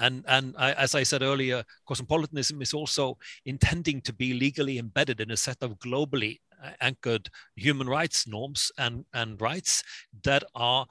And, 0.00 0.24
and 0.26 0.54
I, 0.58 0.72
as 0.72 0.94
I 0.94 1.04
said 1.04 1.22
earlier, 1.22 1.62
cosmopolitanism 1.86 2.62
is 2.62 2.72
also 2.74 3.18
intending 3.44 4.00
to 4.02 4.12
be 4.12 4.32
legally 4.32 4.78
embedded 4.78 5.20
in 5.20 5.30
a 5.30 5.36
set 5.36 5.58
of 5.60 5.78
globally 5.78 6.38
anchored 6.80 7.28
human 7.56 7.86
rights 7.86 8.26
norms 8.26 8.72
and, 8.78 9.04
and 9.12 9.40
rights 9.40 9.84
that 10.24 10.42
are 10.54 10.86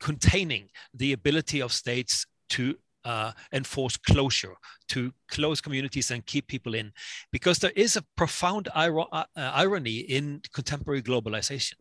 containing 0.00 0.68
the 0.94 1.12
ability 1.12 1.60
of 1.60 1.72
states 1.72 2.26
to 2.48 2.74
uh, 3.04 3.32
enforce 3.52 3.96
closure, 3.96 4.54
to 4.88 5.12
close 5.28 5.60
communities 5.60 6.10
and 6.10 6.24
keep 6.26 6.46
people 6.46 6.74
in, 6.74 6.92
because 7.32 7.58
there 7.58 7.72
is 7.76 7.96
a 7.96 8.04
profound 8.16 8.68
ir- 8.76 9.00
uh, 9.12 9.24
irony 9.36 9.98
in 9.98 10.40
contemporary 10.52 11.02
globalization. 11.02 11.74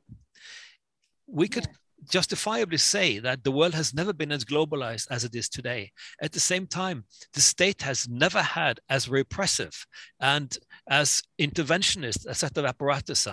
We 1.27 1.47
could 1.47 1.67
justifiably 2.09 2.77
say 2.77 3.19
that 3.19 3.43
the 3.43 3.51
world 3.51 3.73
has 3.73 3.93
never 3.93 4.13
been 4.13 4.31
as 4.31 4.45
globalized 4.45 5.07
as 5.09 5.23
it 5.23 5.35
is 5.35 5.49
today. 5.49 5.91
At 6.21 6.31
the 6.31 6.39
same 6.39 6.67
time, 6.67 7.05
the 7.33 7.41
state 7.41 7.81
has 7.81 8.07
never 8.07 8.41
had 8.41 8.79
as 8.89 9.09
repressive 9.09 9.85
and 10.19 10.57
as 10.89 11.23
interventionist 11.39 12.25
a 12.27 12.33
set 12.33 12.57
of 12.57 12.65
apparatus 12.65 13.27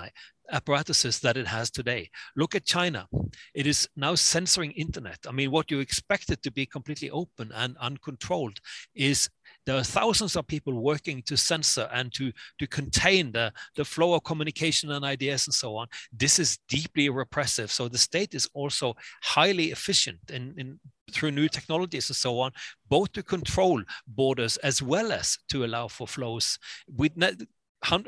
apparatuses 0.51 1.21
that 1.21 1.37
it 1.37 1.47
has 1.47 1.71
today. 1.71 2.09
Look 2.37 2.55
at 2.55 2.65
China. 2.65 3.07
It 3.55 3.67
is 3.67 3.89
now 3.97 4.15
censoring 4.15 4.73
internet. 4.73 5.19
I 5.29 5.33
mean, 5.33 5.51
what 5.51 5.71
you 5.71 5.81
expected 5.81 6.43
to 6.43 6.51
be 6.51 6.67
completely 6.67 7.11
open 7.11 7.53
and 7.55 7.77
uncontrolled 7.79 8.59
is 8.95 9.29
there 9.69 9.77
are 9.77 9.85
thousands 9.85 10.35
of 10.35 10.47
people 10.47 10.73
working 10.73 11.21
to 11.27 11.37
censor 11.37 11.91
and 11.93 12.11
to, 12.15 12.33
to 12.59 12.67
contain 12.67 13.31
the, 13.33 13.53
the 13.77 13.85
flow 13.85 14.15
of 14.15 14.25
communication 14.25 14.91
and 14.93 15.05
ideas 15.05 15.47
and 15.47 15.53
so 15.53 15.77
on. 15.77 15.87
This 16.11 16.39
is 16.39 16.59
deeply 16.71 17.11
repressive. 17.11 17.71
So 17.71 17.87
the 17.87 17.99
state 17.99 18.35
is 18.35 18.49
also 18.55 18.97
highly 19.23 19.67
efficient 19.71 20.21
in, 20.31 20.55
in 20.57 20.81
through 21.13 21.33
new 21.33 21.49
technologies 21.49 22.09
and 22.09 22.17
so 22.17 22.41
on, 22.41 22.51
both 22.89 23.13
to 23.13 23.23
control 23.23 23.83
borders 24.07 24.57
as 24.59 24.81
well 24.83 25.13
as 25.13 25.37
to 25.51 25.67
allow 25.67 25.87
for 25.87 26.09
flows. 26.09 26.59
We, 26.97 27.11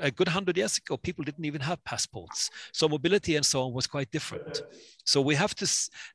a 0.00 0.10
good 0.10 0.28
hundred 0.28 0.56
years 0.56 0.78
ago, 0.78 0.96
people 0.96 1.24
didn't 1.24 1.44
even 1.44 1.60
have 1.60 1.82
passports. 1.84 2.50
So 2.72 2.88
mobility 2.88 3.36
and 3.36 3.46
so 3.46 3.62
on 3.62 3.72
was 3.72 3.86
quite 3.86 4.10
different. 4.10 4.62
So 5.04 5.20
we 5.20 5.34
have 5.34 5.54
to, 5.56 5.66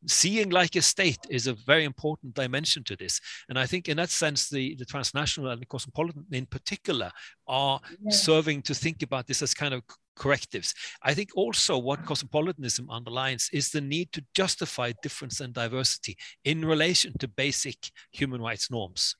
seeing 0.07 0.49
like 0.49 0.75
a 0.75 0.81
state 0.81 1.19
is 1.29 1.47
a 1.47 1.53
very 1.53 1.83
important 1.83 2.33
dimension 2.33 2.83
to 2.85 2.95
this. 2.95 3.19
And 3.49 3.57
I 3.57 3.65
think 3.65 3.87
in 3.87 3.97
that 3.97 4.09
sense, 4.09 4.49
the, 4.49 4.75
the 4.75 4.85
transnational 4.85 5.51
and 5.51 5.61
the 5.61 5.65
cosmopolitan 5.65 6.25
in 6.31 6.45
particular 6.45 7.11
are 7.47 7.79
yeah. 7.89 8.11
serving 8.11 8.61
to 8.63 8.75
think 8.75 9.01
about 9.01 9.27
this 9.27 9.41
as 9.41 9.53
kind 9.53 9.73
of 9.73 9.83
correctives. 10.15 10.73
I 11.01 11.13
think 11.13 11.29
also 11.35 11.77
what 11.77 12.05
cosmopolitanism 12.05 12.89
underlines 12.89 13.49
is 13.51 13.69
the 13.69 13.81
need 13.81 14.11
to 14.13 14.23
justify 14.33 14.93
difference 15.01 15.39
and 15.39 15.53
diversity 15.53 16.17
in 16.43 16.63
relation 16.63 17.17
to 17.19 17.27
basic 17.27 17.91
human 18.11 18.41
rights 18.41 18.71
norms. 18.71 19.15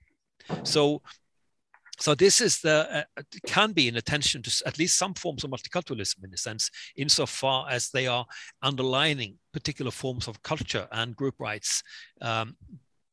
So 0.63 1.01
so 1.99 2.15
this 2.15 2.41
is 2.41 2.59
the 2.59 3.05
uh, 3.17 3.21
can 3.45 3.71
be 3.71 3.87
an 3.87 3.95
attention 3.95 4.41
to 4.43 4.63
at 4.65 4.77
least 4.77 4.97
some 4.97 5.13
forms 5.13 5.43
of 5.43 5.51
multiculturalism 5.51 6.23
in 6.23 6.33
a 6.33 6.37
sense 6.37 6.69
insofar 6.95 7.67
as 7.69 7.89
they 7.89 8.07
are 8.07 8.25
underlining 8.61 9.37
particular 9.53 9.91
forms 9.91 10.27
of 10.27 10.41
culture 10.43 10.87
and 10.91 11.15
group 11.15 11.35
rights 11.39 11.81
um, 12.21 12.55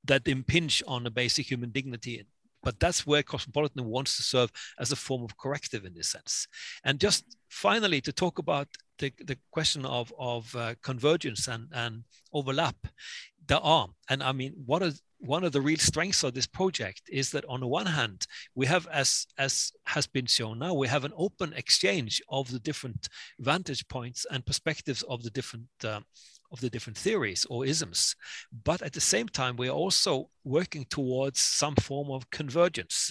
that 0.04 0.26
impinge 0.26 0.82
on 0.86 1.06
a 1.06 1.10
basic 1.10 1.50
human 1.50 1.70
dignity. 1.70 2.26
But 2.64 2.78
that's 2.78 3.06
where 3.06 3.24
cosmopolitan 3.24 3.84
wants 3.84 4.16
to 4.16 4.22
serve 4.22 4.52
as 4.78 4.92
a 4.92 4.96
form 4.96 5.24
of 5.24 5.36
corrective 5.36 5.84
in 5.84 5.94
this 5.94 6.10
sense. 6.10 6.46
And 6.84 7.00
just 7.00 7.36
finally 7.48 8.00
to 8.00 8.12
talk 8.12 8.38
about 8.38 8.68
the, 8.98 9.12
the 9.24 9.36
question 9.50 9.84
of, 9.84 10.12
of 10.18 10.54
uh, 10.54 10.74
convergence 10.82 11.48
and, 11.48 11.66
and 11.72 12.04
overlap 12.32 12.76
there 13.46 13.60
are 13.62 13.88
and 14.08 14.22
i 14.22 14.32
mean 14.32 14.52
what 14.66 14.82
are 14.82 14.92
one 15.22 15.44
of 15.44 15.52
the 15.52 15.60
real 15.60 15.78
strengths 15.78 16.24
of 16.24 16.34
this 16.34 16.48
project 16.48 17.02
is 17.08 17.30
that 17.30 17.44
on 17.48 17.60
the 17.60 17.66
one 17.66 17.86
hand 17.86 18.26
we 18.54 18.66
have 18.66 18.86
as 18.88 19.26
as 19.38 19.72
has 19.86 20.06
been 20.06 20.26
shown 20.26 20.58
now 20.58 20.74
we 20.74 20.88
have 20.88 21.04
an 21.04 21.12
open 21.16 21.52
exchange 21.52 22.20
of 22.28 22.50
the 22.50 22.58
different 22.58 23.08
vantage 23.38 23.86
points 23.86 24.26
and 24.30 24.44
perspectives 24.44 25.02
of 25.02 25.22
the 25.22 25.30
different 25.30 25.66
uh, 25.84 26.00
of 26.52 26.60
the 26.60 26.70
different 26.70 26.96
theories 26.96 27.46
or 27.48 27.64
isms. 27.64 28.14
But 28.64 28.82
at 28.82 28.92
the 28.92 29.00
same 29.00 29.28
time 29.28 29.56
we 29.56 29.68
are 29.68 29.72
also 29.72 30.28
working 30.44 30.84
towards 30.90 31.40
some 31.40 31.74
form 31.76 32.10
of 32.10 32.30
convergence 32.30 33.10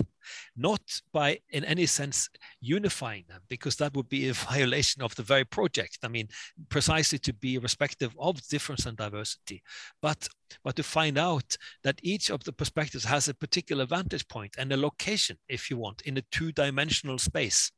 not 0.56 0.82
by 1.12 1.39
in 1.50 1.64
any 1.66 1.86
sense 1.86 2.30
unifying 2.60 3.26
them 3.28 3.42
because 3.48 3.76
that 3.78 3.96
would 3.96 4.10
be 4.10 4.30
a 4.30 4.34
violation 4.52 5.02
of 5.02 5.16
the 5.16 5.24
very 5.24 5.46
project. 5.46 6.00
I 6.04 6.08
mean 6.08 6.28
precisely 6.70 7.20
to 7.20 7.34
be 7.34 7.58
respective 7.58 8.16
of 8.20 8.46
difference 8.48 8.86
and 8.86 8.98
diversity. 8.98 9.64
But 10.02 10.28
but 10.64 10.76
to 10.76 10.84
find 10.84 11.18
out 11.18 11.56
that 11.84 12.00
each 12.04 12.30
of 12.30 12.44
the 12.44 12.52
perspectives 12.52 13.06
has 13.06 13.28
a 13.28 13.34
particular 13.34 13.86
vantage 13.86 14.28
point 14.28 14.56
and 14.58 14.72
a 14.72 14.78
location 14.78 15.38
if 15.48 15.70
you 15.70 15.78
want 15.78 16.02
in 16.02 16.18
a 16.18 16.24
two-dimensional 16.32 17.18
space. 17.18 17.72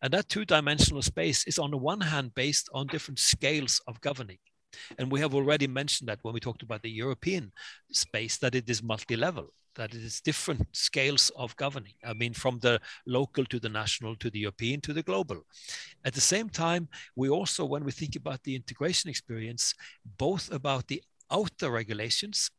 And 0.00 0.12
that 0.12 0.28
two-dimensional 0.28 1.02
space 1.02 1.44
is 1.46 1.58
on 1.58 1.72
the 1.72 1.76
one 1.76 2.00
hand 2.00 2.34
based 2.34 2.68
on 2.72 2.86
different 2.86 3.18
scales 3.18 3.80
of 3.88 4.00
governing 4.00 4.38
And 4.98 5.10
we 5.10 5.20
have 5.20 5.34
already 5.34 5.66
mentioned 5.66 6.08
that 6.08 6.18
when 6.22 6.34
we 6.34 6.40
talked 6.40 6.62
about 6.62 6.82
the 6.82 6.90
European 6.90 7.52
space, 7.92 8.38
that 8.38 8.54
it 8.54 8.68
is 8.68 8.82
multi-level, 8.82 9.52
that 9.74 9.94
it 9.94 10.02
is 10.02 10.20
different 10.20 10.66
scales 10.72 11.30
of 11.36 11.56
governing. 11.56 11.94
I 12.04 12.14
mean, 12.14 12.34
from 12.34 12.58
the 12.58 12.80
local 13.06 13.44
to 13.46 13.60
the 13.60 13.68
national 13.68 14.16
to 14.16 14.30
the 14.30 14.40
European 14.40 14.80
to 14.82 14.92
the 14.92 15.02
global. 15.02 15.46
At 16.04 16.14
the 16.14 16.20
same 16.20 16.48
time, 16.48 16.88
we 17.16 17.28
also, 17.28 17.64
when 17.64 17.84
we 17.84 17.92
think 17.92 18.16
about 18.16 18.42
the 18.42 18.56
integration 18.56 19.10
experience, 19.10 19.74
both 20.18 20.52
about 20.52 20.88
the 20.88 21.02
outer 21.30 21.70
regulations 21.70 22.50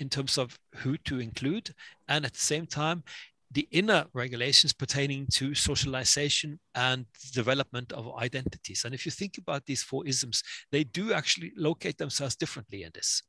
in 0.00 0.08
terms 0.08 0.38
of 0.38 0.58
who 0.76 0.96
to 0.96 1.20
include, 1.20 1.74
and 2.08 2.24
at 2.24 2.32
the 2.32 2.40
same 2.40 2.66
time, 2.66 3.04
the 3.52 3.68
inner 3.72 4.06
regulations 4.14 4.72
pertaining 4.72 5.26
to 5.26 5.54
socialization 5.54 6.60
and 6.74 7.06
development 7.32 7.92
of 7.92 8.14
identities. 8.16 8.84
And 8.84 8.94
if 8.94 9.04
you 9.04 9.10
think 9.10 9.38
about 9.38 9.66
these 9.66 9.82
four 9.82 10.06
isms, 10.06 10.42
they 10.70 10.84
do 10.84 11.12
actually 11.12 11.52
locate 11.56 11.98
themselves 11.98 12.36
differently 12.36 12.84
in 12.84 12.90
this. 12.94 13.22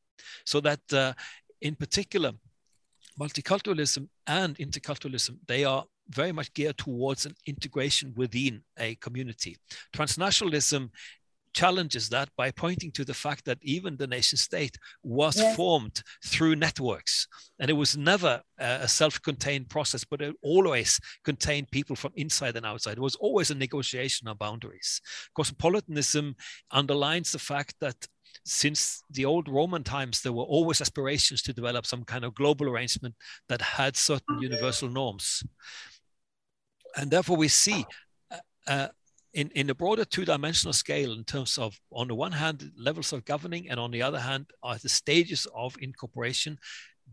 So 0.45 0.61
that 0.61 0.81
uh, 0.93 1.13
in 1.61 1.75
particular, 1.75 2.33
multiculturalism 3.19 4.07
and 4.27 4.55
interculturalism, 4.57 5.37
they 5.47 5.63
are 5.63 5.85
very 6.09 6.31
much 6.31 6.53
geared 6.53 6.77
towards 6.77 7.25
an 7.25 7.33
integration 7.47 8.13
within 8.15 8.61
a 8.77 8.95
community. 8.95 9.57
Transnationalism 9.93 10.89
challenges 11.53 12.09
that 12.09 12.29
by 12.37 12.51
pointing 12.51 12.91
to 12.91 13.05
the 13.05 13.13
fact 13.13 13.45
that 13.45 13.57
even 13.61 13.97
the 13.97 14.07
nation 14.07 14.37
state 14.37 14.77
was 15.03 15.37
yes. 15.37 15.55
formed 15.55 16.01
through 16.25 16.55
networks 16.55 17.27
and 17.59 17.69
it 17.69 17.73
was 17.73 17.97
never 17.97 18.41
a 18.57 18.87
self-contained 18.87 19.69
process 19.69 20.03
but 20.03 20.21
it 20.21 20.35
always 20.41 20.99
contained 21.23 21.69
people 21.71 21.95
from 21.95 22.11
inside 22.15 22.55
and 22.55 22.65
outside 22.65 22.97
it 22.97 23.01
was 23.01 23.15
always 23.15 23.51
a 23.51 23.55
negotiation 23.55 24.27
of 24.27 24.37
boundaries 24.37 25.01
cosmopolitanism 25.35 26.35
underlines 26.71 27.31
the 27.31 27.39
fact 27.39 27.75
that 27.81 27.95
since 28.45 29.03
the 29.09 29.25
old 29.25 29.47
Roman 29.47 29.83
times, 29.83 30.21
there 30.21 30.33
were 30.33 30.43
always 30.43 30.81
aspirations 30.81 31.41
to 31.43 31.53
develop 31.53 31.85
some 31.85 32.03
kind 32.03 32.25
of 32.25 32.33
global 32.33 32.69
arrangement 32.69 33.15
that 33.49 33.61
had 33.61 33.95
certain 33.95 34.39
universal 34.41 34.89
norms. 34.89 35.43
And 36.97 37.11
therefore, 37.11 37.37
we 37.37 37.47
see 37.47 37.85
uh, 38.31 38.37
uh, 38.67 38.87
in, 39.33 39.49
in 39.55 39.69
a 39.69 39.75
broader 39.75 40.05
two-dimensional 40.05 40.73
scale 40.73 41.13
in 41.13 41.23
terms 41.23 41.57
of, 41.57 41.79
on 41.91 42.07
the 42.07 42.15
one 42.15 42.31
hand, 42.31 42.71
levels 42.77 43.13
of 43.13 43.25
governing, 43.25 43.69
and 43.69 43.79
on 43.79 43.91
the 43.91 44.01
other 44.01 44.19
hand, 44.19 44.47
are 44.61 44.77
the 44.77 44.89
stages 44.89 45.47
of 45.55 45.75
incorporation, 45.79 46.57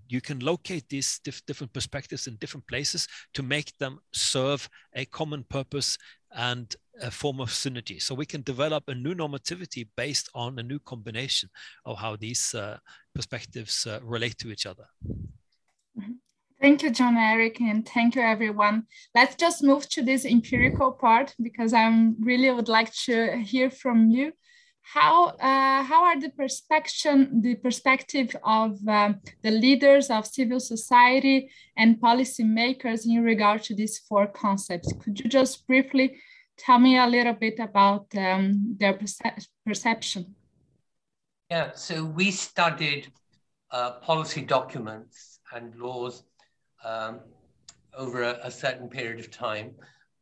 you 0.08 0.20
can 0.20 0.38
locate 0.40 0.88
these 0.88 1.20
dif 1.24 1.44
different 1.46 1.72
perspectives 1.72 2.26
in 2.26 2.36
different 2.36 2.66
places 2.66 3.06
to 3.34 3.42
make 3.42 3.76
them 3.78 3.98
serve 4.12 4.68
a 4.94 5.04
common 5.04 5.44
purpose 5.48 5.98
and 6.36 6.76
a 7.02 7.10
form 7.10 7.40
of 7.40 7.50
synergy. 7.50 8.00
So 8.00 8.14
we 8.14 8.26
can 8.26 8.42
develop 8.42 8.84
a 8.88 8.94
new 8.94 9.14
normativity 9.14 9.86
based 9.96 10.28
on 10.34 10.58
a 10.58 10.62
new 10.62 10.78
combination 10.78 11.50
of 11.84 11.98
how 11.98 12.16
these 12.16 12.54
uh, 12.54 12.78
perspectives 13.14 13.86
uh, 13.86 14.00
relate 14.02 14.38
to 14.38 14.50
each 14.50 14.66
other. 14.66 14.86
Mm-hmm. 15.06 16.12
Thank 16.60 16.82
you, 16.82 16.90
John 16.90 17.16
Erik, 17.16 17.60
and 17.60 17.88
thank 17.88 18.16
you, 18.16 18.22
everyone. 18.22 18.86
Let's 19.14 19.36
just 19.36 19.62
move 19.62 19.88
to 19.90 20.02
this 20.02 20.24
empirical 20.24 20.90
part 20.90 21.32
because 21.40 21.72
I 21.72 21.86
really 22.18 22.50
would 22.50 22.68
like 22.68 22.92
to 23.04 23.36
hear 23.36 23.70
from 23.70 24.10
you. 24.10 24.32
How, 24.82 25.26
uh, 25.26 25.84
how 25.84 26.04
are 26.06 26.18
the 26.18 26.30
perspective, 26.30 27.28
the 27.42 27.54
perspective 27.56 28.34
of 28.42 28.76
um, 28.88 29.20
the 29.42 29.52
leaders 29.52 30.10
of 30.10 30.26
civil 30.26 30.58
society 30.58 31.50
and 31.76 32.00
policymakers 32.00 33.06
in 33.06 33.22
regard 33.22 33.62
to 33.64 33.76
these 33.76 33.98
four 33.98 34.26
concepts? 34.26 34.92
Could 35.00 35.20
you 35.20 35.30
just 35.30 35.64
briefly 35.66 36.18
tell 36.56 36.80
me 36.80 36.98
a 36.98 37.06
little 37.06 37.34
bit 37.34 37.60
about 37.60 38.06
um, 38.16 38.74
their 38.80 38.94
perce 38.94 39.20
perception? 39.64 40.34
Yeah, 41.50 41.72
so 41.74 42.04
we 42.04 42.32
studied 42.32 43.12
uh, 43.70 43.92
policy 44.00 44.40
documents 44.40 45.38
and 45.52 45.74
laws 45.76 46.24
um, 46.84 47.20
over 47.94 48.22
a, 48.22 48.38
a, 48.44 48.50
certain 48.50 48.88
period 48.88 49.18
of 49.18 49.30
time 49.30 49.74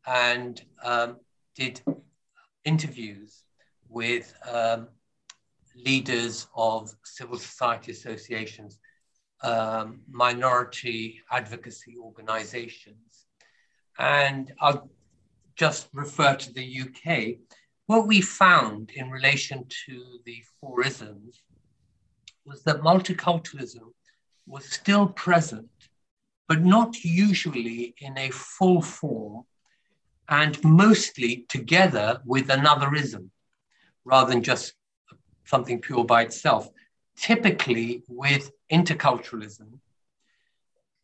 and 0.06 0.62
um, 0.82 1.16
did 1.54 1.80
interviews 2.64 3.44
with 3.88 4.34
um, 4.50 4.88
leaders 5.74 6.46
of 6.56 6.90
civil 7.04 7.38
society 7.38 7.92
associations, 7.92 8.78
um, 9.42 10.00
minority 10.10 11.20
advocacy 11.30 11.96
organizations. 11.98 13.26
And 13.98 14.52
I'll 14.60 14.90
just 15.54 15.88
refer 15.92 16.36
to 16.36 16.52
the 16.52 16.80
UK. 16.82 17.38
What 17.86 18.06
we 18.06 18.20
found 18.20 18.90
in 18.94 19.10
relation 19.10 19.66
to 19.86 20.18
the 20.24 20.42
four 20.60 20.84
isms 20.84 21.42
was 22.44 22.62
that 22.64 22.80
multiculturalism 22.80 23.92
was 24.46 24.64
still 24.66 25.08
present 25.08 25.66
but 26.48 26.62
not 26.62 27.04
usually 27.04 27.94
in 27.98 28.16
a 28.18 28.30
full 28.30 28.80
form 28.80 29.44
and 30.28 30.62
mostly 30.64 31.44
together 31.48 32.20
with 32.24 32.50
another 32.50 32.94
ism 32.94 33.30
rather 34.04 34.30
than 34.30 34.42
just 34.42 34.74
something 35.44 35.80
pure 35.80 36.04
by 36.04 36.22
itself, 36.22 36.68
typically 37.16 38.02
with 38.08 38.50
interculturalism 38.70 39.78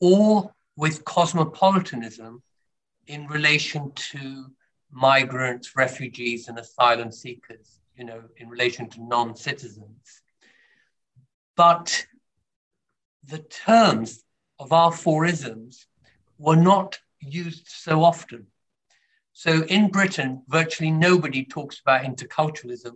or 0.01 0.53
with 0.76 1.05
cosmopolitanism 1.05 2.43
in 3.07 3.26
relation 3.26 3.93
to 3.95 4.47
migrants, 4.90 5.74
refugees, 5.76 6.49
and 6.49 6.59
asylum 6.59 7.11
seekers, 7.11 7.80
you 7.97 8.05
know, 8.05 8.22
in 8.36 8.49
relation 8.49 8.88
to 8.88 9.03
non 9.03 9.34
citizens. 9.36 10.22
But 11.57 12.07
the 13.24 13.38
terms 13.38 14.24
of 14.59 14.72
our 14.72 14.92
four 14.92 15.24
isms 15.24 15.86
were 16.38 16.57
not 16.57 16.98
used 17.20 17.68
so 17.68 18.03
often. 18.03 18.46
So 19.32 19.62
in 19.64 19.90
Britain, 19.90 20.42
virtually 20.48 20.90
nobody 20.90 21.44
talks 21.44 21.80
about 21.80 22.03
interculturalism, 22.03 22.92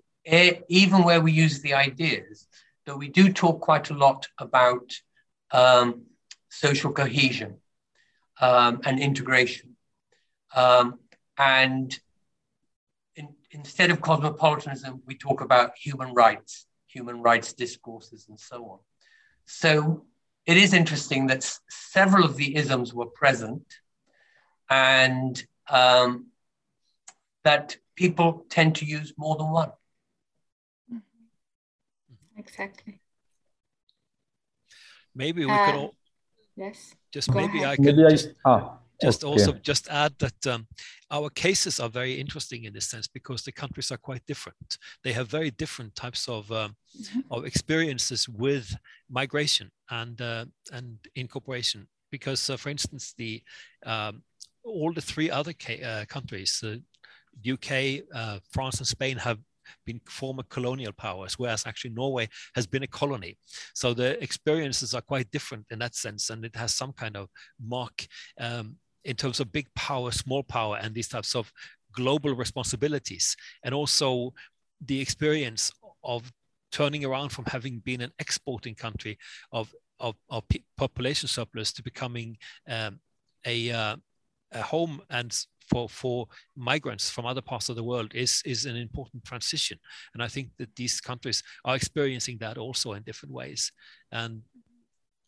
even 0.68 1.04
where 1.04 1.20
we 1.20 1.32
use 1.32 1.60
the 1.60 1.74
ideas, 1.74 2.46
though 2.84 2.96
we 2.96 3.08
do 3.08 3.32
talk 3.32 3.60
quite 3.60 3.90
a 3.90 3.94
lot 3.94 4.28
about 4.38 4.92
um, 5.52 6.02
social 6.50 6.92
cohesion 6.92 7.56
um, 8.40 8.80
and 8.84 9.00
integration. 9.00 9.76
Um, 10.54 10.98
and 11.38 11.98
in, 13.14 13.28
instead 13.50 13.90
of 13.90 14.00
cosmopolitanism, 14.00 15.02
we 15.06 15.16
talk 15.16 15.40
about 15.40 15.76
human 15.76 16.14
rights, 16.14 16.66
human 16.86 17.22
rights 17.22 17.52
discourses, 17.52 18.26
and 18.28 18.38
so 18.38 18.64
on. 18.64 18.78
So 19.46 20.04
it 20.46 20.56
is 20.56 20.72
interesting 20.72 21.26
that 21.26 21.42
several 21.68 22.24
of 22.24 22.36
the 22.36 22.56
isms 22.56 22.94
were 22.94 23.06
present 23.06 23.64
and 24.70 25.44
um, 25.68 26.26
that 27.44 27.76
people 27.96 28.46
tend 28.48 28.76
to 28.76 28.84
use 28.84 29.12
more 29.16 29.36
than 29.36 29.50
one. 29.50 29.72
Mm-hmm. 30.92 32.38
Exactly. 32.38 33.00
Maybe 35.14 35.44
we 35.44 35.52
uh, 35.52 35.64
could 35.64 35.74
all. 35.74 35.94
Yes. 36.56 36.94
Just 37.12 37.30
Go 37.30 37.40
maybe 37.40 37.58
ahead. 37.58 37.68
I 37.68 37.76
could. 37.76 37.96
Maybe 37.96 38.10
just, 38.10 38.28
ah, 38.44 38.78
just 39.00 39.24
okay. 39.24 39.30
also 39.30 39.52
just 39.52 39.88
add 39.88 40.14
that 40.18 40.46
um, 40.46 40.66
our 41.10 41.28
cases 41.30 41.80
are 41.80 41.88
very 41.88 42.18
interesting 42.18 42.64
in 42.64 42.72
this 42.72 42.88
sense 42.88 43.06
because 43.06 43.42
the 43.42 43.52
countries 43.52 43.92
are 43.92 43.98
quite 43.98 44.24
different. 44.26 44.78
They 45.04 45.12
have 45.12 45.28
very 45.28 45.50
different 45.50 45.94
types 45.94 46.28
of 46.28 46.50
um, 46.50 46.76
mm-hmm. 47.00 47.20
of 47.30 47.44
experiences 47.44 48.28
with 48.28 48.74
migration 49.10 49.70
and 49.90 50.20
uh, 50.20 50.46
and 50.72 50.98
incorporation. 51.14 51.88
Because, 52.10 52.48
uh, 52.48 52.56
for 52.56 52.70
instance, 52.70 53.14
the 53.18 53.42
um, 53.84 54.22
all 54.64 54.92
the 54.92 55.00
three 55.00 55.30
other 55.30 55.52
ca- 55.52 55.82
uh, 55.82 56.04
countries, 56.06 56.62
the 56.62 56.82
UK, 57.52 58.04
uh, 58.14 58.38
France, 58.50 58.78
and 58.78 58.86
Spain, 58.86 59.18
have 59.18 59.38
been 59.84 60.00
former 60.06 60.42
colonial 60.44 60.92
powers, 60.92 61.38
whereas 61.38 61.64
actually 61.66 61.90
Norway 61.90 62.28
has 62.54 62.66
been 62.66 62.82
a 62.82 62.88
colony. 62.88 63.36
So 63.74 63.94
the 63.94 64.22
experiences 64.22 64.94
are 64.94 65.00
quite 65.00 65.30
different 65.30 65.66
in 65.70 65.78
that 65.80 65.94
sense, 65.94 66.30
and 66.30 66.44
it 66.44 66.56
has 66.56 66.74
some 66.74 66.92
kind 66.92 67.16
of 67.16 67.28
mark 67.60 68.06
um, 68.38 68.76
in 69.06 69.16
terms 69.16 69.40
of 69.40 69.52
big 69.52 69.68
power, 69.74 70.10
small 70.10 70.42
power, 70.42 70.76
and 70.82 70.94
these 70.94 71.08
types 71.08 71.34
of 71.34 71.52
global 71.92 72.34
responsibilities, 72.34 73.36
and 73.64 73.72
also 73.74 74.34
the 74.84 75.00
experience 75.00 75.72
of 76.04 76.32
turning 76.72 77.04
around 77.04 77.30
from 77.30 77.44
having 77.46 77.78
been 77.78 78.00
an 78.02 78.12
exporting 78.18 78.74
country 78.74 79.18
of 79.52 79.74
of, 79.98 80.14
of 80.28 80.44
population 80.76 81.26
surplus 81.26 81.72
to 81.72 81.82
becoming 81.82 82.36
um, 82.68 83.00
a, 83.46 83.70
uh, 83.70 83.96
a 84.52 84.60
home 84.60 85.00
and 85.08 85.46
for 85.70 85.88
for 85.88 86.28
migrants 86.54 87.08
from 87.08 87.24
other 87.24 87.40
parts 87.40 87.68
of 87.68 87.76
the 87.76 87.82
world 87.82 88.14
is 88.14 88.42
is 88.44 88.66
an 88.66 88.76
important 88.76 89.24
transition. 89.24 89.78
And 90.14 90.22
i 90.22 90.28
think 90.28 90.50
that 90.58 90.74
these 90.76 91.00
countries 91.00 91.42
are 91.64 91.76
experiencing 91.76 92.38
that 92.38 92.58
also 92.58 92.92
in 92.92 93.02
different 93.02 93.34
ways. 93.34 93.72
And 94.12 94.42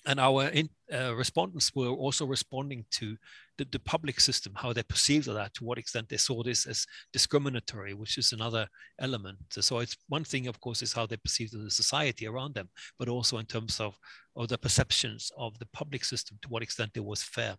and 0.09 0.19
our 0.19 0.49
in, 0.49 0.71
uh, 0.93 1.15
respondents 1.15 1.75
were 1.75 1.91
also 1.91 2.25
responding 2.25 2.87
to 2.91 3.17
the, 3.59 3.67
the 3.71 3.79
public 3.79 4.19
system, 4.21 4.55
how 4.57 4.73
they 4.73 4.83
perceived 4.83 5.27
that, 5.27 5.53
to 5.55 5.65
what 5.65 5.79
extent 5.79 6.09
they 6.09 6.17
saw 6.17 6.43
this 6.43 6.67
as 6.67 6.87
discriminatory, 7.13 7.93
which 7.93 8.17
is 8.17 8.33
another 8.33 8.67
element. 8.99 9.39
So 9.51 9.79
it's 9.81 9.97
one 10.09 10.25
thing, 10.25 10.47
of 10.47 10.61
course, 10.61 10.81
is 10.81 10.95
how 10.95 11.07
they 11.07 11.19
perceive 11.19 11.51
the 11.51 11.71
society 11.71 12.27
around 12.27 12.55
them, 12.55 12.71
but 12.99 13.09
also 13.09 13.37
in 13.37 13.47
terms 13.47 13.81
of, 13.81 13.99
of 14.35 14.49
the 14.49 14.57
perceptions 14.57 15.31
of 15.37 15.59
the 15.59 15.67
public 15.67 16.05
system, 16.05 16.39
to 16.41 16.49
what 16.49 16.63
extent 16.63 16.93
it 16.95 17.05
was 17.05 17.23
fair 17.23 17.57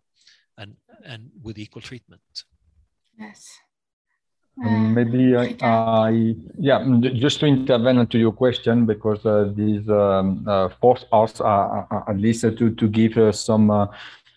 and, 0.58 0.74
and 1.04 1.30
with 1.40 1.56
equal 1.56 1.82
treatment. 1.82 2.22
Yes. 3.16 3.46
Um, 4.58 4.92
maybe 4.94 5.36
I, 5.36 5.56
I, 5.62 6.34
yeah, 6.58 6.84
just 7.14 7.40
to 7.40 7.46
intervene 7.46 7.98
into 7.98 8.18
your 8.18 8.32
question 8.32 8.84
because 8.84 9.24
uh, 9.24 9.50
these 9.54 9.88
um, 9.88 10.44
uh, 10.46 10.68
force 10.80 11.04
us 11.12 11.40
uh, 11.40 11.84
at 12.08 12.18
least 12.18 12.42
to 12.42 12.70
to 12.74 12.88
give 12.88 13.16
uh, 13.16 13.32
some 13.32 13.70
uh, 13.70 13.86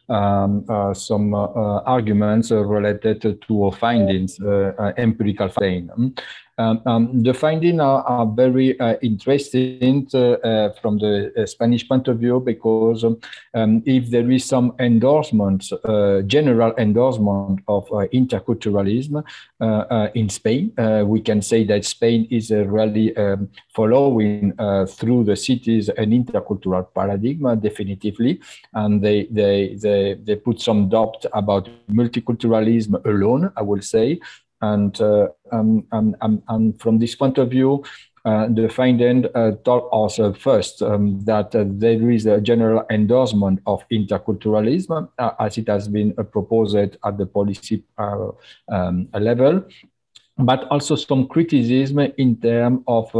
um, 0.09 0.65
uh, 0.69 0.93
some 0.93 1.33
arguments 1.33 2.51
related 2.51 3.41
to 3.47 3.65
our 3.65 3.71
findings, 3.73 4.39
empirical 4.97 5.49
findings. 5.49 5.91
Um, 6.57 6.81
um, 6.85 7.23
the 7.23 7.33
findings 7.33 7.79
are, 7.79 8.03
are 8.03 8.27
very 8.27 8.79
uh, 8.79 8.95
interesting 9.01 10.07
uh, 10.13 10.17
uh, 10.17 10.73
from 10.73 10.99
the 10.99 11.33
uh, 11.35 11.45
Spanish 11.47 11.87
point 11.87 12.07
of 12.07 12.19
view 12.19 12.39
because 12.39 13.03
um, 13.03 13.81
if 13.85 14.11
there 14.11 14.29
is 14.29 14.45
some 14.45 14.75
endorsement, 14.79 15.71
uh, 15.83 16.21
general 16.21 16.73
endorsement 16.77 17.61
of 17.67 17.85
uh, 17.91 18.05
interculturalism 18.13 19.23
in 20.13 20.29
Spain, 20.29 20.71
we 21.07 21.21
can 21.21 21.41
say 21.41 21.63
that 21.63 21.85
Spain 21.85 22.27
is 22.29 22.51
really 22.51 23.15
um, 23.17 23.49
following 23.73 24.53
through 24.87 25.23
the 25.23 25.35
cities 25.35 25.89
an 25.89 26.11
intercultural 26.11 26.85
paradigm 26.93 27.59
definitively, 27.59 28.39
and 28.73 29.01
they 29.01 29.27
they 29.31 29.75
they, 29.75 30.13
they 30.23 30.35
put 30.35 30.59
some 30.59 30.89
doubt 30.89 31.25
about 31.33 31.69
multiculturalism 31.89 33.03
alone. 33.05 33.51
I 33.55 33.61
will 33.61 33.81
say, 33.81 34.19
and, 34.63 34.99
uh, 35.01 35.27
um, 35.51 35.85
um, 35.91 36.15
um, 36.21 36.41
and 36.47 36.81
from 36.81 36.97
this 36.97 37.15
point 37.15 37.37
of 37.37 37.49
view, 37.51 37.83
uh, 38.25 38.47
the 38.47 38.69
finding 38.69 39.25
uh, 39.35 39.51
told 39.65 39.89
us 39.91 40.17
first 40.39 40.81
um, 40.81 41.19
that 41.25 41.51
there 41.51 42.09
is 42.09 42.25
a 42.25 42.39
general 42.39 42.85
endorsement 42.89 43.59
of 43.65 43.83
interculturalism 43.91 45.09
as 45.39 45.57
it 45.57 45.67
has 45.67 45.89
been 45.89 46.13
proposed 46.31 46.77
at 46.77 47.17
the 47.17 47.25
policy 47.25 47.83
um, 47.97 49.09
level, 49.19 49.65
but 50.37 50.63
also 50.71 50.95
some 50.95 51.27
criticism 51.27 51.99
in 52.17 52.37
terms 52.37 52.79
of 52.87 53.11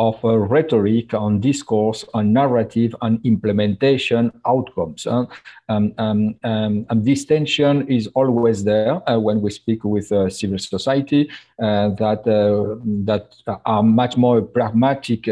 of 0.00 0.24
uh, 0.24 0.38
rhetoric, 0.38 1.12
on 1.12 1.40
discourse, 1.40 2.06
on 2.14 2.32
narrative, 2.32 2.96
on 3.02 3.20
implementation 3.24 4.32
outcomes. 4.46 5.06
Uh, 5.06 5.26
um, 5.68 5.92
um, 5.98 6.34
um, 6.42 6.86
and 6.88 7.04
this 7.04 7.26
tension 7.26 7.86
is 7.86 8.06
always 8.14 8.64
there 8.64 8.94
uh, 9.08 9.18
when 9.18 9.42
we 9.42 9.50
speak 9.50 9.84
with 9.84 10.10
uh, 10.10 10.30
civil 10.30 10.58
society 10.58 11.28
uh, 11.62 11.90
that 11.90 12.20
uh, 12.26 12.80
that 13.04 13.26
are 13.66 13.82
much 13.82 14.16
more 14.16 14.40
pragmatic 14.40 15.28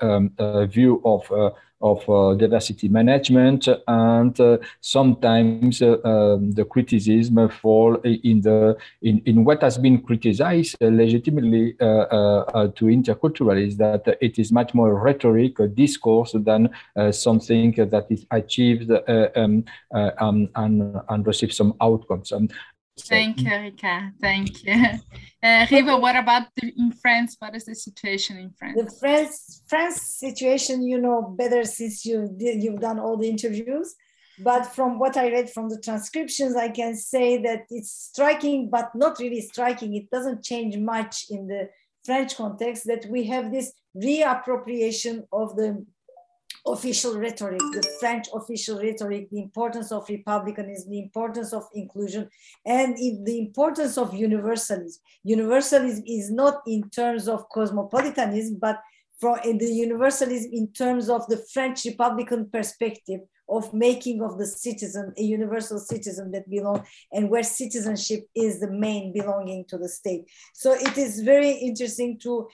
um, 0.00 0.30
view 0.68 1.02
of 1.04 1.22
of 1.84 2.08
uh, 2.08 2.34
diversity 2.34 2.88
management, 2.88 3.68
and 3.86 4.40
uh, 4.40 4.56
sometimes 4.80 5.82
uh, 5.82 5.98
um, 6.04 6.50
the 6.52 6.64
criticism 6.64 7.48
fall 7.50 7.94
in 8.02 8.40
the 8.40 8.74
in, 9.02 9.20
in 9.26 9.44
what 9.44 9.62
has 9.62 9.76
been 9.76 10.00
criticized 10.00 10.76
legitimately 10.80 11.74
to 11.74 12.84
interculturalism 12.96 13.76
that 13.76 14.18
it 14.20 14.38
is 14.38 14.50
much 14.50 14.72
more 14.72 14.94
rhetoric 14.94 15.60
or 15.60 15.68
discourse 15.68 16.32
than 16.34 16.70
something 17.12 17.72
that 17.72 18.06
is 18.08 18.24
achieved 18.30 18.90
um, 19.36 19.64
um, 19.92 20.48
and, 20.54 21.00
and 21.08 21.26
receive 21.26 21.52
some 21.52 21.74
outcomes. 21.80 22.32
Um, 22.32 22.48
Thank 22.98 23.40
you, 23.40 23.50
Rika. 23.50 24.12
Thank 24.20 24.64
you. 24.64 24.74
Uh, 25.44 25.66
Riva, 25.70 25.98
what 25.98 26.16
about 26.16 26.46
the, 26.56 26.72
in 26.78 26.90
France? 26.90 27.36
What 27.38 27.54
is 27.54 27.66
the 27.66 27.74
situation 27.74 28.38
in 28.38 28.50
France? 28.58 28.80
The 28.82 28.90
France 28.98 29.62
France 29.68 30.00
situation, 30.00 30.82
you 30.82 30.98
know 30.98 31.20
better 31.20 31.64
since 31.64 32.06
you 32.06 32.34
did, 32.34 32.62
you've 32.62 32.80
done 32.80 32.98
all 32.98 33.18
the 33.18 33.28
interviews. 33.28 33.94
But 34.38 34.64
from 34.74 34.98
what 34.98 35.18
I 35.18 35.30
read 35.30 35.50
from 35.50 35.68
the 35.68 35.78
transcriptions, 35.78 36.56
I 36.56 36.70
can 36.70 36.96
say 36.96 37.42
that 37.42 37.66
it's 37.68 37.92
striking, 37.92 38.70
but 38.70 38.94
not 38.94 39.18
really 39.18 39.42
striking. 39.42 39.94
It 39.94 40.10
doesn't 40.10 40.42
change 40.42 40.78
much 40.78 41.26
in 41.28 41.46
the 41.46 41.68
French 42.04 42.36
context 42.36 42.86
that 42.86 43.04
we 43.10 43.24
have 43.24 43.52
this 43.52 43.72
reappropriation 43.96 45.24
of 45.30 45.56
the 45.56 45.84
official 46.66 47.18
rhetoric, 47.18 47.60
the 47.72 47.86
French 48.00 48.26
official 48.32 48.80
rhetoric, 48.80 49.28
the 49.30 49.40
importance 49.40 49.92
of 49.92 50.08
republicanism, 50.08 50.90
the 50.90 50.98
importance 50.98 51.52
of 51.52 51.64
inclusion, 51.74 52.28
and 52.64 52.96
the 52.96 53.38
importance 53.38 53.98
of 53.98 54.14
universalism. 54.14 55.00
Universalism 55.24 56.02
is 56.06 56.30
not 56.30 56.62
in 56.66 56.88
terms 56.90 57.28
of 57.28 57.48
cosmopolitanism, 57.50 58.58
but 58.60 58.80
from 59.20 59.38
the 59.58 59.72
universalism 59.72 60.50
in 60.52 60.72
terms 60.72 61.08
of 61.08 61.26
the 61.28 61.38
French 61.52 61.84
Republican 61.84 62.48
perspective 62.50 63.20
of 63.48 63.72
making 63.74 64.22
of 64.22 64.38
the 64.38 64.46
citizen 64.46 65.12
a 65.18 65.22
universal 65.22 65.78
citizen 65.78 66.30
that 66.30 66.48
belong 66.48 66.84
and 67.12 67.28
where 67.28 67.42
citizenship 67.42 68.26
is 68.34 68.60
the 68.60 68.70
main 68.70 69.12
belonging 69.12 69.64
to 69.68 69.76
the 69.76 69.88
state. 69.88 70.24
So 70.54 70.72
it 70.72 70.96
is 70.96 71.20
very 71.20 71.50
interesting 71.50 72.18
to 72.20 72.48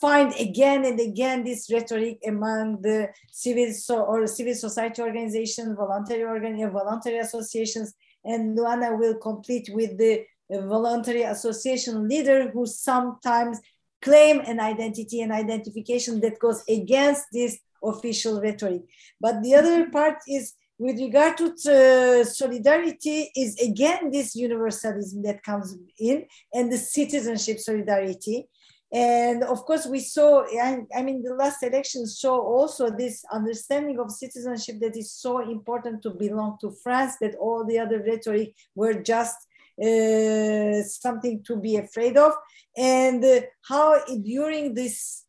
find 0.00 0.32
again 0.40 0.84
and 0.86 0.98
again 0.98 1.44
this 1.44 1.70
rhetoric 1.70 2.18
among 2.26 2.80
the 2.82 3.10
civil 3.30 3.72
so, 3.72 4.02
or 4.04 4.26
civil 4.26 4.54
society 4.54 5.02
organizations 5.02 5.76
voluntary 5.76 6.24
organ 6.24 6.62
uh, 6.62 6.70
voluntary 6.70 7.18
associations 7.18 7.94
and 8.24 8.58
Luana 8.58 8.98
will 8.98 9.16
complete 9.16 9.68
with 9.72 9.98
the 9.98 10.24
voluntary 10.50 11.22
association 11.22 12.08
leader 12.08 12.50
who 12.50 12.66
sometimes 12.66 13.60
claim 14.02 14.40
an 14.40 14.60
identity 14.60 15.20
and 15.20 15.32
identification 15.32 16.20
that 16.20 16.38
goes 16.38 16.62
against 16.68 17.24
this 17.32 17.58
official 17.82 18.40
rhetoric. 18.40 18.82
But 19.20 19.42
the 19.42 19.54
other 19.54 19.90
part 19.90 20.18
is 20.28 20.54
with 20.78 20.98
regard 21.00 21.36
to 21.38 21.46
uh, 21.46 22.24
solidarity 22.24 23.30
is 23.34 23.58
again 23.58 24.10
this 24.12 24.36
universalism 24.36 25.22
that 25.24 25.42
comes 25.42 25.76
in 25.98 26.24
and 26.54 26.70
the 26.72 26.78
citizenship 26.78 27.58
solidarity. 27.58 28.48
And 28.90 29.44
of 29.44 29.66
course, 29.66 29.86
we 29.86 30.00
saw, 30.00 30.46
I, 30.62 31.02
mean, 31.02 31.22
the 31.22 31.34
last 31.34 31.62
elections 31.62 32.18
saw 32.20 32.38
also 32.40 32.88
this 32.88 33.22
understanding 33.30 33.98
of 33.98 34.10
citizenship 34.10 34.76
that 34.80 34.96
is 34.96 35.12
so 35.12 35.40
important 35.40 36.02
to 36.04 36.10
belong 36.10 36.56
to 36.62 36.72
France, 36.82 37.16
that 37.20 37.34
all 37.34 37.66
the 37.66 37.78
other 37.78 38.02
rhetoric 38.02 38.54
were 38.74 38.94
just 38.94 39.36
uh, 39.82 40.82
something 40.82 41.42
to 41.44 41.56
be 41.56 41.76
afraid 41.76 42.16
of. 42.16 42.32
And 42.76 43.24
uh, 43.24 43.40
how 43.62 44.00
during 44.22 44.74
this, 44.74 45.24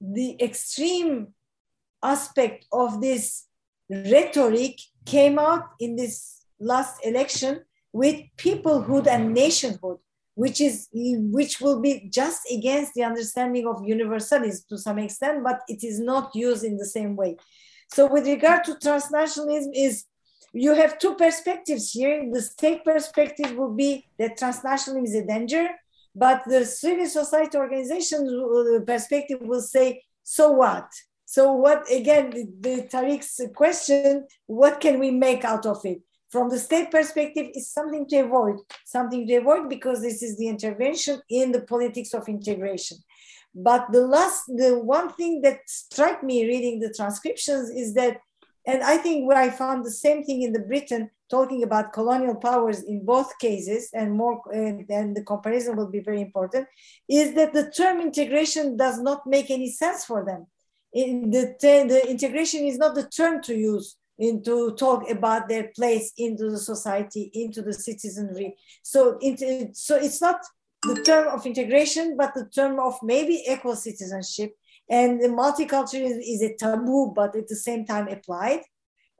the 0.00 0.40
extreme 0.42 1.28
aspect 2.02 2.66
of 2.72 3.00
this 3.00 3.46
rhetoric 3.88 4.78
came 5.04 5.38
out 5.38 5.64
in 5.80 5.96
this 5.96 6.44
last 6.58 7.04
election 7.04 7.60
with 7.92 8.20
peoplehood 8.36 9.06
and 9.06 9.32
nationhood 9.32 9.98
which 10.34 10.60
is 10.60 10.88
which 10.92 11.60
will 11.60 11.80
be 11.80 12.08
just 12.10 12.42
against 12.52 12.92
the 12.94 13.02
understanding 13.02 13.66
of 13.66 13.82
universalism 13.84 14.64
to 14.68 14.78
some 14.78 14.98
extent 14.98 15.42
but 15.42 15.60
it 15.68 15.82
is 15.82 15.98
not 15.98 16.34
used 16.34 16.64
in 16.64 16.76
the 16.76 16.84
same 16.84 17.16
way 17.16 17.36
so 17.92 18.06
with 18.06 18.26
regard 18.26 18.62
to 18.64 18.74
transnationalism 18.74 19.70
is 19.74 20.04
you 20.56 20.74
have 20.74 20.98
two 20.98 21.14
perspectives 21.14 21.90
here 21.90 22.28
the 22.32 22.42
state 22.42 22.84
perspective 22.84 23.56
will 23.56 23.74
be 23.74 24.06
that 24.18 24.38
transnationalism 24.38 25.04
is 25.04 25.14
a 25.14 25.26
danger 25.26 25.68
but 26.14 26.42
the 26.46 26.64
civil 26.64 27.06
society 27.06 27.56
organization 27.58 28.20
uh, 28.26 28.80
perspective 28.84 29.38
will 29.42 29.60
say 29.60 30.02
so 30.22 30.50
what 30.50 30.88
so 31.26 31.52
what, 31.52 31.90
again, 31.90 32.30
the, 32.30 32.46
the 32.60 32.82
Tariq's 32.82 33.40
question, 33.54 34.26
what 34.46 34.80
can 34.80 35.00
we 35.00 35.10
make 35.10 35.44
out 35.44 35.66
of 35.66 35.84
it? 35.84 36.00
From 36.30 36.48
the 36.48 36.58
state 36.58 36.90
perspective, 36.90 37.48
is 37.54 37.72
something 37.72 38.06
to 38.08 38.18
avoid, 38.18 38.56
something 38.84 39.26
to 39.26 39.36
avoid 39.36 39.68
because 39.68 40.02
this 40.02 40.22
is 40.22 40.36
the 40.38 40.46
intervention 40.46 41.20
in 41.28 41.50
the 41.50 41.62
politics 41.62 42.14
of 42.14 42.28
integration. 42.28 42.98
But 43.54 43.88
the 43.90 44.02
last, 44.02 44.44
the 44.46 44.78
one 44.78 45.12
thing 45.14 45.40
that 45.42 45.60
struck 45.66 46.22
me 46.22 46.46
reading 46.46 46.78
the 46.78 46.94
transcriptions 46.94 47.70
is 47.70 47.94
that, 47.94 48.18
and 48.66 48.82
I 48.82 48.96
think 48.96 49.26
where 49.28 49.38
I 49.38 49.50
found 49.50 49.84
the 49.84 49.90
same 49.90 50.24
thing 50.24 50.42
in 50.42 50.52
the 50.52 50.60
Britain, 50.60 51.10
talking 51.30 51.62
about 51.62 51.92
colonial 51.92 52.36
powers 52.36 52.82
in 52.82 53.04
both 53.04 53.38
cases, 53.38 53.90
and 53.92 54.12
more, 54.12 54.40
and, 54.52 54.84
and 54.90 55.16
the 55.16 55.22
comparison 55.22 55.76
will 55.76 55.90
be 55.90 56.00
very 56.00 56.20
important, 56.20 56.66
is 57.08 57.34
that 57.34 57.52
the 57.52 57.70
term 57.70 58.00
integration 58.00 58.76
does 58.76 59.00
not 59.00 59.26
make 59.26 59.50
any 59.50 59.70
sense 59.70 60.04
for 60.04 60.24
them 60.24 60.46
in 60.96 61.30
the, 61.30 61.54
the 61.60 62.10
integration 62.10 62.64
is 62.64 62.78
not 62.78 62.94
the 62.94 63.06
term 63.08 63.42
to 63.42 63.54
use 63.54 63.96
in 64.18 64.42
to 64.42 64.74
talk 64.76 65.08
about 65.10 65.46
their 65.46 65.70
place 65.76 66.12
into 66.16 66.50
the 66.50 66.58
society, 66.58 67.30
into 67.34 67.60
the 67.60 67.72
citizenry. 67.74 68.56
So, 68.82 69.18
it, 69.20 69.76
so 69.76 69.96
it's 69.96 70.22
not 70.22 70.40
the 70.82 71.02
term 71.02 71.28
of 71.28 71.44
integration, 71.44 72.16
but 72.16 72.32
the 72.34 72.48
term 72.48 72.80
of 72.80 72.94
maybe 73.02 73.44
equal 73.46 73.76
citizenship. 73.76 74.56
And 74.88 75.20
the 75.20 75.28
multiculturalism 75.28 76.20
is 76.20 76.42
a 76.42 76.54
taboo, 76.56 77.12
but 77.14 77.34
at 77.34 77.48
the 77.48 77.56
same 77.56 77.84
time 77.84 78.08
applied. 78.08 78.60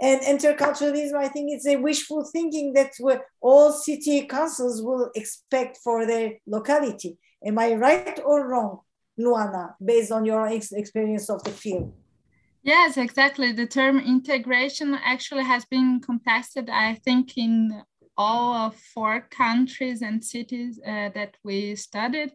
And 0.01 0.21
interculturalism, 0.21 1.15
I 1.15 1.29
think 1.29 1.51
it's 1.51 1.67
a 1.67 1.77
wishful 1.77 2.25
thinking 2.25 2.75
that 2.75 2.93
all 3.41 3.73
city 3.73 4.27
councils 4.27 4.83
will 4.83 5.11
expect 5.15 5.79
for 5.83 6.07
their 6.07 6.35
locality. 6.47 7.19
Am 7.45 7.59
I 7.59 7.75
right 7.75 8.21
or 8.25 8.49
wrong, 8.49 8.81
Luana, 9.19 9.75
based 9.83 10.13
on 10.13 10.27
your 10.27 10.47
ex 10.47 10.73
experience 10.73 11.31
of 11.31 11.43
the 11.45 11.51
field? 11.51 11.93
Yes, 12.63 12.97
exactly. 12.97 13.53
The 13.53 13.67
term 13.67 13.99
integration 13.99 14.99
actually 15.03 15.45
has 15.45 15.65
been 15.65 16.01
contested, 16.01 16.69
I 16.69 16.95
think, 16.95 17.39
in 17.39 17.83
all 18.19 18.55
of 18.55 18.77
four 18.77 19.21
countries 19.31 20.03
and 20.03 20.23
cities 20.23 20.81
uh, 20.85 21.11
that 21.15 21.37
we 21.45 21.77
studied, 21.77 22.33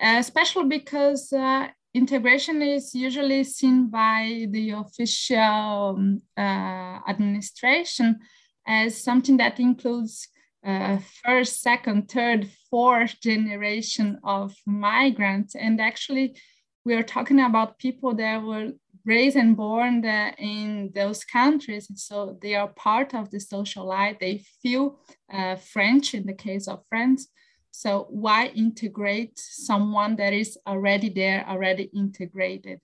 especially 0.00 0.66
because 0.66 1.32
uh, 1.32 1.68
integration 1.94 2.62
is 2.62 2.94
usually 2.94 3.44
seen 3.44 3.88
by 3.90 4.46
the 4.50 4.70
official 4.70 5.96
um, 5.96 6.22
uh, 6.36 7.00
administration 7.08 8.18
as 8.66 9.02
something 9.02 9.36
that 9.38 9.58
includes 9.58 10.28
uh, 10.64 10.98
first, 11.24 11.62
second, 11.62 12.10
third, 12.10 12.48
fourth 12.70 13.20
generation 13.20 14.18
of 14.22 14.54
migrants. 14.66 15.54
And 15.54 15.80
actually, 15.80 16.36
we 16.84 16.94
are 16.94 17.02
talking 17.02 17.40
about 17.40 17.78
people 17.78 18.14
that 18.14 18.42
were 18.42 18.72
raised 19.04 19.36
and 19.36 19.56
born 19.56 20.04
in 20.04 20.90
those 20.94 21.24
countries. 21.24 21.88
So 21.94 22.38
they 22.42 22.54
are 22.54 22.68
part 22.68 23.14
of 23.14 23.30
the 23.30 23.40
social 23.40 23.86
life. 23.86 24.18
They 24.20 24.44
feel 24.62 25.00
uh, 25.32 25.56
French 25.56 26.14
in 26.14 26.26
the 26.26 26.34
case 26.34 26.68
of 26.68 26.82
France. 26.88 27.28
So 27.70 28.06
why 28.10 28.46
integrate 28.48 29.38
someone 29.38 30.16
that 30.16 30.32
is 30.32 30.58
already 30.66 31.08
there, 31.08 31.46
already 31.48 31.84
integrated? 31.94 32.80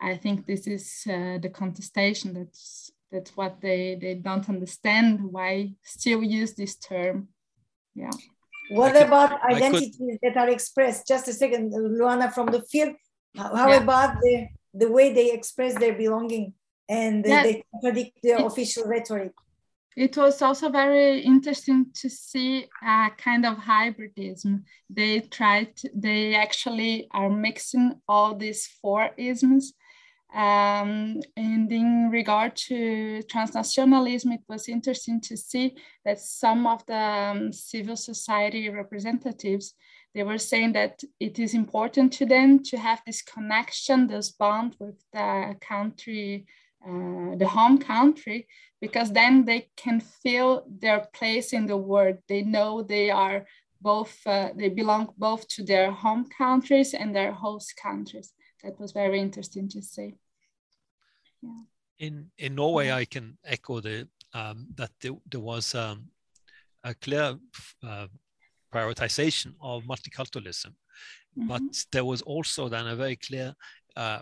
I 0.00 0.16
think 0.16 0.46
this 0.46 0.66
is 0.66 1.02
uh, 1.08 1.38
the 1.38 1.50
contestation. 1.52 2.34
That's 2.34 2.90
that's 3.10 3.36
what 3.36 3.60
they 3.60 3.98
they 4.00 4.14
don't 4.14 4.48
understand. 4.48 5.20
Why 5.32 5.72
still 5.82 6.22
use 6.22 6.54
this 6.54 6.76
term? 6.76 7.28
Yeah. 7.94 8.10
What 8.70 8.92
could, 8.92 9.06
about 9.06 9.42
identities 9.42 10.18
that 10.22 10.36
are 10.36 10.50
expressed? 10.50 11.08
Just 11.08 11.26
a 11.28 11.32
second, 11.32 11.72
Luana 11.72 12.32
from 12.32 12.46
the 12.46 12.62
field. 12.62 12.94
How 13.36 13.68
yeah. 13.68 13.82
about 13.82 14.20
the 14.20 14.48
the 14.74 14.90
way 14.90 15.12
they 15.12 15.32
express 15.32 15.74
their 15.74 15.94
belonging 15.94 16.52
and 16.88 17.24
yeah. 17.24 17.42
they 17.42 17.64
contradict 17.72 18.18
the 18.22 18.44
official 18.44 18.84
rhetoric? 18.84 19.32
It 19.98 20.16
was 20.16 20.40
also 20.42 20.68
very 20.68 21.18
interesting 21.22 21.86
to 21.92 22.08
see 22.08 22.68
a 22.80 23.10
kind 23.18 23.44
of 23.44 23.56
hybridism. 23.56 24.62
They 24.88 25.18
tried, 25.18 25.72
they 25.92 26.36
actually 26.36 27.08
are 27.10 27.28
mixing 27.28 28.00
all 28.08 28.36
these 28.36 28.64
four 28.80 29.10
isms. 29.16 29.72
Um, 30.32 31.20
and 31.36 31.72
in 31.72 32.10
regard 32.12 32.54
to 32.68 33.22
transnationalism, 33.24 34.34
it 34.34 34.42
was 34.48 34.68
interesting 34.68 35.20
to 35.22 35.36
see 35.36 35.74
that 36.04 36.20
some 36.20 36.68
of 36.68 36.86
the 36.86 36.94
um, 36.94 37.52
civil 37.52 37.96
society 37.96 38.68
representatives, 38.68 39.74
they 40.14 40.22
were 40.22 40.38
saying 40.38 40.74
that 40.74 41.02
it 41.18 41.40
is 41.40 41.54
important 41.54 42.12
to 42.12 42.26
them 42.26 42.62
to 42.66 42.76
have 42.76 43.02
this 43.04 43.20
connection, 43.20 44.06
this 44.06 44.30
bond 44.30 44.76
with 44.78 45.02
the 45.12 45.56
country, 45.60 46.46
uh, 46.86 47.36
the 47.36 47.46
home 47.48 47.78
country, 47.78 48.46
because 48.80 49.12
then 49.12 49.44
they 49.44 49.68
can 49.76 50.00
feel 50.00 50.64
their 50.68 51.06
place 51.12 51.52
in 51.52 51.66
the 51.66 51.76
world. 51.76 52.18
They 52.28 52.42
know 52.42 52.82
they 52.82 53.10
are 53.10 53.46
both, 53.80 54.16
uh, 54.26 54.50
they 54.56 54.68
belong 54.68 55.12
both 55.16 55.48
to 55.48 55.64
their 55.64 55.90
home 55.90 56.26
countries 56.36 56.94
and 56.94 57.14
their 57.14 57.32
host 57.32 57.74
countries. 57.76 58.32
That 58.62 58.78
was 58.78 58.92
very 58.92 59.20
interesting 59.20 59.68
to 59.70 59.82
see. 59.82 60.14
Yeah. 61.42 61.62
In, 61.98 62.30
in 62.38 62.54
Norway, 62.54 62.90
I 62.90 63.04
can 63.04 63.38
echo 63.44 63.80
the, 63.80 64.08
um, 64.34 64.68
that 64.76 64.90
there, 65.00 65.12
there 65.30 65.40
was 65.40 65.74
um, 65.74 66.08
a 66.84 66.94
clear 66.94 67.36
uh, 67.86 68.06
prioritization 68.72 69.54
of 69.60 69.84
multiculturalism, 69.84 70.74
mm 71.34 71.42
-hmm. 71.42 71.48
but 71.48 71.86
there 71.90 72.04
was 72.04 72.22
also 72.22 72.68
then 72.68 72.86
a 72.86 72.96
very 72.96 73.16
clear 73.16 73.54
uh, 73.96 74.20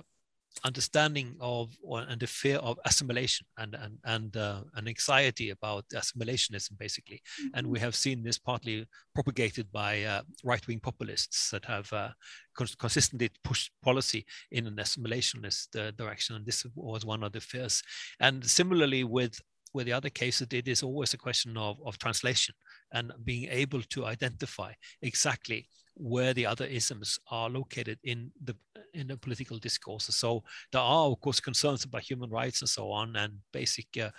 understanding 0.64 1.36
of 1.40 1.74
or, 1.82 2.00
and 2.00 2.20
the 2.20 2.26
fear 2.26 2.57
of 2.57 2.78
assimilation 2.84 3.46
and 3.59 3.74
and 3.74 3.98
and 4.04 4.36
uh, 4.36 4.62
an 4.74 4.88
anxiety 4.88 5.50
about 5.50 5.84
assimilationism 5.94 6.76
basically. 6.78 7.16
Mm-hmm. 7.16 7.59
and 7.59 7.66
we 7.66 7.78
have 7.78 7.94
seen 7.94 8.22
this 8.22 8.38
partly 8.38 8.86
propagated 9.14 9.70
by 9.72 10.02
uh, 10.02 10.22
right-wing 10.44 10.80
populists 10.80 11.50
that 11.50 11.64
have 11.64 11.92
uh, 11.92 12.11
cons- 12.57 12.74
consistently 12.74 13.30
pushed 13.44 13.70
policy 13.82 14.24
in 14.50 14.66
an 14.66 14.76
assimilationist 14.76 15.76
uh, 15.76 15.90
direction. 15.92 16.36
And 16.36 16.46
this 16.46 16.66
was 16.74 17.04
one 17.04 17.22
of 17.22 17.32
the 17.32 17.40
fears. 17.40 17.82
And 18.20 18.44
similarly 18.44 19.04
with 19.04 19.40
with 19.74 19.86
the 19.86 19.92
other 19.92 20.11
cases, 20.11 20.48
it 20.52 20.68
is 20.68 20.82
always 20.82 21.12
a 21.12 21.18
question 21.18 21.57
of, 21.57 21.76
of 21.84 21.98
translation 21.98 22.54
and 22.92 23.12
being 23.24 23.48
able 23.50 23.82
to 23.82 24.07
identify 24.07 24.72
exactly 25.02 25.68
where 25.97 26.34
the 26.34 26.47
other 26.47 26.66
isms 26.66 27.18
are 27.30 27.49
located 27.49 27.99
in 28.05 28.30
the 28.44 28.55
in 28.92 29.09
the 29.09 29.16
political 29.16 29.59
discourse. 29.59 30.05
So 30.14 30.42
there 30.72 30.80
are 30.80 31.07
of 31.07 31.20
course 31.20 31.40
concerns 31.40 31.84
about 31.84 32.03
human 32.03 32.30
rights 32.30 32.61
and 32.61 32.68
so 32.68 32.90
on, 32.90 33.16
and 33.16 33.34
basic 33.53 33.86
uh, 34.01 34.11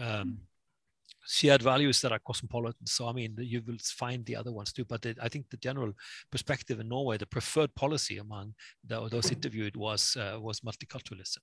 um, 0.00 0.38
shared 1.26 1.62
values 1.62 2.00
that 2.00 2.12
are 2.12 2.18
cosmopolitan. 2.18 2.86
So 2.86 3.08
I 3.08 3.12
mean, 3.12 3.36
you 3.38 3.62
will 3.66 3.78
find 3.82 4.24
the 4.26 4.36
other 4.36 4.52
ones 4.52 4.72
too. 4.72 4.84
But 4.84 5.02
the, 5.02 5.16
I 5.20 5.28
think 5.28 5.50
the 5.50 5.56
general 5.56 5.92
perspective 6.30 6.80
in 6.80 6.88
Norway, 6.88 7.16
the 7.18 7.26
preferred 7.26 7.74
policy 7.74 8.18
among 8.18 8.54
the, 8.86 9.08
those 9.08 9.32
interviewed 9.32 9.76
was 9.76 10.16
uh, 10.16 10.38
was 10.40 10.60
multiculturalism. 10.60 11.38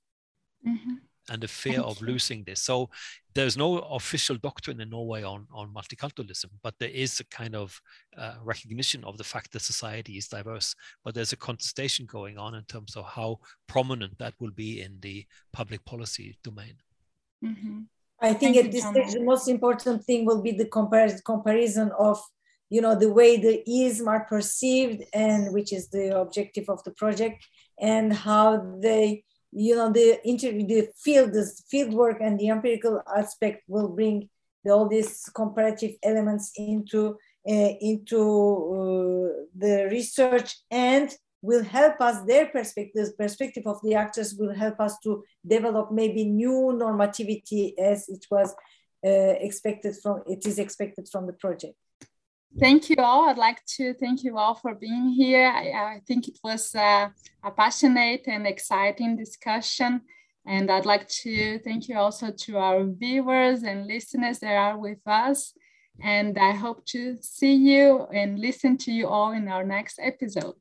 Mm-hmm 0.67 0.95
and 1.29 1.41
the 1.41 1.47
fear 1.47 1.81
of 1.81 2.01
losing 2.01 2.43
this. 2.43 2.61
So 2.61 2.89
there's 3.33 3.57
no 3.57 3.79
official 3.79 4.37
doctrine 4.37 4.79
in 4.81 4.89
Norway 4.89 5.23
on, 5.23 5.47
on 5.51 5.73
multiculturalism, 5.73 6.45
but 6.63 6.75
there 6.79 6.89
is 6.89 7.19
a 7.19 7.25
kind 7.25 7.55
of 7.55 7.79
uh, 8.17 8.35
recognition 8.43 9.03
of 9.03 9.17
the 9.17 9.23
fact 9.23 9.51
that 9.51 9.61
society 9.61 10.13
is 10.17 10.27
diverse. 10.27 10.75
But 11.03 11.15
there's 11.15 11.33
a 11.33 11.37
contestation 11.37 12.05
going 12.05 12.37
on 12.37 12.55
in 12.55 12.63
terms 12.63 12.95
of 12.95 13.05
how 13.05 13.39
prominent 13.67 14.17
that 14.19 14.33
will 14.39 14.51
be 14.51 14.81
in 14.81 14.99
the 15.01 15.25
public 15.51 15.83
policy 15.85 16.37
domain. 16.43 16.75
Mm-hmm. 17.43 17.81
I 18.21 18.33
think 18.33 18.55
Thank 18.55 18.67
at 18.67 18.71
this 18.71 18.85
stage, 18.85 19.13
the 19.13 19.23
most 19.23 19.47
important 19.47 20.03
thing 20.05 20.25
will 20.25 20.41
be 20.41 20.51
the 20.51 20.65
compar- 20.65 21.23
comparison 21.23 21.91
of 21.99 22.19
you 22.69 22.81
know 22.81 22.95
the 22.95 23.11
way 23.11 23.37
the 23.37 23.63
ism 23.69 24.07
are 24.07 24.25
perceived 24.25 25.03
and 25.13 25.53
which 25.53 25.71
is 25.71 25.89
the 25.89 26.17
objective 26.19 26.67
of 26.69 26.83
the 26.83 26.91
project 26.91 27.45
and 27.79 28.11
how 28.11 28.77
they 28.81 29.23
you 29.55 29.75
know 29.75 29.89
the 29.91 30.19
inter 30.27 30.51
the 30.51 30.89
field 30.97 31.31
the 31.31 31.49
field 31.69 31.93
work 31.93 32.17
and 32.19 32.37
the 32.39 32.49
empirical 32.49 33.01
aspect 33.15 33.63
will 33.67 33.87
bring 33.87 34.29
the, 34.65 34.71
all 34.71 34.87
these 34.87 35.29
comparative 35.33 35.95
elements 36.03 36.51
into 36.57 37.17
uh, 37.47 37.71
into 37.79 38.19
uh, 38.19 39.43
the 39.55 39.87
research 39.89 40.57
and 40.69 41.15
will 41.41 41.63
help 41.63 42.01
us 42.01 42.21
their 42.25 42.47
perspectives 42.47 43.13
perspective 43.13 43.65
of 43.65 43.79
the 43.83 43.95
actors 43.95 44.35
will 44.37 44.53
help 44.53 44.79
us 44.81 44.97
to 44.99 45.23
develop 45.47 45.91
maybe 45.91 46.25
new 46.25 46.75
normativity 46.75 47.73
as 47.79 48.09
it 48.09 48.25
was 48.29 48.53
uh, 49.05 49.35
expected 49.39 49.95
from 50.03 50.21
it 50.27 50.45
is 50.45 50.59
expected 50.59 51.07
from 51.09 51.27
the 51.27 51.33
project 51.33 51.75
Thank 52.57 52.89
you 52.89 52.95
all. 52.99 53.29
I'd 53.29 53.37
like 53.37 53.63
to 53.77 53.93
thank 53.93 54.23
you 54.23 54.37
all 54.37 54.55
for 54.55 54.75
being 54.75 55.09
here. 55.09 55.47
I, 55.47 55.95
I 55.95 56.01
think 56.07 56.27
it 56.29 56.39
was 56.41 56.73
uh, 56.73 57.09
a 57.43 57.51
passionate 57.51 58.23
and 58.27 58.47
exciting 58.47 59.17
discussion. 59.17 60.01
And 60.47 60.71
I'd 60.71 60.85
like 60.85 61.07
to 61.23 61.59
thank 61.59 61.89
you 61.89 61.97
also 61.97 62.31
to 62.31 62.57
our 62.57 62.85
viewers 62.85 63.63
and 63.63 63.87
listeners 63.87 64.39
that 64.39 64.55
are 64.55 64.77
with 64.77 65.05
us. 65.05 65.53
And 66.01 66.37
I 66.37 66.51
hope 66.51 66.85
to 66.87 67.17
see 67.21 67.55
you 67.55 68.07
and 68.13 68.39
listen 68.39 68.77
to 68.79 68.91
you 68.91 69.07
all 69.07 69.31
in 69.31 69.47
our 69.47 69.63
next 69.63 69.99
episode. 70.01 70.55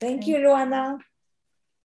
Thank 0.00 0.26
you, 0.26 0.36
Luana. 0.36 0.98